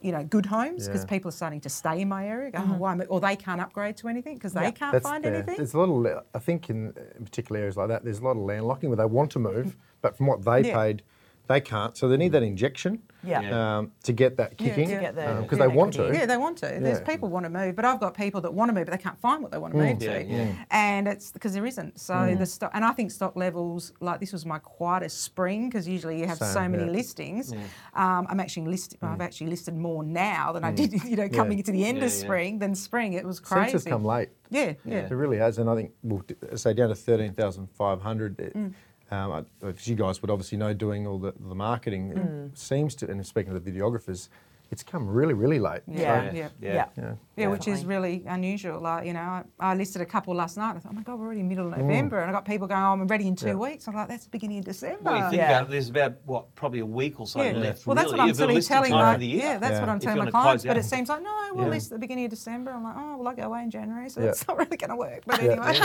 you 0.00 0.10
know, 0.10 0.24
good 0.24 0.46
homes 0.46 0.86
because 0.88 1.02
Mm. 1.02 1.10
Yeah. 1.10 1.16
people 1.16 1.28
are 1.28 1.32
starting 1.32 1.60
to 1.60 1.68
stay 1.68 2.00
in 2.00 2.08
my 2.08 2.26
area. 2.26 2.50
Going, 2.50 2.70
oh, 2.70 2.76
why? 2.78 2.98
Or 3.10 3.20
they 3.20 3.36
can't 3.36 3.60
upgrade 3.60 3.98
to 3.98 4.08
anything 4.08 4.36
because 4.36 4.54
they 4.54 4.62
Yeah. 4.62 4.70
can't 4.70 5.02
find 5.02 5.22
fair. 5.22 5.34
anything. 5.34 5.56
There's 5.58 5.74
a 5.74 5.78
lot 5.80 6.06
of, 6.06 6.24
I 6.34 6.38
think 6.38 6.70
in, 6.70 6.94
in 7.18 7.24
particular 7.26 7.58
areas 7.60 7.76
like 7.76 7.88
that, 7.88 8.04
there's 8.04 8.20
a 8.20 8.24
lot 8.24 8.38
of 8.38 8.38
landlocking 8.38 8.88
where 8.88 8.96
they 8.96 9.04
want 9.04 9.32
to 9.32 9.38
move, 9.38 9.76
but 10.00 10.16
from 10.16 10.28
what 10.28 10.42
they 10.46 10.62
Yeah. 10.62 10.74
paid, 10.74 11.02
they 11.46 11.60
can't. 11.60 11.96
So 11.96 12.08
they 12.08 12.16
need 12.16 12.32
that 12.32 12.42
injection 12.42 13.02
Yeah. 13.22 13.40
Yeah. 13.42 13.78
um, 13.78 13.92
to 14.04 14.12
get 14.12 14.36
that 14.38 14.56
kicking 14.56 14.88
to 14.88 14.96
get 15.00 15.14
the- 15.14 15.40
because 15.42 15.58
yeah, 15.58 15.66
they 15.66 15.74
want 15.74 15.92
to. 15.94 16.10
Yeah, 16.12 16.24
they 16.26 16.36
want 16.38 16.56
to. 16.58 16.66
There's 16.80 17.00
people 17.02 17.28
want 17.28 17.44
to 17.44 17.50
move, 17.50 17.76
but 17.76 17.84
I've 17.84 18.00
got 18.00 18.14
people 18.14 18.40
that 18.42 18.52
want 18.54 18.70
to 18.70 18.72
move, 18.74 18.86
but 18.86 18.92
they 18.92 19.02
can't 19.02 19.18
find 19.18 19.42
what 19.42 19.52
they 19.52 19.58
want 19.58 19.74
to 19.74 19.78
move 19.78 20.02
Yeah, 20.02 20.18
to, 20.18 20.24
yeah. 20.24 20.52
and 20.70 21.06
it's 21.06 21.32
because 21.32 21.52
there 21.52 21.66
isn't. 21.66 22.00
So 22.00 22.14
Mm. 22.14 22.38
the 22.38 22.46
stock, 22.46 22.70
and 22.74 22.84
I 22.84 22.92
think 22.92 23.10
stock 23.10 23.36
levels 23.36 23.92
like 24.00 24.20
this 24.20 24.32
was 24.32 24.46
my 24.46 24.58
quietest 24.58 25.22
spring 25.22 25.68
because 25.68 25.86
usually 25.86 26.18
you 26.18 26.26
have 26.26 26.38
so 26.38 26.66
many 26.68 26.84
yeah. 26.84 26.90
listings. 26.90 27.52
Um, 27.52 28.26
I'm 28.30 28.40
actually 28.40 28.66
listed. 28.68 28.98
I've 29.02 29.20
actually 29.20 29.48
listed 29.50 29.76
more 29.76 30.02
now 30.02 30.52
than 30.52 30.64
I 30.64 30.72
did, 30.72 30.92
you 31.04 31.16
know, 31.16 31.28
coming 31.28 31.62
to 31.62 31.72
the 31.72 31.84
end 31.84 31.98
Yeah, 31.98 32.04
of 32.06 32.10
yeah. 32.12 32.18
spring 32.24 32.58
than 32.58 32.74
spring. 32.74 33.12
It 33.14 33.24
was 33.24 33.38
crazy. 33.40 33.72
Census 33.72 33.84
come 33.90 34.04
late. 34.04 34.30
Yeah, 34.50 34.74
yeah. 34.84 35.06
It 35.06 35.10
really 35.10 35.36
has, 35.38 35.58
and 35.58 35.68
I 35.68 35.74
think 35.74 35.92
we'll 36.02 36.22
say 36.54 36.72
down 36.74 36.88
to 36.88 36.94
thirteen 36.94 37.32
thousand 37.34 37.68
five 37.70 38.00
hundred. 38.00 38.72
Um, 39.10 39.32
I- 39.62 39.66
as 39.66 39.86
you 39.86 39.94
guys 39.96 40.22
would 40.22 40.30
obviously 40.30 40.58
know, 40.58 40.72
doing 40.74 41.06
all 41.06 41.18
the, 41.18 41.32
the 41.38 41.54
marketing 41.54 42.12
Mm. 42.12 42.56
seems 42.58 42.94
to, 42.96 43.10
and 43.10 43.24
speaking 43.26 43.52
to 43.52 43.60
the 43.60 43.70
videographers, 43.72 44.28
it's 44.70 44.82
come 44.82 45.06
really, 45.06 45.34
really 45.34 45.58
late. 45.60 45.82
Yeah. 45.86 46.30
So, 46.30 46.36
yeah. 46.36 46.48
Yeah. 46.60 46.86
yeah. 46.96 47.12
Yeah, 47.36 47.48
which 47.48 47.66
is 47.68 47.84
really 47.84 48.22
unusual. 48.26 48.80
Like, 48.80 49.06
you 49.06 49.12
know, 49.12 49.20
I, 49.20 49.42
I 49.58 49.74
listed 49.74 50.00
a 50.02 50.06
couple 50.06 50.34
last 50.34 50.56
night. 50.56 50.76
I 50.76 50.78
thought, 50.78 50.92
oh 50.92 50.94
my 50.94 51.02
God, 51.02 51.18
we're 51.18 51.26
already 51.26 51.42
middle 51.42 51.66
Mm. 51.66 51.72
of 51.72 51.78
November. 51.80 52.20
And 52.20 52.30
I 52.30 52.32
got 52.32 52.44
people 52.44 52.66
going, 52.68 52.80
oh, 52.80 52.92
I'm 52.92 53.06
ready 53.08 53.26
in 53.26 53.34
two 53.36 53.48
Yeah. 53.48 53.54
weeks. 53.54 53.86
I'm 53.88 53.94
like, 53.94 54.08
that's 54.08 54.24
the 54.24 54.30
beginning 54.30 54.58
of 54.60 54.64
December. 54.64 54.98
Well, 55.04 55.16
you 55.16 55.22
think 55.30 55.34
Yeah. 55.36 55.50
about 55.50 55.62
it, 55.68 55.70
there's 55.72 55.88
about 55.88 56.14
what 56.26 56.54
probably 56.54 56.78
a 56.80 56.86
week 56.86 57.18
or 57.20 57.26
so 57.26 57.42
Yeah. 57.42 57.52
left. 57.52 57.86
Well, 57.86 57.94
that's 57.96 58.06
really, 58.06 58.18
what 58.18 58.22
I'm 58.24 58.30
of 58.30 58.36
the 58.36 58.40
telling, 58.42 58.54
listing 58.56 58.74
telling 58.74 58.90
time 58.92 59.00
my 59.00 59.12
for 59.14 59.18
the 59.20 59.26
year. 59.26 59.38
yeah, 59.42 59.58
that's 59.58 59.72
Yeah. 59.72 59.80
what 59.80 59.88
I'm 59.88 59.96
If 59.96 60.02
telling 60.02 60.16
you 60.16 60.22
my 60.22 60.30
wanna 60.30 60.44
clients. 60.44 60.64
But 60.64 60.76
it 60.76 60.84
seems 60.84 61.08
like 61.08 61.22
no, 61.22 61.34
we'll 61.54 61.64
Yeah. 61.64 61.70
list 61.70 61.90
at 61.92 61.96
the 61.96 61.98
beginning 62.00 62.24
of 62.26 62.30
December. 62.30 62.70
I'm 62.70 62.84
like, 62.84 62.94
oh, 62.96 63.16
well, 63.18 63.28
I 63.28 63.34
go 63.34 63.42
away 63.42 63.62
in 63.64 63.70
January, 63.70 64.08
so 64.08 64.20
Yeah. 64.20 64.28
it's 64.28 64.46
not 64.46 64.56
really 64.58 64.76
going 64.76 64.90
to 64.90 64.96
work. 64.96 65.22
But 65.26 65.40
anyway, 65.40 65.78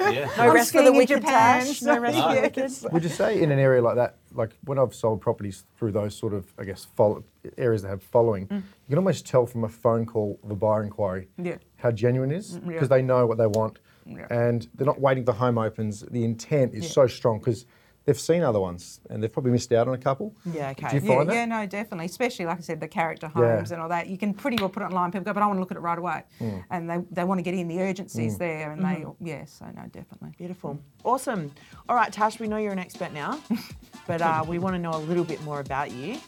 Yeah. 0.00 0.28
No 0.36 0.44
I'm 0.44 0.54
rest 0.54 0.70
for 0.72 0.78
the 0.78 0.84
skiing 0.84 0.86
in 0.86 0.96
wicked, 0.98 1.20
Japan, 1.22 1.66
No 1.66 1.72
so- 1.72 1.98
rest 1.98 2.18
for 2.18 2.34
the 2.34 2.40
wicked. 2.40 2.92
Would 2.92 3.02
you 3.02 3.08
say 3.08 3.40
in 3.42 3.50
an 3.50 3.58
area 3.58 3.82
like 3.82 3.96
that, 3.96 4.16
like 4.34 4.56
when 4.64 4.78
I've 4.78 4.94
sold 4.94 5.20
properties 5.20 5.64
through 5.76 5.92
those 5.92 6.14
sort 6.16 6.34
of, 6.34 6.52
I 6.58 6.64
guess, 6.64 6.84
follow, 6.96 7.24
areas 7.58 7.82
that 7.82 7.88
have 7.88 8.02
following, 8.02 8.46
you 8.50 8.62
can 8.88 8.98
almost 8.98 9.26
tell 9.26 9.46
from 9.46 9.64
a 9.64 9.68
phone 9.68 10.06
call, 10.06 10.38
the 10.44 10.54
buyer 10.54 10.82
inquiry, 10.82 11.28
Mm. 11.38 11.46
Yeah. 11.46 11.56
how 11.76 11.90
genuine 11.90 12.30
it 12.30 12.36
is 12.36 12.54
yeah. 12.54 12.60
because 12.72 12.88
they 12.88 13.02
know 13.02 13.26
what 13.26 13.38
they 13.38 13.46
want, 13.46 13.78
Yeah. 14.06 14.26
and 14.30 14.66
they're 14.74 14.86
not 14.86 15.00
waiting 15.00 15.24
the 15.24 15.32
home 15.32 15.58
opens. 15.58 16.00
The 16.00 16.24
intent 16.24 16.74
is 16.74 16.84
Yeah. 16.84 16.90
so 16.90 17.06
strong 17.06 17.38
because 17.38 17.66
they've 18.04 18.18
seen 18.18 18.42
other 18.42 18.60
ones 18.60 19.00
and 19.10 19.22
they've 19.22 19.32
probably 19.32 19.52
missed 19.52 19.72
out 19.72 19.88
on 19.88 19.94
a 19.94 19.98
couple. 19.98 20.34
Yeah, 20.44 20.70
okay. 20.70 20.98
Do 20.98 21.04
you 21.06 21.12
yeah, 21.12 21.24
that? 21.24 21.34
yeah, 21.34 21.44
no, 21.44 21.66
definitely. 21.66 22.06
Especially 22.06 22.46
like 22.46 22.58
I 22.58 22.60
said, 22.60 22.80
the 22.80 22.88
character 22.88 23.30
Yeah. 23.36 23.56
homes 23.56 23.70
and 23.72 23.80
all 23.80 23.88
that. 23.90 24.08
You 24.08 24.18
can 24.18 24.34
pretty 24.34 24.56
well 24.58 24.68
put 24.68 24.82
it 24.82 24.86
online. 24.86 25.10
People 25.12 25.24
go, 25.24 25.32
but 25.32 25.42
I 25.42 25.46
want 25.46 25.56
to 25.56 25.60
look 25.60 25.70
at 25.70 25.76
it 25.76 25.80
right 25.80 25.98
away, 25.98 26.22
Mm. 26.40 26.64
and 26.70 26.90
they, 26.90 26.98
they 27.10 27.24
want 27.24 27.38
to 27.38 27.42
get 27.42 27.54
in. 27.54 27.68
The 27.68 27.80
urgency's 27.80 28.38
there, 28.38 28.72
and 28.72 28.82
Mm-hmm. 28.82 29.24
they 29.24 29.30
yeah. 29.30 29.44
So 29.44 29.64
no, 29.66 29.82
definitely. 29.92 30.30
Beautiful. 30.38 30.78
Awesome. 31.04 31.52
All 31.88 31.96
right, 31.96 32.12
Tash, 32.12 32.40
we 32.40 32.48
know 32.48 32.56
you're 32.56 32.72
an 32.72 32.78
expert 32.78 33.12
now, 33.12 33.38
but 34.06 34.20
uh, 34.20 34.44
we 34.46 34.58
want 34.58 34.74
to 34.74 34.78
know 34.80 34.92
a 34.92 35.02
little 35.10 35.24
bit 35.24 35.42
more 35.42 35.60
about 35.60 35.90
you. 35.92 36.18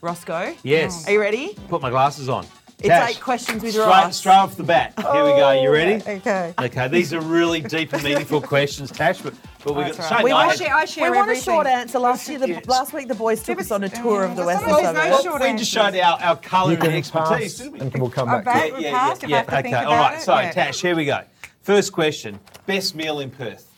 Roscoe? 0.00 0.54
Yes. 0.64 1.06
Are 1.06 1.12
you 1.12 1.20
ready? 1.20 1.54
Put 1.68 1.80
my 1.82 1.90
glasses 1.90 2.28
on. 2.28 2.44
It's 2.82 2.88
Tash, 2.88 3.10
eight 3.10 3.20
questions 3.20 3.62
with 3.62 3.72
straight, 3.72 3.86
Ross. 3.86 4.16
straight 4.16 4.32
off 4.34 4.56
the 4.56 4.64
bat. 4.64 4.92
Here 4.96 5.24
we 5.24 5.30
go. 5.30 5.50
You 5.62 5.70
ready? 5.70 6.02
Oh, 6.04 6.10
okay. 6.14 6.52
Okay, 6.58 6.88
these 6.88 7.14
are 7.14 7.20
really 7.20 7.60
deep 7.60 7.92
and 7.92 8.02
meaningful 8.02 8.40
questions, 8.40 8.90
Tash. 8.90 9.20
But, 9.20 9.34
but 9.64 9.74
we 9.76 9.84
got 9.84 9.92
That's 9.94 10.08
Shane 10.08 10.16
right. 10.16 10.24
We 10.24 10.30
and 10.32 10.38
I 10.40 10.46
I 10.48 10.54
share, 10.56 10.74
I 10.74 10.84
share 10.84 11.10
we 11.12 11.16
want 11.16 11.30
a 11.30 11.36
short 11.36 11.66
answer. 11.68 12.00
Last 12.00 12.28
year, 12.28 12.40
the, 12.40 12.48
Yes. 12.48 12.66
last 12.66 12.92
week, 12.92 13.06
the 13.06 13.14
boys 13.14 13.40
took 13.42 13.60
us 13.60 13.66
us- 13.66 13.70
on 13.70 13.84
a 13.84 13.88
tour 13.88 14.24
of 14.24 14.34
the 14.34 14.44
Western 14.44 14.68
sometimes 14.70 15.10
no 15.24 15.30
short 15.30 15.42
we 15.42 15.52
just 15.54 15.70
showed 15.70 15.94
our, 15.96 16.20
our 16.20 16.34
You 16.34 16.40
colouring 16.40 16.80
can 16.80 16.90
expertise, 16.90 17.54
pass 17.54 17.56
didn't 17.58 17.72
we? 17.74 17.80
and 17.80 17.94
we'll 17.98 18.10
come 18.10 18.28
oh, 18.28 18.32
back. 18.32 18.44
back. 18.44 18.70
yeah, 18.72 18.78
yeah, 18.78 18.78
we 18.78 18.90
passed, 18.90 19.22
if 19.24 19.30
I 19.30 19.36
have 19.36 19.46
to 19.46 19.58
okay, 19.58 19.72
All 19.74 19.82
right. 19.82 19.86
all 19.86 19.92
about 19.92 20.10
right. 20.10 20.18
it, 20.18 20.22
So, 20.22 20.38
yeah. 20.38 20.50
Tash, 20.50 20.80
here 20.80 20.96
we 20.96 21.04
go. 21.04 21.20
First 21.62 21.92
question: 21.92 22.40
Best 22.66 22.96
meal 22.96 23.20
in 23.20 23.30
Perth. 23.30 23.71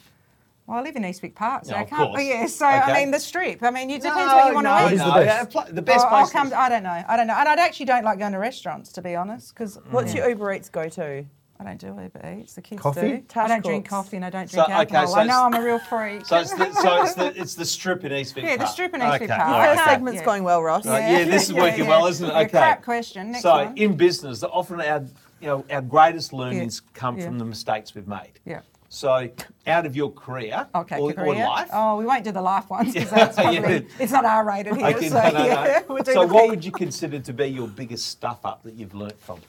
Well, 0.67 0.79
I 0.79 0.83
live 0.83 0.97
in 0.97 1.05
East 1.05 1.21
Vic 1.21 1.35
Park, 1.35 1.67
so 1.67 1.73
No, 1.73 1.79
I 1.79 1.85
can't. 1.85 2.11
course. 2.11 2.23
Yeah, 2.25 2.47
so 2.47 2.65
I 2.67 2.95
mean 2.95 3.11
the 3.11 3.21
strip. 3.21 3.63
I 3.63 3.71
mean, 3.71 3.91
it 3.91 4.01
depends 4.01 4.33
what 4.33 4.49
you 4.49 4.55
want 4.55 4.65
no, 4.65 4.79
to 4.79 4.87
eat. 4.87 4.93
is 4.95 4.99
the 5.01 5.07
no, 5.09 5.15
best? 5.25 5.55
yeah, 5.55 5.63
pl- 5.63 5.75
the 5.75 5.83
best 5.83 6.07
Oh, 6.07 6.09
I'll 6.09 6.21
place. 6.23 6.33
come. 6.33 6.53
I 6.57 6.69
don't 6.71 6.83
know. 6.83 7.05
I 7.07 7.17
don't 7.19 7.27
know. 7.27 7.35
And 7.35 7.49
I 7.49 7.53
actually 7.55 7.87
don't 7.87 8.05
like 8.05 8.19
going 8.19 8.33
to 8.33 8.39
restaurants, 8.39 8.91
to 8.93 9.03
be 9.03 9.15
honest, 9.15 9.53
because 9.55 9.77
mm. 9.77 9.91
What's 9.91 10.15
your 10.15 10.27
Uber 10.29 10.55
Eats 10.55 10.71
go 10.71 10.89
to? 10.89 11.25
I 11.61 11.65
don't 11.65 11.79
do 11.79 11.89
Uber 11.89 12.39
Eats. 12.41 12.55
The 12.55 12.63
kids 12.63 12.81
Coffee? 12.81 13.01
do. 13.29 13.41
I 13.41 13.47
don't 13.47 13.63
drink 13.65 13.87
coffee 13.89 14.17
and 14.17 14.25
I 14.25 14.31
don't 14.31 14.49
So, 14.51 14.65
drink 14.65 14.71
okay, 14.71 14.97
alcohol. 14.97 15.07
so 15.07 15.21
I 15.21 15.25
know 15.25 15.45
I'm 15.45 15.55
a 15.55 15.63
real 15.63 15.79
freak. 15.79 16.25
So 16.27 16.39
it's 16.39 16.53
the, 16.55 16.73
so 16.73 17.03
it's 17.03 17.15
the 17.15 17.41
it's 17.41 17.55
the 17.55 17.65
strip 17.65 18.03
in 18.05 18.13
East 18.13 18.35
Vic 18.35 18.45
Park. 18.45 18.59
Yeah, 18.59 18.65
the 18.65 18.71
strip 18.71 18.95
in 18.95 19.03
East 19.03 19.13
Vic 19.19 19.23
okay. 19.31 19.37
Park. 19.37 19.41
all 19.49 19.55
Your 19.55 19.59
right. 19.61 19.69
first 19.69 19.81
Okay. 19.83 19.91
segment's 19.93 20.19
Yeah. 20.21 20.25
going 20.25 20.45
well, 20.45 20.63
Ross. 20.63 20.87
Right, 20.87 21.01
yeah, 21.11 21.25
this 21.25 21.45
is 21.45 21.53
working 21.55 21.87
well, 21.87 22.07
isn't 22.07 22.27
it? 22.29 22.33
Okay. 22.35 22.49
crap 22.49 22.83
question. 22.83 23.33
Next 23.33 23.43
so 23.43 23.53
one. 23.67 23.77
in 23.77 23.97
business, 23.97 24.41
the- 24.41 24.49
often 24.49 24.81
our 24.81 25.05
you 25.41 25.47
know 25.49 25.65
our 25.71 25.83
greatest 25.83 26.33
learnings 26.33 26.81
come 26.95 27.19
Yeah. 27.19 27.27
from 27.27 27.39
the 27.39 27.45
mistakes 27.45 27.95
we've 27.95 28.09
made. 28.09 28.41
yeah. 28.47 28.61
So 28.95 29.29
out 29.67 29.87
of 29.87 29.97
your 29.97 30.13
career 30.13 30.69
Okay, 30.73 31.01
or, 31.01 31.13
or 31.19 31.35
life. 31.35 31.69
Oh, 31.73 31.97
we 31.97 32.07
won't 32.07 32.23
do 32.23 32.31
the 32.31 32.41
life 32.41 32.71
ones 32.71 32.95
because 32.95 33.11
that's 33.11 33.35
probably 33.35 33.59
yeah. 33.59 33.81
it's 33.99 34.13
not 34.13 34.25
R 34.25 34.47
rated 34.47 34.77
here. 34.77 34.87
Okay, 34.87 35.09
so 35.09 35.21
no, 35.21 35.31
no, 35.31 35.45
yeah, 35.45 35.83
no. 35.89 35.95
we'll 35.95 36.05
So 36.05 36.27
what 36.29 36.49
would 36.49 36.65
you 36.65 36.71
consider 36.71 37.19
to 37.19 37.33
be 37.33 37.47
your 37.47 37.67
biggest 37.67 38.07
stuff 38.07 38.47
up 38.47 38.63
that 38.63 38.75
you've 38.75 38.95
learnt 38.95 39.19
from? 39.19 39.41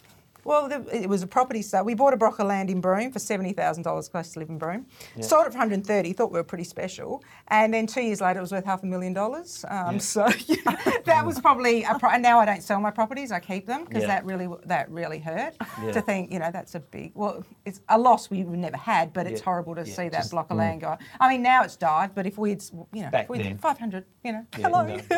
Well, 0.45 0.69
the, 0.69 0.85
it 0.95 1.09
was 1.09 1.23
a 1.23 1.27
property 1.27 1.63
sale. 1.63 1.83
We 1.83 1.95
bought 1.95 2.13
a 2.13 2.17
block 2.17 2.37
of 2.37 2.45
land 2.45 2.69
in 2.69 2.79
Broome 2.79 3.11
for 3.11 3.17
seventy 3.17 3.51
thousand 3.51 3.81
dollars. 3.83 4.07
Close 4.07 4.31
to 4.33 4.39
live 4.39 4.49
in 4.49 4.59
Broome. 4.59 4.85
Sold 5.19 5.47
it 5.47 5.51
for 5.51 5.57
one 5.57 5.59
hundred 5.67 5.73
and 5.73 5.87
thirty. 5.87 6.13
Thought 6.13 6.31
we 6.31 6.37
were 6.37 6.43
pretty 6.43 6.63
special. 6.63 7.23
And 7.47 7.73
then 7.73 7.87
two 7.87 8.01
years 8.01 8.21
later, 8.21 8.37
it 8.39 8.43
was 8.43 8.51
worth 8.51 8.63
half 8.63 8.83
a 8.83 8.85
million 8.85 9.11
dollars. 9.11 9.65
Um, 9.67 9.99
So 9.99 10.27
yeah, 10.45 11.01
that 11.05 11.25
was 11.25 11.39
probably. 11.41 11.83
A 11.83 11.97
pro- 11.97 12.11
and 12.11 12.21
now 12.21 12.39
I 12.39 12.45
don't 12.45 12.61
sell 12.61 12.79
my 12.79 12.91
properties. 12.91 13.31
I 13.31 13.39
keep 13.39 13.65
them 13.65 13.85
because 13.85 14.03
Yeah. 14.03 14.07
that 14.09 14.25
really 14.25 14.47
that 14.67 14.89
really 14.91 15.17
hurt. 15.17 15.55
Yeah. 15.83 15.91
To 15.93 16.01
think, 16.01 16.31
you 16.31 16.37
know, 16.37 16.51
that's 16.51 16.75
a 16.75 16.79
big. 16.79 17.11
Well, 17.15 17.43
it's 17.65 17.81
a 17.89 17.97
loss 17.97 18.29
we 18.29 18.43
would 18.43 18.59
never 18.59 18.77
had, 18.77 19.13
but 19.13 19.25
it's 19.25 19.41
Yeah. 19.41 19.45
horrible 19.45 19.73
to 19.75 19.81
Yeah, 19.83 19.93
see 19.95 20.09
that 20.09 20.13
just- 20.19 20.31
block 20.31 20.51
of 20.51 20.57
land 20.57 20.81
go. 20.81 20.95
I 21.19 21.27
mean, 21.29 21.41
now 21.41 21.63
it's 21.63 21.75
died, 21.75 22.11
but 22.13 22.27
if 22.27 22.37
we'd, 22.37 22.61
you 22.93 23.01
know, 23.03 23.09
Back 23.09 23.23
if 23.23 23.29
we'd 23.29 23.59
five 23.59 23.79
hundred, 23.79 24.05
you 24.23 24.31
know, 24.33 24.45
Yeah, 24.59 24.67
hello. 24.67 24.83
no. 24.85 24.95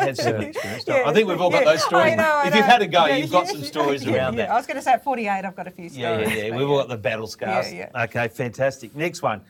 Yeah, 0.88 1.04
I 1.06 1.14
think 1.14 1.28
we've 1.28 1.42
all 1.42 1.50
got 1.52 1.66
yeah. 1.66 1.72
those 1.72 1.84
stories. 1.84 2.14
I 2.14 2.16
know, 2.16 2.24
I 2.44 2.48
if 2.48 2.56
you've 2.56 2.66
had 2.66 2.82
a 2.82 2.88
go, 2.88 3.06
Yeah, 3.08 3.16
you've 3.18 3.32
got 3.32 3.48
some 3.48 3.62
stories 3.64 4.04
yeah, 4.06 4.16
around 4.16 4.34
yeah. 4.38 4.46
that. 4.46 4.52
I 4.52 4.56
was 4.56 4.66
going 4.66 4.78
to 4.78 4.82
say 4.82 4.94
at 4.94 5.04
48, 5.18 5.46
I've 5.46 5.56
got 5.56 5.68
a 5.68 5.72
few 5.72 5.90
stories. 5.90 6.28
Yeah, 6.30 6.36
yeah, 6.36 6.44
yeah. 6.46 6.56
We've 6.56 6.70
all 6.70 6.78
got 6.78 6.90
the 6.90 6.98
battle 6.98 7.26
scars. 7.28 7.74
Yeah, 7.74 7.90
Okay, 8.04 8.28
fantastic. 8.28 8.96
Next 8.96 9.22
one. 9.24 9.42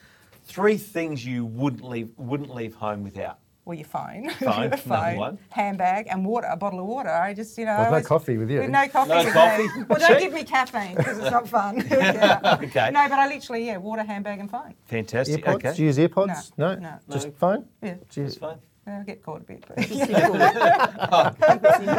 Three 0.44 0.78
things 0.78 1.24
you 1.26 1.44
wouldn't 1.44 1.84
leave 1.84 2.10
wouldn't 2.16 2.54
leave 2.54 2.74
home 2.74 3.02
without. 3.04 3.38
Well, 3.66 3.76
your 3.76 3.84
phone. 3.86 4.30
Phone, 4.40 4.60
number 4.62 4.76
phone, 4.78 5.16
one. 5.18 5.38
handbag, 5.50 6.06
and 6.08 6.24
water, 6.24 6.46
a 6.50 6.56
bottle 6.56 6.80
of 6.80 6.86
water. 6.86 7.10
I 7.10 7.34
just, 7.34 7.58
you 7.58 7.66
know. 7.66 7.76
Well, 7.76 7.90
no 7.92 8.00
coffee 8.00 8.38
with 8.38 8.50
you. 8.50 8.66
No 8.66 8.88
coffee. 8.88 9.10
No 9.10 9.24
with 9.24 9.34
coffee? 9.34 9.62
Me. 9.64 9.84
Well, 9.86 9.98
don't 9.98 10.18
give 10.18 10.32
me 10.32 10.42
caffeine 10.44 10.96
because 10.96 11.18
it's 11.18 11.30
not 11.30 11.46
fun. 11.46 11.76
yeah. 11.90 12.56
Okay. 12.62 12.90
No, 12.90 13.06
but 13.10 13.18
I 13.18 13.28
literally, 13.28 13.66
yeah, 13.66 13.76
water, 13.76 14.04
handbag, 14.04 14.38
and 14.40 14.50
phone. 14.50 14.72
Fantastic. 14.86 15.44
Earpods? 15.44 15.54
Okay. 15.56 15.74
Do 15.74 15.82
you 15.82 15.86
use 15.88 15.98
earpods? 15.98 16.52
No, 16.56 16.76
No. 16.76 16.80
no. 16.80 16.94
Just 17.10 17.26
No. 17.26 17.32
phone? 17.36 17.66
Yeah. 17.82 17.94
Do 18.08 18.20
you- 18.22 18.26
That's 18.28 18.38
fine. 18.38 18.56
I 18.88 19.02
get 19.04 19.22
caught 19.22 19.42
a 19.42 19.44
bit. 19.44 19.64
But 19.66 19.78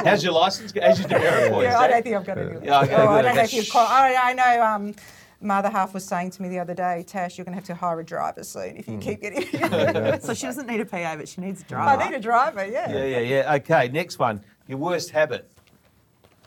How's 0.06 0.24
your 0.24 0.34
license? 0.34 0.74
How's 0.82 1.00
your 1.00 1.08
demerit 1.08 1.52
points? 1.52 1.64
yeah, 1.72 1.80
I 1.80 1.88
don't 1.88 2.04
think 2.04 2.16
I've 2.16 2.26
got 2.26 2.38
any. 2.38 2.66
Yeah, 2.66 2.82
okay, 2.82 2.96
oh, 2.96 3.08
I 3.10 3.22
don't 3.22 3.36
know 3.36 3.42
if 3.44 3.54
you've 3.54 3.70
quite, 3.70 3.88
I, 3.90 4.32
I 4.32 4.34
know 4.34 4.64
um, 4.64 4.96
my 5.42 5.58
other 5.58 5.70
half 5.70 5.94
was 5.94 6.04
saying 6.06 6.32
to 6.32 6.42
me 6.42 6.50
the 6.50 6.60
other 6.60 6.74
day, 6.74 7.04
Tash, 7.08 7.38
you're 7.38 7.46
going 7.46 7.54
to 7.54 7.60
have 7.60 7.66
to 7.68 7.76
hire 7.76 8.00
a 8.00 8.04
driver 8.04 8.44
soon 8.44 8.78
if 8.78 8.88
you 8.88 8.96
Hmm. 8.96 9.00
keep 9.00 9.22
getting. 9.22 9.44
So 10.22 10.34
she 10.34 10.46
doesn't 10.48 10.68
need 10.68 10.82
a 10.82 10.86
PA, 10.86 11.16
but 11.16 11.30
she 11.30 11.42
needs 11.42 11.62
a 11.62 11.66
driver. 11.66 12.02
I 12.02 12.10
need 12.10 12.16
a 12.16 12.20
driver, 12.20 12.66
yeah. 12.66 12.92
Yeah, 12.92 13.06
yeah, 13.06 13.20
yeah. 13.20 13.54
Okay, 13.56 13.88
next 13.90 14.20
one. 14.20 14.42
Your 14.68 14.78
worst 14.80 15.12
habit. 15.12 15.50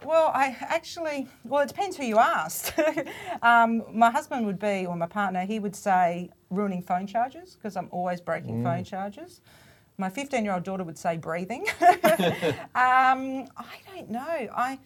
Well, 0.04 0.32
I 0.34 0.56
actually, 0.62 1.28
well, 1.44 1.62
it 1.62 1.68
depends 1.68 1.96
who 1.96 2.04
you 2.04 2.18
asked. 2.18 2.72
um, 3.42 3.84
my 3.96 4.10
husband 4.10 4.44
would 4.46 4.58
be, 4.58 4.84
or 4.84 4.96
my 4.96 5.06
partner, 5.06 5.44
he 5.44 5.60
would 5.60 5.76
say 5.76 6.28
ruining 6.50 6.82
phone 6.82 7.06
chargers 7.06 7.54
because 7.54 7.76
I'm 7.76 7.88
always 7.92 8.20
breaking 8.20 8.64
phone 8.64 8.82
chargers. 8.84 9.40
My 10.02 10.10
15 10.10 10.44
year 10.44 10.52
old 10.52 10.64
daughter 10.64 10.82
would 10.82 10.98
say 10.98 11.16
breathing. 11.16 11.64
um, 11.80 13.46
I 13.56 13.78
don't 13.94 14.10
know. 14.10 14.20
I. 14.20 14.76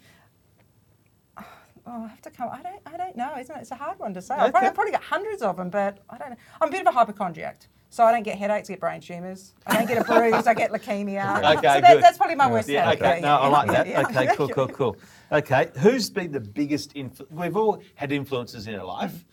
Oh, 1.89 2.05
I 2.05 2.09
have 2.09 2.21
to 2.21 2.31
come. 2.31 2.51
I 2.53 2.61
don't. 2.61 2.83
I 2.85 2.99
don't 2.99 3.17
know. 3.17 3.35
Isn't 3.39 3.57
it? 3.57 3.61
It's 3.63 3.71
a 3.71 3.77
hard 3.77 3.99
one 3.99 4.13
to 4.13 4.21
say. 4.21 4.35
I've, 4.35 4.51
probably, 4.51 4.69
I've 4.69 4.75
probably 4.75 4.93
got 4.93 5.03
hundreds 5.03 5.41
of 5.41 5.57
them, 5.57 5.71
but 5.71 6.01
I 6.11 6.19
don't 6.19 6.31
know. 6.31 6.37
I'm 6.61 6.69
a 6.69 6.71
bit 6.71 6.83
of 6.83 6.89
a 6.89 6.91
hypochondriac, 6.91 7.61
so 7.89 8.05
I 8.05 8.13
don't 8.13 8.25
get 8.25 8.37
headaches, 8.37 8.69
I 8.69 8.75
get 8.75 8.81
brain 8.81 9.01
tumours. 9.01 9.55
I 9.67 9.79
don't 9.79 9.89
get 9.89 9.97
a 9.97 10.05
bruise. 10.05 10.47
I 10.47 10.53
get 10.53 10.71
leukemia. 10.71 11.37
Okay, 11.57 11.77
so 11.77 11.81
that, 11.81 11.95
good. 11.95 12.03
that's 12.03 12.19
probably 12.19 12.37
my 12.37 12.51
worst 12.51 12.69
Yeah, 12.69 12.91
okay. 12.91 13.21
No, 13.23 13.37
I 13.37 13.49
like 13.49 13.69
that. 13.69 13.87
Yeah. 13.87 14.03
Okay, 14.03 14.37
cool, 14.37 14.49
cool, 14.49 14.69
cool. 14.69 14.97
Okay, 15.33 15.71
who's 15.79 16.11
been 16.11 16.31
the 16.31 16.41
biggest 16.41 16.95
influence? 16.95 17.33
We've 17.33 17.57
all 17.57 17.81
had 17.95 18.13
influences 18.13 18.67
in 18.67 18.75
our 18.75 18.85
life. 18.85 19.25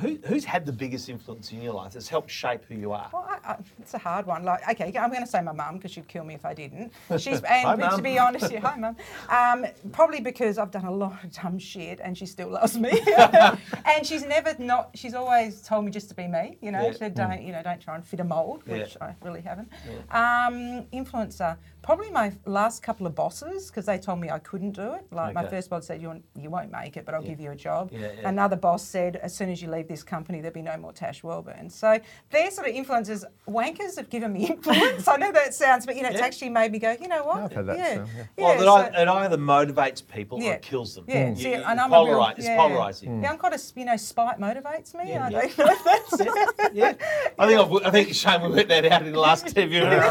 Who, 0.00 0.18
who's 0.26 0.44
had 0.44 0.64
the 0.66 0.72
biggest 0.72 1.08
influence 1.08 1.50
in 1.52 1.60
your 1.62 1.72
life 1.72 1.92
that's 1.92 2.08
helped 2.08 2.30
shape 2.30 2.64
who 2.68 2.74
you 2.74 2.92
are? 2.92 3.08
Well, 3.12 3.26
I, 3.28 3.52
I, 3.52 3.56
it's 3.80 3.94
a 3.94 3.98
hard 3.98 4.26
one. 4.26 4.44
Like, 4.44 4.68
okay, 4.68 4.96
I'm 4.98 5.10
going 5.10 5.22
to 5.24 5.26
say 5.28 5.40
my 5.42 5.52
mum 5.52 5.76
because 5.76 5.90
she'd 5.90 6.06
kill 6.08 6.24
me 6.24 6.34
if 6.34 6.44
I 6.44 6.54
didn't. 6.54 6.92
She's 7.18 7.40
Hi, 7.46 7.72
and 7.74 7.96
to 7.96 8.02
be 8.02 8.18
honest, 8.18 8.50
yeah, 8.52 8.60
hi 8.60 8.76
mum. 8.76 8.96
Um, 9.28 9.66
probably 9.92 10.20
because 10.20 10.58
I've 10.58 10.70
done 10.70 10.84
a 10.84 10.90
lot 10.90 11.22
of 11.24 11.32
dumb 11.32 11.58
shit 11.58 12.00
and 12.02 12.16
she 12.16 12.26
still 12.26 12.48
loves 12.50 12.78
me. 12.78 12.90
and 13.86 14.06
she's 14.06 14.24
never 14.24 14.54
not. 14.58 14.90
She's 14.94 15.14
always 15.14 15.62
told 15.62 15.84
me 15.84 15.90
just 15.90 16.08
to 16.10 16.14
be 16.14 16.26
me. 16.28 16.58
You 16.60 16.70
know, 16.72 16.82
Yeah. 16.82 16.92
she 16.92 16.98
said 16.98 17.14
don't 17.14 17.42
you 17.42 17.52
know 17.52 17.62
don't 17.62 17.80
try 17.80 17.94
and 17.96 18.04
fit 18.06 18.20
a 18.20 18.24
mold, 18.24 18.62
Yeah. 18.66 18.78
which 18.78 18.96
I 19.00 19.14
really 19.22 19.40
haven't. 19.40 19.70
Um, 20.10 20.86
influencer. 20.92 21.56
Probably 21.82 22.10
my 22.10 22.32
last 22.44 22.82
couple 22.82 23.06
of 23.06 23.14
bosses 23.14 23.68
because 23.68 23.86
they 23.86 23.98
told 23.98 24.20
me 24.20 24.30
I 24.30 24.38
couldn't 24.40 24.72
do 24.72 24.92
it. 24.94 25.06
Like 25.10 25.34
my 25.34 25.46
first 25.46 25.70
boss 25.70 25.86
said, 25.86 26.02
you 26.02 26.08
won't- 26.08 26.24
you 26.36 26.50
won't 26.50 26.70
make 26.70 26.96
it, 26.96 27.04
but 27.06 27.14
I'll 27.14 27.22
give 27.22 27.40
you 27.40 27.50
a 27.50 27.56
job. 27.56 27.90
Yeah, 27.92 28.10
yeah. 28.20 28.28
Another 28.28 28.56
boss 28.56 28.82
said, 28.84 29.16
as 29.16 29.34
soon 29.34 29.48
as 29.50 29.62
you 29.62 29.70
leave 29.70 29.87
this 29.88 30.02
company, 30.02 30.40
there'd 30.40 30.54
be 30.54 30.62
no 30.62 30.76
more 30.76 30.92
Tash 30.92 31.22
Welburn. 31.22 31.70
So 31.72 31.98
they're 32.30 32.50
sort 32.50 32.68
of 32.68 32.74
influences. 32.74 33.24
Wankers 33.48 33.96
have 33.96 34.10
given 34.10 34.32
me 34.32 34.46
influence. 34.50 35.08
I 35.08 35.16
know 35.16 35.32
that 35.32 35.54
sounds, 35.54 35.86
but 35.86 35.96
you 35.96 36.02
know, 36.02 36.10
it's 36.10 36.20
actually 36.20 36.50
made 36.50 36.70
me 36.72 36.78
go, 36.78 36.96
you 37.00 37.08
know 37.08 37.24
what? 37.24 37.38
I've 37.56 37.66
had 37.66 37.66
yeah. 37.76 37.94
too, 37.94 38.04
yeah. 38.16 38.24
Well, 38.36 38.48
Yeah, 38.52 38.54
that 38.58 38.64
so- 38.64 38.98
I, 38.98 39.02
it 39.02 39.08
either 39.08 39.36
motivates 39.38 40.02
people 40.06 40.42
or 40.42 40.52
it 40.52 40.62
kills 40.62 40.94
them. 40.94 41.04
yeah, 41.08 41.30
You- 41.30 41.36
see, 41.36 41.48
you- 41.50 41.54
and 41.56 41.80
I'm 41.80 41.90
polarize, 41.90 42.04
a 42.06 42.10
real, 42.10 42.34
It's 42.36 42.46
yeah. 42.46 42.56
polarizing. 42.56 43.10
Mm. 43.10 43.22
Yeah, 43.22 43.30
I'm 43.32 43.38
kind 43.38 43.54
of, 43.54 43.62
you 43.74 43.84
know, 43.84 43.96
spite 43.96 44.38
motivates 44.38 44.94
me. 44.94 45.08
Yeah, 45.10 45.26
I 45.26 45.30
yeah. 45.30 45.40
don't 45.40 45.58
know 45.58 45.66
if 45.70 45.84
that's 45.84 46.70
yeah. 46.74 46.94
I 47.38 47.46
think 47.46 47.60
I've, 47.60 47.86
I 47.86 47.90
think 47.90 48.14
Shane 48.14 48.42
we 48.42 48.48
worked 48.50 48.68
that 48.68 48.84
out 48.86 49.02
in 49.02 49.12
the 49.12 49.18
last 49.20 49.48
ten 49.48 49.70
minutes. 49.70 50.04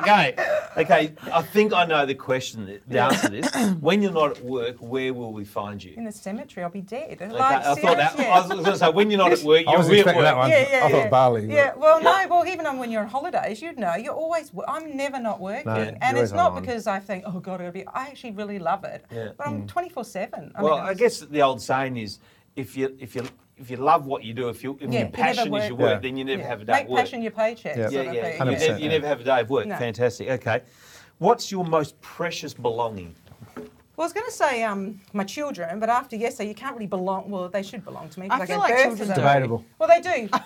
okay, 0.00 0.34
okay. 0.76 1.12
I 1.32 1.42
think 1.42 1.72
I 1.72 1.84
know 1.84 2.04
the 2.06 2.14
question. 2.14 2.66
that- 2.66 2.88
The 2.88 3.00
answer 3.00 3.28
to 3.28 3.40
this: 3.40 3.74
When 3.80 4.02
you're 4.02 4.12
not 4.12 4.36
at 4.38 4.44
work, 4.44 4.76
where 4.78 5.12
will 5.14 5.32
we 5.32 5.44
find 5.44 5.82
you? 5.82 5.94
in 5.96 6.04
the 6.04 6.12
cemetery, 6.12 6.64
I'll 6.64 6.70
be 6.70 6.80
dead. 6.80 7.12
Okay, 7.20 7.28
Like, 7.28 7.64
I 7.64 7.74
thought 7.74 7.96
that. 7.96 8.18
yeah. 8.18 8.24
I 8.34 8.38
was 8.40 8.48
going 8.48 8.64
to 8.64 8.76
say 8.76 8.87
when 8.94 9.10
you're 9.10 9.18
not 9.18 9.32
at 9.32 9.42
work, 9.42 9.64
you're 9.66 9.78
was 9.78 9.88
at 9.88 10.06
work. 10.06 10.16
that 10.16 10.36
one. 10.36 10.50
Yeah, 10.50 10.68
yeah, 10.70 10.84
I 10.84 10.90
thought 10.90 10.96
yeah. 10.98 11.08
Bali. 11.08 11.46
but- 11.46 11.78
well, 11.78 12.00
no, 12.02 12.26
well, 12.28 12.46
even 12.46 12.66
on 12.66 12.78
when 12.78 12.90
you're 12.90 13.02
on 13.02 13.08
holidays, 13.08 13.60
you'd 13.62 13.78
know 13.78 13.94
you're 13.94 14.14
always. 14.14 14.50
I'm 14.66 14.96
never 14.96 15.18
not 15.20 15.40
working, 15.40 15.66
No, 15.66 15.96
and 16.00 16.18
it's 16.18 16.32
not 16.32 16.52
on. 16.52 16.60
because 16.60 16.86
I 16.86 17.00
think, 17.00 17.24
oh 17.26 17.40
God, 17.40 17.60
it'll 17.60 17.72
be. 17.72 17.86
I 17.86 18.06
actually 18.08 18.32
really 18.32 18.58
love 18.58 18.84
it, 18.84 19.04
Yeah. 19.10 19.30
but 19.36 19.46
I'm 19.46 19.62
mm. 19.62 19.68
24 19.68 20.04
seven. 20.04 20.52
Well, 20.60 20.74
I 20.74 20.94
guess 20.94 21.20
the 21.20 21.42
old 21.42 21.60
saying 21.62 21.96
is, 21.96 22.18
if 22.56 22.76
you 22.76 22.96
if 22.98 23.14
you 23.14 23.22
if 23.56 23.70
you 23.70 23.76
love 23.76 24.06
what 24.06 24.24
you 24.24 24.34
do, 24.34 24.48
if 24.48 24.62
you 24.62 24.78
if 24.80 24.90
Yeah, 24.90 25.00
your 25.00 25.06
you 25.08 25.12
passion 25.12 25.54
is 25.54 25.68
your 25.68 25.76
work, 25.76 25.94
Yeah. 25.94 25.98
then 26.00 26.16
you 26.16 26.24
never 26.24 26.42
Yeah. 26.42 26.48
have 26.48 26.60
a 26.62 26.64
day 26.64 26.72
Make 26.72 26.84
of 26.84 26.90
work. 26.90 27.00
passion 27.00 27.22
your 27.22 27.32
paycheck. 27.32 27.76
Yeah. 27.76 27.88
yeah, 27.90 28.02
yeah. 28.02 28.44
You, 28.44 28.50
never, 28.50 28.64
you 28.64 28.74
yeah. 28.78 28.88
never 28.88 29.06
have 29.06 29.20
a 29.20 29.24
day 29.24 29.40
of 29.40 29.50
work. 29.50 29.66
No. 29.66 29.76
Fantastic. 29.76 30.28
Okay. 30.28 30.62
What's 31.18 31.50
your 31.50 31.64
most 31.64 32.00
precious 32.00 32.54
belonging? 32.54 33.14
Well, 33.98 34.04
I 34.04 34.06
was 34.06 34.12
going 34.12 34.26
to 34.26 34.32
say 34.32 34.62
um, 34.62 35.00
my 35.12 35.24
children, 35.24 35.80
but 35.80 35.88
after 35.88 36.14
yesterday, 36.14 36.50
you 36.50 36.54
can't 36.54 36.72
really 36.76 36.86
belong. 36.86 37.28
Well, 37.28 37.48
they 37.48 37.64
should 37.64 37.84
belong 37.84 38.08
to 38.10 38.20
me. 38.20 38.28
I 38.30 38.38
I 38.42 38.46
feel 38.46 38.58
like 38.58 38.70
birth 38.70 38.78
to 38.82 38.86
children 38.90 39.08
them. 39.08 39.16
Debatable. 39.16 39.64
Well, 39.80 39.88
they 39.88 40.00
do. 40.00 40.28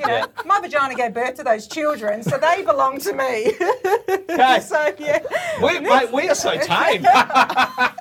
You 0.00 0.04
know, 0.04 0.16
Yeah. 0.16 0.26
my 0.44 0.58
vagina 0.60 0.96
gave 0.96 1.14
birth 1.14 1.36
to 1.36 1.44
those 1.44 1.68
children, 1.68 2.20
so 2.24 2.36
they 2.38 2.62
belong 2.64 2.98
to 2.98 3.12
me. 3.12 3.52
Okay. 4.36 4.60
so 4.60 4.92
yeah, 4.98 5.20
We, 5.62 5.78
mate, 5.78 6.12
we 6.12 6.28
are 6.28 6.34
so 6.34 6.58
tame. 6.58 7.02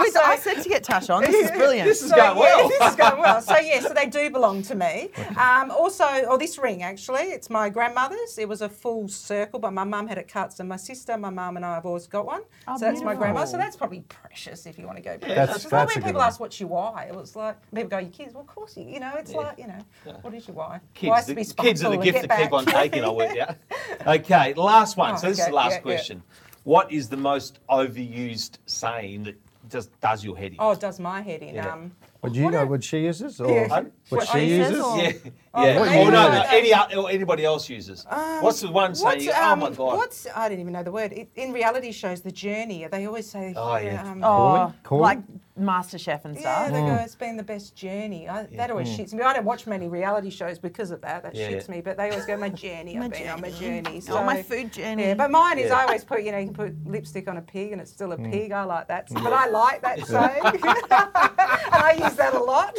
Wait, 0.00 0.16
I 0.16 0.36
said 0.36 0.62
to 0.62 0.68
get 0.68 0.84
Tash 0.84 1.10
on. 1.10 1.22
This 1.22 1.34
is 1.34 1.50
brilliant. 1.56 1.88
This 1.88 2.02
is 2.02 2.10
So, 2.10 2.16
going 2.16 2.36
yeah, 2.38 2.56
well. 2.56 2.68
this 2.68 2.90
is 2.90 2.96
going 2.96 3.18
well. 3.18 3.40
So 3.40 3.56
yeah, 3.58 3.80
so 3.80 3.92
they 3.94 4.06
do 4.06 4.30
belong 4.30 4.62
to 4.62 4.74
me. 4.74 5.10
Um, 5.36 5.70
also, 5.70 6.04
oh, 6.28 6.36
this 6.38 6.58
ring 6.58 6.82
actually, 6.82 7.22
it's 7.24 7.50
my 7.50 7.68
grandmother's. 7.68 8.38
It 8.38 8.48
was 8.48 8.62
a 8.62 8.68
full 8.68 9.08
circle, 9.08 9.58
but 9.58 9.72
my 9.72 9.84
mum 9.84 10.06
had 10.08 10.18
it 10.18 10.28
cut. 10.28 10.52
So 10.52 10.64
my 10.64 10.76
sister, 10.76 11.16
my 11.16 11.30
mum, 11.30 11.56
and 11.56 11.64
I 11.64 11.74
have 11.74 11.86
always 11.86 12.06
got 12.06 12.26
one. 12.26 12.42
Oh, 12.66 12.76
so 12.76 12.84
that's 12.86 13.00
my 13.00 13.12
beautiful. 13.12 13.18
grandma. 13.18 13.44
So 13.44 13.56
that's 13.56 13.76
probably 13.76 14.00
precious 14.08 14.66
if 14.66 14.78
you 14.78 14.86
want 14.86 14.98
to 14.98 15.02
go. 15.02 15.18
back. 15.18 15.28
That's- 15.28 15.56
It's 15.56 15.64
like 15.64 15.70
that's 15.70 15.72
a 15.72 15.76
when 15.86 15.86
good 16.02 16.04
people 16.04 16.18
one. 16.20 16.28
ask 16.28 16.40
what's 16.40 16.60
your 16.60 16.68
why, 16.68 17.06
it 17.08 17.14
was 17.14 17.34
like 17.36 17.56
people 17.74 17.88
go, 17.90 17.98
your 17.98 18.10
kids. 18.10 18.34
Well, 18.34 18.42
of 18.42 18.46
course 18.48 18.76
you. 18.76 18.84
You 18.84 19.00
know, 19.00 19.12
it's 19.16 19.32
Yeah. 19.32 19.38
like 19.38 19.58
you 19.58 19.66
know, 19.66 20.12
what 20.22 20.34
is 20.34 20.46
your 20.48 20.56
why? 20.56 20.80
Kids, 20.94 21.10
Why's 21.10 21.26
the, 21.26 21.32
to 21.34 21.36
be 21.36 21.44
kids 21.44 21.84
are 21.84 21.90
the 21.90 21.90
spiteful 21.90 21.92
and 21.94 22.02
gift 22.02 22.14
get 22.22 22.28
that 22.28 22.42
keep 22.42 22.52
on 22.52 22.64
taking, 22.66 23.04
I 23.04 23.08
worked 23.10 23.38
out. 23.38 23.56
Okay, 24.06 24.54
last 24.54 24.96
one. 24.96 25.14
Oh, 25.14 25.16
so 25.16 25.28
this 25.28 25.38
is 25.40 25.46
the 25.46 25.52
last 25.52 25.70
yeah, 25.72 25.76
yeah. 25.76 25.80
question. 25.82 26.22
What 26.64 26.92
is 26.92 27.08
the 27.08 27.16
most 27.16 27.58
overused 27.68 28.58
saying 28.66 29.24
that 29.24 29.36
just 29.70 29.98
does 30.00 30.24
your 30.24 30.36
head 30.36 30.52
in? 30.52 30.56
Oh, 30.58 30.72
it 30.72 30.80
does 30.80 30.98
my 30.98 31.20
head 31.20 31.42
in. 31.42 31.54
Yeah. 31.54 31.72
Um, 31.72 31.92
Would 32.22 32.34
you 32.34 32.44
what 32.44 32.52
know 32.52 32.58
are- 32.60 32.66
what 32.66 32.82
she 32.84 32.98
uses 33.00 33.40
or 33.40 33.50
Yeah. 33.50 33.68
what 33.68 33.92
What 34.08 34.26
she 34.28 34.38
she 34.40 34.56
uses? 34.56 34.80
or- 34.80 34.98
yeah, 34.98 35.12
yeah. 35.62 35.78
what 35.80 35.88
Or 35.88 35.92
you 36.04 36.10
no, 36.10 36.30
no, 36.30 36.38
use? 36.38 36.46
any, 36.50 36.94
or 36.96 37.10
anybody 37.10 37.44
else 37.44 37.68
uses. 37.68 38.04
Um, 38.08 38.42
what's 38.42 38.60
the 38.60 38.70
one 38.70 38.94
saying? 38.94 39.04
What's, 39.16 39.24
you- 39.24 39.32
oh 39.34 39.56
my 39.56 39.66
um, 39.68 39.74
god. 39.74 39.96
What's 39.96 40.26
I 40.34 40.48
don't 40.48 40.60
even 40.60 40.72
know 40.72 40.82
the 40.82 40.92
word. 40.92 41.12
It, 41.12 41.28
in 41.36 41.52
reality 41.52 41.92
shows, 41.92 42.20
the 42.20 42.32
journey. 42.32 42.86
They 42.90 43.06
always 43.06 43.28
say. 43.30 43.54
Oh, 43.56 43.76
yeah. 43.76 44.02
Um, 44.10 44.22
Oh, 44.24 44.72
Corn? 44.82 45.00
like 45.02 45.18
Master 45.56 45.98
Chef 45.98 46.24
and 46.24 46.36
stuff. 46.38 46.44
Yeah, 46.46 46.68
stuff. 46.68 46.72
they 46.72 46.80
go, 46.96 47.02
it's 47.02 47.14
been 47.16 47.36
the 47.36 47.42
best 47.42 47.74
journey. 47.74 48.28
I, 48.28 48.44
That 48.56 48.70
always 48.70 48.88
shits 48.88 49.12
me. 49.12 49.22
I 49.22 49.32
don't 49.32 49.44
watch 49.44 49.66
many 49.66 49.88
reality 49.88 50.30
shows 50.30 50.58
because 50.58 50.90
of 50.92 51.00
that. 51.02 51.22
That 51.24 51.34
Yeah, 51.34 51.50
shits 51.50 51.68
yeah. 51.68 51.74
me. 51.74 51.80
But 51.80 51.96
they 51.96 52.10
always 52.10 52.26
go, 52.26 52.36
my 52.36 52.48
journey. 52.64 52.96
My 52.96 53.06
I've 53.06 53.12
been 53.12 53.28
on 53.28 53.40
my 53.40 53.50
journey. 53.50 53.82
journey. 53.82 54.02
Oh, 54.10 54.22
my 54.22 54.42
food 54.42 54.72
journey. 54.72 55.02
Yeah, 55.04 55.14
but 55.14 55.30
mine 55.30 55.58
is 55.58 55.70
Yeah. 55.70 55.76
I 55.78 55.82
always 55.82 56.04
put, 56.04 56.22
you 56.22 56.30
know, 56.32 56.38
you 56.38 56.46
can 56.46 56.54
put 56.54 56.86
lipstick 56.86 57.28
on 57.28 57.36
a 57.38 57.42
pig 57.42 57.72
and 57.72 57.80
it's 57.80 57.90
still 57.90 58.12
a 58.12 58.16
pig. 58.16 58.52
I 58.52 58.62
like 58.64 58.86
that. 58.88 59.08
But 59.12 59.32
I 59.32 59.48
like 59.48 59.82
that 59.82 60.06
saying. 60.06 60.42
and 60.44 61.82
I 61.82 61.98
use 62.04 62.14
that 62.14 62.34
a 62.34 62.38
lot. 62.42 62.76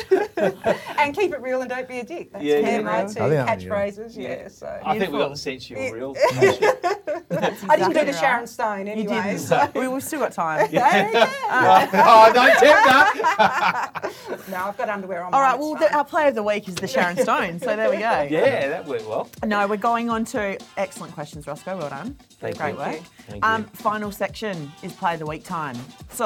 and 0.97 1.15
keep 1.15 1.33
it 1.33 1.41
real 1.41 1.61
and 1.61 1.69
don't 1.69 1.87
be 1.87 1.99
a 1.99 2.03
dick. 2.03 2.31
That's 2.31 2.43
Yeah, 2.43 2.61
yeah, 2.71 2.77
yeah, 2.77 2.81
my 2.83 2.91
yeah. 2.91 3.01
two 3.01 3.09
I 3.09 3.11
think 3.11 3.21
I- 3.21 3.33
yeah. 3.33 3.55
catchphrases. 3.55 4.17
Yeah, 4.17 4.47
so. 4.47 4.79
I 4.85 4.99
think 4.99 5.11
we 5.11 5.19
got 5.19 5.29
Beautiful. 5.29 5.29
the 5.29 5.35
sense 5.37 5.69
you're 5.69 5.79
Yeah. 5.79 5.91
real. 5.91 6.15
I 7.31 7.75
didn't 7.77 7.93
do 7.93 7.99
exactly 7.99 8.03
the. 8.05 8.13
Sharon 8.13 8.47
Stone 8.47 8.85
You 8.87 8.91
anyway. 8.93 9.15
didn't. 9.23 9.39
So. 9.39 9.71
we, 9.75 9.87
we've 9.87 10.03
still 10.03 10.19
got 10.19 10.31
time. 10.31 10.67
oh, 10.73 12.31
don't 12.33 12.57
tempt 12.57 12.85
that. 12.85 14.11
No, 14.49 14.57
I've 14.57 14.77
got 14.77 14.89
underwear 14.89 15.23
on. 15.23 15.33
All 15.33 15.39
mine, 15.39 15.41
right, 15.41 15.55
it's 15.55 15.59
well, 15.63 15.75
the, 15.75 15.95
our 15.95 16.05
play 16.05 16.27
of 16.27 16.35
the 16.35 16.43
week 16.43 16.67
is 16.67 16.75
the 16.75 16.87
Sharon 16.87 17.17
Stone, 17.17 17.59
so 17.59 17.75
there 17.75 17.89
we 17.89 17.97
go. 17.97 18.27
Yeah, 18.29 18.67
that 18.69 18.85
worked 18.87 19.07
well. 19.07 19.29
No, 19.45 19.67
we're 19.67 19.77
going 19.77 20.09
on 20.09 20.25
to 20.25 20.57
excellent 20.77 21.13
questions, 21.13 21.45
Roscoe. 21.47 21.77
Well 21.77 21.89
done. 21.89 22.15
Thank 22.39 22.57
Great 22.57 22.71
you. 22.73 22.77
work. 22.77 22.99
Thank 23.27 23.45
Um, 23.45 23.61
you. 23.63 23.67
final 23.73 24.11
section 24.11 24.71
is 24.83 24.93
play 24.93 25.13
of 25.13 25.19
the 25.19 25.25
week 25.25 25.43
time. 25.43 25.75
So 26.09 26.25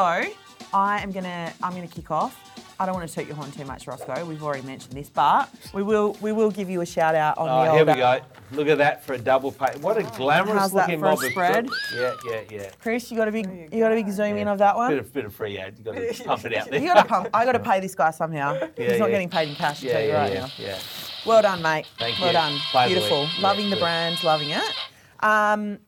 I 0.73 0.99
am 1.01 1.11
gonna 1.11 1.51
I'm 1.61 1.73
gonna 1.73 1.87
kick 1.87 2.11
off. 2.11 2.39
I 2.79 2.85
don't 2.85 2.95
want 2.95 3.07
to 3.07 3.15
toot 3.15 3.27
your 3.27 3.35
horn 3.35 3.51
too 3.51 3.65
much, 3.65 3.87
Roscoe. 3.87 4.25
We've 4.25 4.43
already 4.43 4.65
mentioned 4.65 4.93
this, 4.93 5.09
but 5.09 5.49
we 5.73 5.83
will 5.83 6.17
we 6.21 6.31
will 6.31 6.51
give 6.51 6.69
you 6.69 6.81
a 6.81 6.85
shout 6.85 7.15
out 7.15 7.37
on 7.37 7.47
the 7.47 7.71
Oh, 7.71 7.75
here 7.75 7.85
we 7.85 7.93
go. 7.93 8.19
Look 8.51 8.67
at 8.67 8.77
that 8.79 9.03
for 9.03 9.13
a 9.13 9.17
double 9.17 9.51
pay. 9.51 9.77
What 9.79 9.97
a 9.97 10.03
glamorous 10.17 10.59
How's 10.59 10.71
that 10.73 10.87
looking 10.89 10.99
for 10.99 11.05
a 11.05 11.09
mob 11.09 11.23
of 11.23 11.31
spread? 11.31 11.69
Yeah, 11.95 12.13
yeah, 12.29 12.41
yeah. 12.49 12.71
Chris, 12.81 13.09
you 13.11 13.17
got 13.17 13.27
a 13.27 13.31
big 13.31 13.45
you 13.47 13.69
you, 13.71 13.79
got 13.79 13.91
a 13.91 13.95
big 13.95 14.05
go. 14.07 14.11
zoom 14.11 14.37
in 14.37 14.47
of 14.47 14.57
that 14.59 14.73
Bit 14.73 14.77
one. 14.77 14.93
of, 14.93 15.13
bit 15.13 15.25
of 15.25 15.33
free 15.33 15.57
ad. 15.57 15.75
You 15.77 15.85
got 15.85 15.95
to 15.95 16.23
pump 16.25 16.45
it 16.45 16.55
out 16.55 16.69
there. 16.69 16.79
You 16.79 16.87
got 16.87 17.01
to 17.03 17.07
pump. 17.07 17.29
I 17.33 17.45
got 17.45 17.53
to 17.53 17.59
pay 17.59 17.79
this 17.79 17.95
guy 17.95 18.11
somehow. 18.11 18.53
Yeah, 18.77 18.89
He's 18.91 18.99
not 18.99 19.09
getting 19.09 19.29
paid 19.29 19.49
in 19.49 19.55
cash. 19.55 19.83
Yeah, 19.83 19.93
tell 19.93 20.01
you 20.01 20.07
yeah, 20.09 20.17
right 20.21 20.33
yeah, 20.33 20.39
now. 20.39 20.49
yeah. 20.57 20.79
Well 21.25 21.41
done, 21.41 21.61
mate. 21.61 21.85
Thank 21.99 22.17
well 22.19 22.27
you. 22.27 22.33
done. 22.33 22.57
Play 22.71 22.83
of 22.85 22.89
the 22.89 22.95
Beautiful. 22.95 23.23
Yeah, 23.23 23.41
loving 23.41 23.69
the 23.69 23.75
good. 23.75 23.81
brand, 23.81 24.23
loving 24.23 24.49
it. 24.49 24.73
Um, 25.19 25.79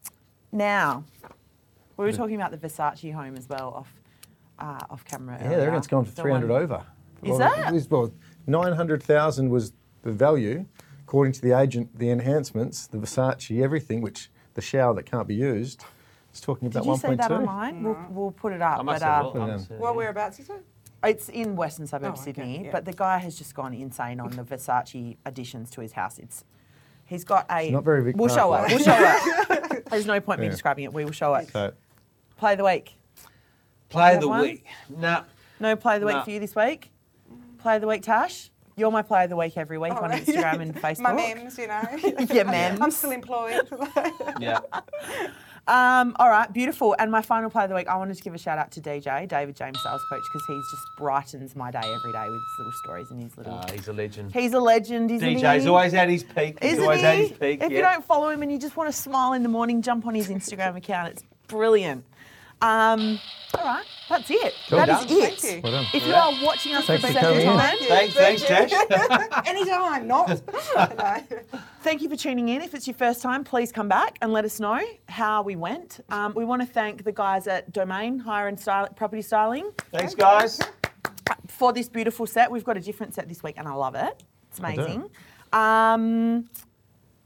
now, 0.51 1.03
we 1.97 2.05
were 2.05 2.11
talking 2.13 2.35
about 2.35 2.51
the 2.51 2.57
Versace 2.57 3.11
home 3.13 3.35
as 3.35 3.49
well 3.49 3.69
off 3.75 3.91
uh, 4.59 4.79
off 4.89 5.05
camera. 5.05 5.37
Yeah, 5.39 5.47
earlier. 5.53 5.71
they 5.71 5.77
it's 5.77 5.87
gone 5.87 6.05
for 6.05 6.11
The 6.11 6.21
300 6.21 6.51
over. 6.51 6.85
Is 7.23 7.29
well, 7.29 7.39
that? 7.39 7.89
Well, 7.89 8.13
900,000 8.47 9.49
was 9.49 9.73
the 10.03 10.11
value, 10.11 10.65
according 11.03 11.33
to 11.33 11.41
the 11.41 11.57
agent, 11.57 11.97
the 11.97 12.09
enhancements, 12.09 12.87
the 12.87 12.97
Versace, 12.97 13.61
everything, 13.63 14.01
which 14.01 14.29
the 14.53 14.61
shower 14.61 14.93
that 14.93 15.03
can't 15.05 15.27
be 15.27 15.35
used, 15.35 15.83
It's 16.29 16.41
talking 16.41 16.67
about 16.67 16.83
1.2. 16.83 16.85
Did 16.85 16.91
you 17.03 17.07
1.2. 17.07 17.11
see 17.11 17.15
that 17.15 17.31
online? 17.31 17.83
We'll, 17.83 18.05
we'll 18.09 18.31
put 18.31 18.53
it 18.53 18.61
up. 18.61 18.79
I 18.79 18.81
must 18.83 19.01
but, 19.01 19.05
have 19.07 19.25
uh, 19.25 19.27
a 19.27 19.27
look. 19.27 19.35
I 19.35 19.39
Yeah. 19.39 19.53
must 19.53 19.69
have- 19.69 19.79
Well, 19.79 19.95
whereabouts 19.95 20.39
is 20.39 20.49
it? 20.49 20.63
It's 21.03 21.29
in 21.29 21.55
Western 21.55 21.85
suburbs, 21.87 22.19
Oh, 22.19 22.23
okay, 22.23 22.33
Sydney. 22.33 22.65
yeah. 22.65 22.71
But 22.71 22.85
the 22.85 22.93
guy 22.93 23.19
has 23.19 23.37
just 23.37 23.53
gone 23.53 23.73
insane 23.73 24.19
on 24.19 24.31
the 24.31 24.43
Versace 24.43 25.17
additions 25.25 25.69
to 25.71 25.81
his 25.81 25.91
house. 25.93 26.17
It's 26.17 26.43
he's 27.05 27.23
got 27.23 27.45
a. 27.49 27.63
It's 27.65 27.71
not 27.71 27.83
very 27.83 28.03
big 28.03 28.17
We'll 28.17 28.29
show 28.29 28.53
it. 28.55 28.67
We'll 28.69 28.79
show 28.79 28.95
it. 28.97 29.85
There's 29.89 30.07
no 30.07 30.19
point 30.19 30.39
me 30.39 30.49
describing 30.49 30.85
it. 30.85 30.93
We 30.93 31.05
will 31.05 31.11
show 31.11 31.35
it. 31.35 31.49
So, 31.51 31.73
Play 32.37 32.53
of 32.53 32.57
the 32.57 32.65
week. 32.65 32.95
Play 33.89 34.15
of 34.15 34.21
the 34.21 34.27
one? 34.27 34.41
week. 34.41 34.65
No. 34.89 35.23
No 35.59 35.75
play 35.75 35.95
of 35.95 36.01
the 36.01 36.07
week 36.07 36.23
for 36.23 36.31
you 36.31 36.39
this 36.39 36.55
week. 36.55 36.91
Play 37.59 37.75
of 37.75 37.81
the 37.81 37.87
week, 37.87 38.01
Tash. 38.03 38.49
You're 38.77 38.91
my 38.91 39.01
play 39.03 39.23
of 39.23 39.29
the 39.29 39.37
week 39.37 39.55
every 39.57 39.77
week 39.77 39.93
Oh, 39.95 40.03
on. 40.03 40.11
Instagram 40.11 40.59
and 40.59 40.75
Facebook. 40.75 40.99
My 40.99 41.13
memes, 41.13 41.57
you 41.57 41.67
know. 41.67 41.81
Your 42.33 42.43
memes. 42.45 42.81
I'm 42.81 42.91
still 42.91 43.11
employed. 43.11 43.61
Yeah. 44.39 44.59
Um, 45.67 46.15
all 46.19 46.29
right, 46.29 46.51
beautiful. 46.53 46.95
And 46.99 47.09
my 47.09 47.23
final 47.23 47.49
play 47.49 47.63
of 47.63 47.69
the 47.69 47.75
week, 47.75 47.87
I 47.87 47.95
wanted 47.95 48.17
to 48.17 48.21
give 48.21 48.35
a 48.35 48.37
shout 48.37 48.59
out 48.59 48.69
to 48.73 48.81
DJ, 48.81 49.27
David 49.27 49.55
James, 49.55 49.81
sales 49.81 50.01
coach, 50.11 50.21
because 50.31 50.45
he 50.45 50.53
just 50.69 50.83
brightens 50.97 51.55
my 51.55 51.71
day 51.71 51.79
every 51.79 52.11
day 52.11 52.25
with 52.29 52.39
his 52.41 52.59
little 52.59 52.73
stories 52.83 53.09
and 53.09 53.23
his 53.23 53.35
little. 53.37 53.53
Ah, 53.53 53.65
he's 53.71 53.87
a 53.87 53.93
legend. 53.93 54.31
he's 54.31 54.53
a 54.53 54.59
legend, 54.59 55.09
isn't 55.09 55.27
he? 55.27 55.35
DJ's 55.37 55.65
always 55.65 55.93
at 55.95 56.07
his 56.09 56.23
peak. 56.23 56.61
He's 56.61 56.73
Isn't 56.73 56.83
always 56.83 56.99
he? 57.01 57.05
at 57.07 57.17
his 57.17 57.31
peak. 57.31 57.63
If 57.63 57.71
yeah. 57.71 57.77
you 57.77 57.81
don't 57.83 58.05
follow 58.05 58.29
him 58.29 58.43
and 58.43 58.51
you 58.51 58.59
just 58.59 58.77
want 58.77 58.91
to 58.91 58.95
smile 58.95 59.33
in 59.33 59.41
the 59.41 59.49
morning, 59.49 59.81
jump 59.81 60.05
on 60.05 60.13
his 60.13 60.27
Instagram 60.27 60.75
account. 60.75 61.13
It's 61.13 61.23
brilliant. 61.47 62.03
Um, 62.61 63.19
all 63.53 63.63
right, 63.65 63.85
that's 64.09 64.29
it. 64.29 64.53
Cool. 64.69 64.79
That 64.79 64.89
is 64.89 65.05
Done. 65.05 65.17
it. 65.17 65.39
Thank 65.39 65.55
you. 65.65 65.71
well. 65.71 65.85
If 65.93 66.07
you 66.07 66.13
are 66.13 66.33
watching 66.43 66.73
us 66.75 66.85
Thanks 66.85 67.01
for 67.05 67.07
the 67.07 67.13
for 67.13 67.19
second 67.19 67.21
coming 67.21 67.47
in. 67.47 67.57
time, 67.57 67.77
Thanks, 67.79 68.13
thanks, 68.15 68.41
Tash. 68.43 68.71
Anytime, 69.47 70.07
not. 70.07 70.27
no. 70.29 71.39
Thank 71.81 72.01
you 72.01 72.09
for 72.09 72.15
tuning 72.15 72.49
in. 72.49 72.61
If 72.61 72.73
it's 72.73 72.87
your 72.87 72.95
first 72.95 73.21
time, 73.21 73.43
please 73.43 73.71
come 73.71 73.87
back 73.87 74.17
and 74.21 74.33
let 74.33 74.43
us 74.45 74.59
know 74.59 74.79
how 75.07 75.41
we 75.43 75.55
went. 75.55 75.99
Um, 76.09 76.33
we 76.35 76.43
want 76.45 76.61
to 76.63 76.67
thank 76.67 77.03
the 77.03 77.11
guys 77.11 77.45
at 77.47 77.71
Domain 77.71 78.17
Hire 78.19 78.47
and 78.47 78.59
Style, 78.59 78.87
Property 78.95 79.21
Styling 79.21 79.71
Thanks, 79.91 80.15
guys. 80.15 80.59
for 81.47 81.71
this 81.73 81.87
beautiful 81.87 82.25
set. 82.25 82.49
We've 82.49 82.63
got 82.63 82.77
a 82.77 82.81
different 82.81 83.13
set 83.13 83.29
this 83.29 83.43
week, 83.43 83.55
and 83.57 83.67
I 83.67 83.73
love 83.73 83.93
it. 83.95 84.23
It's 84.49 84.59
amazing. 84.59 85.09
Um, 85.53 86.49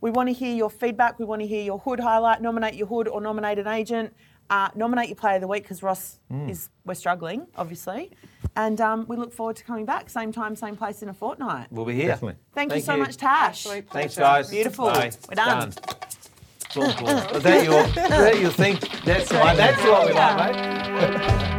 we 0.02 0.12
want 0.12 0.28
to 0.30 0.34
hear 0.34 0.54
your 0.56 0.70
feedback. 0.70 1.20
We 1.20 1.26
want 1.26 1.42
to 1.42 1.48
hear 1.48 1.64
your 1.64 1.80
hood 1.80 2.00
highlight. 2.00 2.42
Nominate 2.42 2.74
your 2.76 2.88
hood 2.88 3.08
or 3.08 3.22
nominate 3.22 3.60
an 3.60 3.68
agent. 3.68 4.14
Uh, 4.50 4.70
nominate 4.76 5.08
your 5.10 5.16
player 5.16 5.36
of 5.36 5.42
the 5.42 5.48
week 5.48 5.62
because 5.64 5.84
Ross 5.84 6.20
Mm. 6.32 6.50
is 6.50 6.70
we're 6.86 6.96
struggling, 6.96 7.46
obviously, 7.56 8.12
and 8.56 8.82
um, 8.82 9.06
we 9.08 9.16
look 9.16 9.32
forward 9.32 9.56
to 9.58 9.64
coming 9.64 9.86
back. 9.86 10.10
Same 10.10 10.32
time, 10.32 10.56
same 10.56 10.76
place 10.76 11.04
in 11.04 11.10
a 11.10 11.14
fortnight. 11.14 11.68
We'll 11.72 11.86
be 11.86 11.94
here. 11.94 12.08
Definitely. 12.08 12.40
Thank, 12.54 12.74
you 12.74 12.82
so 12.82 12.98
much, 12.98 13.18
Tash. 13.18 13.66
Absolute 13.68 13.90
Thanks, 13.90 14.16
pleasure. 14.16 14.22
guys. 14.22 14.50
Beautiful. 14.50 14.86
Bye. 14.88 15.12
We're 15.30 15.36
done. 15.36 15.68
It's 16.66 16.78
all 16.78 16.94
cool. 16.94 17.10
Is 17.10 17.44
that 17.44 17.64
your, 17.64 17.82
is 17.86 17.94
that 17.96 18.40
your 18.40 18.52
thing? 18.52 18.78
That's, 19.06 19.30
the. 19.30 19.36
That's 19.36 19.84
what 19.84 20.08
we 20.08 20.14
want, 20.14 20.56
mate. 20.56 21.56